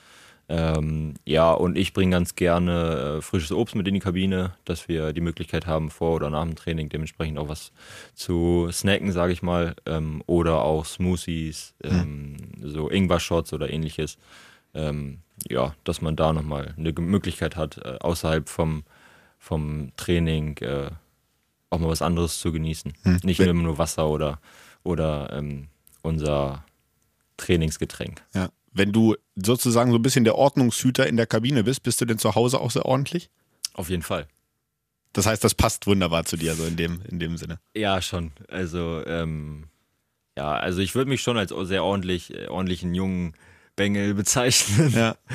Ähm, 0.48 1.16
ja, 1.26 1.52
und 1.52 1.76
ich 1.76 1.94
bringe 1.94 2.12
ganz 2.12 2.36
gerne 2.36 3.18
äh, 3.18 3.22
frisches 3.22 3.52
Obst 3.52 3.76
mit 3.76 3.88
in 3.88 3.96
die 3.96 4.00
Kabine, 4.00 4.54
dass 4.64 4.88
wir 4.88 5.12
die 5.12 5.22
Möglichkeit 5.22 5.66
haben, 5.66 5.90
vor 5.90 6.16
oder 6.16 6.30
nach 6.30 6.44
dem 6.44 6.56
Training 6.56 6.90
dementsprechend 6.90 7.40
auch 7.40 7.50
was 7.50 7.72
zu 8.14 8.70
snacken, 8.72 9.12
sage 9.12 9.34
ich 9.34 9.42
mal. 9.42 9.76
Ähm, 9.86 10.22
oder 10.28 10.62
auch 10.62 10.86
Smoothies, 10.86 11.74
ähm, 11.84 12.38
mhm. 12.58 12.70
so 12.70 12.90
Ingwer-Shots 12.90 13.54
oder 13.54 13.72
ähnliches. 13.72 14.18
Ähm, 14.76 15.20
ja, 15.50 15.74
dass 15.84 16.02
man 16.02 16.16
da 16.16 16.32
nochmal 16.32 16.76
eine 16.78 16.94
Möglichkeit 16.94 17.56
hat, 17.56 17.78
äh, 17.80 17.98
außerhalb 18.00 18.48
vom, 18.48 18.84
vom 19.40 19.92
Training 19.98 20.58
äh, 20.58 20.92
auch 21.72 21.80
mal 21.80 21.90
was 21.90 22.04
anderes 22.04 22.40
zu 22.40 22.52
genießen. 22.52 22.94
Mhm. 23.04 23.20
Nicht 23.24 23.40
immer 23.40 23.64
nur 23.64 23.80
Wasser 23.80 24.08
oder, 24.08 24.40
oder 24.84 25.34
ähm, 25.34 25.70
unser 26.04 26.66
Trainingsgetränk. 27.38 28.22
Ja 28.36 28.50
wenn 28.76 28.92
du 28.92 29.16
sozusagen 29.36 29.92
so 29.92 29.98
ein 29.98 30.02
bisschen 30.02 30.26
der 30.26 30.36
Ordnungshüter 30.36 31.08
in 31.08 31.16
der 31.16 31.26
Kabine 31.26 31.64
bist, 31.64 31.82
bist 31.84 32.02
du 32.02 32.06
denn 32.06 32.20
zu 32.20 32.36
Hause 32.36 32.60
auch 32.60 32.72
sehr 32.72 32.86
ordentlich? 32.86 33.30
Auf 33.74 33.90
jeden 33.90 34.04
Fall. 34.04 34.28
Das 35.14 35.26
heißt, 35.26 35.44
das 35.44 35.56
passt 35.56 35.88
wunderbar 35.88 36.26
zu 36.26 36.36
dir, 36.36 36.56
so 36.56 36.66
in 36.66 36.76
dem, 36.76 37.02
in 37.10 37.20
dem 37.20 37.38
Sinne. 37.38 37.60
Ja, 37.74 38.02
schon. 38.02 38.34
Also, 38.50 39.02
ähm, 39.08 39.70
ja, 40.38 40.52
also 40.52 40.82
ich 40.82 40.94
würde 40.94 41.10
mich 41.10 41.22
schon 41.22 41.38
als 41.38 41.54
sehr 41.64 41.86
ordentlich, 41.86 42.34
äh, 42.34 42.48
ordentlichen 42.48 42.94
jungen 42.94 43.34
Bengel 43.76 44.14
bezeichnen. 44.14 44.92
Ja. 44.96 45.16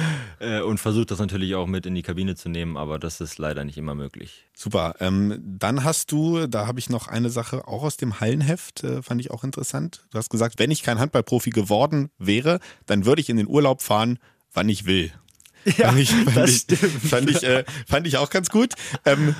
Äh, 0.42 0.62
und 0.62 0.80
versucht 0.80 1.10
das 1.10 1.18
natürlich 1.18 1.54
auch 1.54 1.66
mit 1.66 1.84
in 1.84 1.94
die 1.94 2.00
Kabine 2.00 2.34
zu 2.34 2.48
nehmen, 2.48 2.78
aber 2.78 2.98
das 2.98 3.20
ist 3.20 3.36
leider 3.36 3.62
nicht 3.62 3.76
immer 3.76 3.94
möglich. 3.94 4.46
Super. 4.56 4.94
Ähm, 4.98 5.38
dann 5.44 5.84
hast 5.84 6.12
du, 6.12 6.46
da 6.46 6.66
habe 6.66 6.78
ich 6.78 6.88
noch 6.88 7.08
eine 7.08 7.28
Sache 7.28 7.68
auch 7.68 7.82
aus 7.82 7.98
dem 7.98 8.20
Hallenheft, 8.20 8.82
äh, 8.82 9.02
fand 9.02 9.20
ich 9.20 9.30
auch 9.30 9.44
interessant. 9.44 10.06
Du 10.10 10.16
hast 10.16 10.30
gesagt, 10.30 10.58
wenn 10.58 10.70
ich 10.70 10.82
kein 10.82 10.98
Handballprofi 10.98 11.50
geworden 11.50 12.08
wäre, 12.16 12.58
dann 12.86 13.04
würde 13.04 13.20
ich 13.20 13.28
in 13.28 13.36
den 13.36 13.48
Urlaub 13.48 13.82
fahren, 13.82 14.18
wann 14.54 14.70
ich 14.70 14.86
will. 14.86 15.12
Ja, 15.76 15.88
fand 15.88 15.98
ich, 15.98 16.10
fand 16.10 16.36
das 16.36 16.50
ich, 16.50 16.60
stimmt. 16.62 17.02
Fand 17.02 17.30
ich, 17.30 17.42
äh, 17.42 17.64
fand 17.86 18.06
ich 18.06 18.16
auch 18.16 18.30
ganz 18.30 18.48
gut. 18.48 18.72
Ähm, 19.04 19.34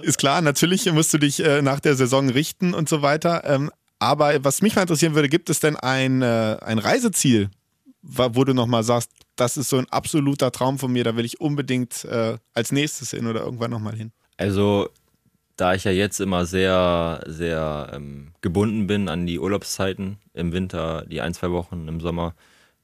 ist 0.00 0.16
klar, 0.16 0.40
natürlich 0.40 0.90
musst 0.90 1.12
du 1.12 1.18
dich 1.18 1.44
äh, 1.44 1.60
nach 1.60 1.80
der 1.80 1.96
Saison 1.96 2.30
richten 2.30 2.72
und 2.72 2.88
so 2.88 3.02
weiter. 3.02 3.44
Ähm, 3.44 3.70
aber 3.98 4.42
was 4.42 4.62
mich 4.62 4.74
mal 4.74 4.82
interessieren 4.82 5.14
würde, 5.14 5.28
gibt 5.28 5.50
es 5.50 5.60
denn 5.60 5.76
ein, 5.76 6.22
äh, 6.22 6.56
ein 6.62 6.78
Reiseziel, 6.78 7.50
wo 8.02 8.44
du 8.44 8.54
nochmal 8.54 8.82
sagst, 8.82 9.10
das 9.36 9.56
ist 9.56 9.68
so 9.68 9.78
ein 9.78 9.88
absoluter 9.90 10.52
Traum 10.52 10.78
von 10.78 10.92
mir, 10.92 11.04
da 11.04 11.16
will 11.16 11.24
ich 11.24 11.40
unbedingt 11.40 12.04
äh, 12.04 12.38
als 12.54 12.72
nächstes 12.72 13.10
hin 13.10 13.26
oder 13.26 13.40
irgendwann 13.40 13.70
nochmal 13.70 13.94
hin? 13.94 14.12
Also, 14.36 14.88
da 15.56 15.74
ich 15.74 15.84
ja 15.84 15.90
jetzt 15.90 16.20
immer 16.20 16.46
sehr, 16.46 17.22
sehr 17.26 17.90
ähm, 17.94 18.32
gebunden 18.40 18.86
bin 18.86 19.08
an 19.08 19.26
die 19.26 19.38
Urlaubszeiten, 19.38 20.18
im 20.32 20.52
Winter 20.52 21.04
die 21.06 21.20
ein, 21.20 21.34
zwei 21.34 21.50
Wochen, 21.50 21.88
im 21.88 22.00
Sommer 22.00 22.34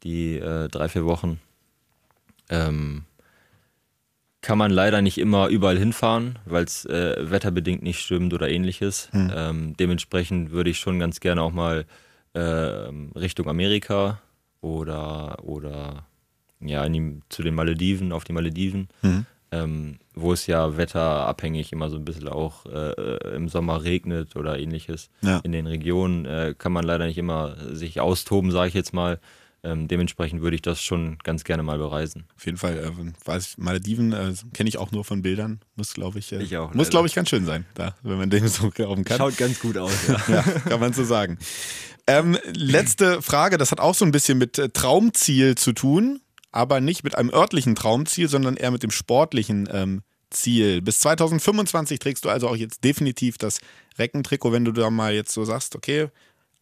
die 0.03 0.37
äh, 0.37 0.69
drei, 0.69 0.89
vier 0.89 1.07
Wochen, 1.07 1.41
ähm, 2.51 3.05
kann 4.43 4.59
man 4.59 4.71
leider 4.71 5.03
nicht 5.03 5.19
immer 5.19 5.49
überall 5.49 5.79
hinfahren, 5.79 6.39
weil 6.45 6.65
es 6.65 6.85
äh, 6.85 7.31
wetterbedingt 7.31 7.83
nicht 7.83 8.01
stimmt 8.01 8.33
oder 8.33 8.49
ähnliches. 8.49 9.09
Hm. 9.13 9.33
Ähm, 9.35 9.77
dementsprechend 9.77 10.53
würde 10.53 10.71
ich 10.71 10.79
schon 10.79 11.01
ganz 11.01 11.19
gerne 11.21 11.43
auch 11.43 11.53
mal 11.53 11.87
äh, 12.35 12.41
Richtung 12.41 13.49
Amerika 13.49 14.21
oder, 14.61 15.39
oder 15.43 16.07
ja, 16.61 16.89
die, 16.89 17.21
zu 17.29 17.43
den 17.43 17.55
Malediven, 17.55 18.13
auf 18.13 18.25
die 18.25 18.33
Malediven, 18.33 18.89
mhm. 19.03 19.27
ähm, 19.53 19.99
wo 20.15 20.33
es 20.33 20.47
ja 20.47 20.77
wetterabhängig 20.77 21.73
immer 21.73 21.91
so 21.91 21.97
ein 21.97 22.05
bisschen 22.05 22.29
auch 22.29 22.67
äh, 22.67 23.35
im 23.35 23.49
Sommer 23.49 23.85
regnet 23.85 24.37
oder 24.37 24.59
ähnliches. 24.59 25.11
Ja. 25.23 25.39
In 25.45 25.53
den 25.53 25.67
Regionen 25.67 26.25
äh, 26.25 26.55
kann 26.57 26.73
man 26.73 26.85
leider 26.85 27.07
nicht 27.07 27.19
immer 27.19 27.57
sich 27.75 28.01
austoben, 28.01 28.51
sage 28.51 28.69
ich 28.69 28.75
jetzt 28.75 28.95
mal. 28.95 29.21
Ähm, 29.67 29.89
dementsprechend 29.89 30.43
würde 30.43 30.55
ich 30.55 30.63
das 30.63 30.81
schon 30.81 31.19
ganz 31.25 31.43
gerne 31.43 31.65
mal 31.65 31.77
bereisen. 31.79 32.29
Auf 32.37 32.47
jeden 32.47 32.57
Fall, 32.57 32.79
äh, 32.79 33.27
weiß 33.27 33.47
ich, 33.49 33.59
Malediven 33.59 34.13
äh, 34.13 34.33
kenne 34.55 34.69
ich 34.69 34.79
auch 34.79 34.93
nur 34.93 35.05
von 35.05 35.23
Bildern. 35.23 35.61
Muss, 35.75 35.95
glaube 35.95 36.21
ich, 36.21 36.31
äh, 36.31 36.41
ich 36.41 36.57
auch, 36.57 36.73
muss, 36.73 36.89
glaube 36.89 37.09
ich, 37.09 37.15
ganz 37.15 37.31
schön 37.31 37.45
sein, 37.45 37.67
da, 37.75 37.97
wenn 38.03 38.17
man 38.17 38.31
dem 38.31 38.47
so 38.47 38.71
glauben 38.71 39.03
kann. 39.03 39.19
Schaut 39.19 39.37
ganz 39.37 39.59
gut 39.59 39.77
aus, 39.77 40.07
ja. 40.07 40.23
ja 40.29 40.43
kann 40.43 40.79
man 40.79 40.93
so 40.93 41.03
sagen. 41.03 41.39
Ähm, 42.07 42.39
letzte 42.55 43.21
Frage, 43.23 43.59
das 43.59 43.73
hat 43.73 43.81
auch 43.81 43.97
so 43.97 44.05
ein 44.05 44.13
bisschen 44.13 44.39
mit 44.39 44.57
äh, 44.59 44.69
Traumziel 44.69 45.57
zu 45.57 45.73
tun, 45.73 46.21
aber 46.53 46.81
nicht 46.81 47.03
mit 47.03 47.19
einem 47.19 47.31
örtlichen 47.31 47.75
Traumziel, 47.75 48.29
sondern 48.29 48.57
eher 48.57 48.71
mit 48.71 48.85
dem 48.85 48.93
sportlichen 48.93 49.69
ähm, 49.73 50.03
Ziel. 50.31 50.81
Bis 50.81 51.01
2025 51.01 51.99
trägst 51.99 52.25
du 52.25 52.29
also 52.29 52.49
auch 52.49 52.57
jetzt 52.57 52.85
definitiv 52.85 53.37
das 53.37 53.59
Reckentrikot, 53.99 54.53
wenn 54.53 54.65
du 54.65 54.71
da 54.71 54.91
mal 54.91 55.13
jetzt 55.13 55.33
so 55.33 55.45
sagst, 55.45 55.75
okay, 55.75 56.09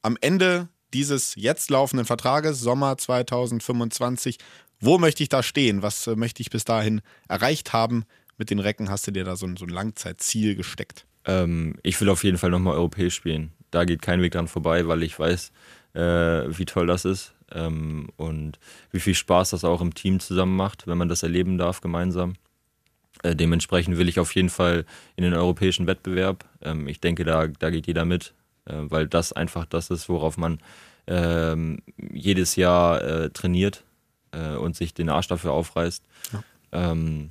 am 0.01 0.17
Ende 0.23 0.69
dieses 0.95 1.35
jetzt 1.35 1.71
laufenden 1.71 2.07
Vertrages, 2.07 2.61
Sommer 2.61 2.97
2025, 2.97 4.39
wo 4.81 4.99
möchte 4.99 5.23
ich 5.23 5.29
da 5.29 5.43
stehen? 5.43 5.83
Was 5.83 6.07
äh, 6.07 6.17
möchte 6.17 6.41
ich 6.41 6.51
bis 6.51 6.65
dahin 6.65 7.03
erreicht 7.29 7.73
haben? 7.73 8.05
Mit 8.39 8.51
den 8.51 8.59
Recken 8.59 8.91
hast 8.91 9.07
du 9.07 9.11
dir 9.11 9.25
da 9.25 9.37
so 9.37 9.47
ein, 9.47 9.57
so 9.57 9.65
ein 9.65 9.71
Langzeitziel 9.71 10.57
gesteckt? 10.57 11.07
Ähm, 11.25 11.77
ich 11.83 12.01
will 12.01 12.09
auf 12.09 12.25
jeden 12.25 12.39
Fall 12.39 12.51
nochmal 12.51 12.75
europäisch 12.75 13.15
spielen 13.15 13.53
da 13.75 13.85
geht 13.85 14.03
kein 14.03 14.23
Weg 14.23 14.33
dran 14.33 14.49
vorbei, 14.49 14.87
weil 14.87 15.03
ich 15.03 15.19
weiß, 15.19 15.53
äh, 15.95 16.01
wie 16.01 16.65
toll 16.65 16.87
das 16.87 17.05
ist 17.05 17.35
ähm, 17.53 18.09
und 18.17 18.59
wie 18.91 19.01
viel 19.01 19.15
Spaß 19.15 19.51
das 19.51 19.65
auch 19.65 19.81
im 19.81 19.95
Team 19.95 20.21
zusammen 20.21 20.57
macht, 20.57 20.87
wenn 20.87 20.99
man 20.99 21.09
das 21.09 21.23
erleben 21.23 21.59
darf 21.59 21.81
gemeinsam. 21.81 22.35
Äh, 23.23 23.35
dementsprechend 23.35 23.99
will 23.99 24.09
ich 24.09 24.21
auf 24.21 24.35
jeden 24.35 24.49
Fall 24.49 24.85
in 25.17 25.25
den 25.25 25.35
europäischen 25.35 25.87
Wettbewerb. 25.87 26.45
Ähm, 26.63 26.87
ich 26.89 27.01
denke, 27.01 27.25
da, 27.25 27.49
da 27.49 27.71
geht 27.71 27.87
jeder 27.87 28.05
mit, 28.05 28.33
äh, 28.67 28.75
weil 28.77 29.09
das 29.09 29.33
einfach 29.33 29.65
das 29.67 29.91
ist, 29.91 30.09
worauf 30.09 30.37
man 30.37 30.59
ähm, 31.07 31.83
jedes 31.97 32.57
Jahr 32.57 33.03
äh, 33.03 33.31
trainiert 33.31 33.85
äh, 34.33 34.57
und 34.57 34.77
sich 34.77 34.95
den 34.95 35.09
Arsch 35.09 35.29
dafür 35.29 35.53
aufreißt. 35.53 36.03
Ja. 36.33 36.43
Ähm, 36.73 37.31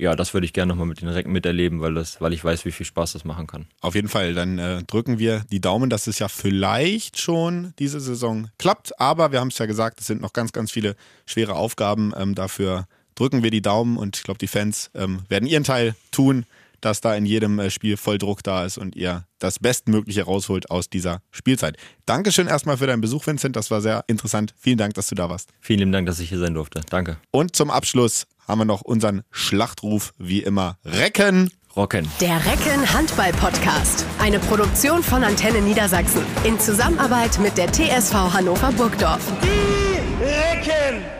ja, 0.00 0.14
das 0.14 0.32
würde 0.32 0.44
ich 0.44 0.52
gerne 0.52 0.70
nochmal 0.70 0.86
mit 0.86 1.00
den 1.00 1.08
Recken 1.08 1.32
miterleben, 1.32 1.80
weil, 1.80 1.92
das, 1.92 2.20
weil 2.20 2.32
ich 2.32 2.44
weiß, 2.44 2.64
wie 2.64 2.70
viel 2.70 2.86
Spaß 2.86 3.14
das 3.14 3.24
machen 3.24 3.48
kann. 3.48 3.66
Auf 3.80 3.96
jeden 3.96 4.06
Fall, 4.06 4.32
dann 4.32 4.58
äh, 4.58 4.84
drücken 4.84 5.18
wir 5.18 5.44
die 5.50 5.60
Daumen, 5.60 5.90
dass 5.90 6.06
es 6.06 6.20
ja 6.20 6.28
vielleicht 6.28 7.20
schon 7.20 7.74
diese 7.80 7.98
Saison 7.98 8.48
klappt. 8.58 9.00
Aber 9.00 9.32
wir 9.32 9.40
haben 9.40 9.48
es 9.48 9.58
ja 9.58 9.66
gesagt, 9.66 10.00
es 10.00 10.06
sind 10.06 10.20
noch 10.20 10.32
ganz, 10.32 10.52
ganz 10.52 10.70
viele 10.70 10.94
schwere 11.26 11.56
Aufgaben. 11.56 12.12
Ähm, 12.16 12.36
dafür 12.36 12.86
drücken 13.16 13.42
wir 13.42 13.50
die 13.50 13.62
Daumen 13.62 13.96
und 13.96 14.16
ich 14.16 14.22
glaube, 14.22 14.38
die 14.38 14.46
Fans 14.46 14.90
ähm, 14.94 15.22
werden 15.28 15.48
ihren 15.48 15.64
Teil 15.64 15.96
tun, 16.12 16.46
dass 16.80 17.00
da 17.00 17.14
in 17.14 17.26
jedem 17.26 17.58
äh, 17.58 17.70
Spiel 17.70 17.96
voll 17.96 18.18
Druck 18.18 18.42
da 18.42 18.64
ist 18.64 18.78
und 18.78 18.96
ihr 18.96 19.24
das 19.38 19.58
Bestmögliche 19.58 20.24
rausholt 20.24 20.70
aus 20.70 20.88
dieser 20.88 21.20
Spielzeit. 21.30 21.76
Dankeschön 22.06 22.46
erstmal 22.46 22.76
für 22.76 22.86
deinen 22.86 23.00
Besuch, 23.00 23.26
Vincent. 23.26 23.56
Das 23.56 23.70
war 23.70 23.80
sehr 23.80 24.04
interessant. 24.06 24.54
Vielen 24.58 24.78
Dank, 24.78 24.94
dass 24.94 25.08
du 25.08 25.14
da 25.14 25.28
warst. 25.30 25.50
Vielen 25.60 25.80
lieben 25.80 25.92
Dank, 25.92 26.06
dass 26.06 26.20
ich 26.20 26.28
hier 26.28 26.38
sein 26.38 26.54
durfte. 26.54 26.80
Danke. 26.90 27.18
Und 27.30 27.54
zum 27.54 27.70
Abschluss 27.70 28.26
haben 28.46 28.58
wir 28.60 28.64
noch 28.64 28.80
unseren 28.80 29.22
Schlachtruf, 29.30 30.12
wie 30.18 30.42
immer, 30.42 30.78
Recken. 30.84 31.50
Rocken. 31.76 32.08
Der 32.20 32.44
Recken 32.44 32.92
Handball 32.92 33.30
Podcast. 33.32 34.04
Eine 34.18 34.40
Produktion 34.40 35.02
von 35.02 35.22
Antenne 35.22 35.60
Niedersachsen. 35.60 36.22
In 36.42 36.58
Zusammenarbeit 36.58 37.38
mit 37.38 37.56
der 37.56 37.70
TSV 37.70 38.14
Hannover 38.14 38.72
Burgdorf. 38.72 39.20
Die 39.42 40.24
Recken! 40.24 41.17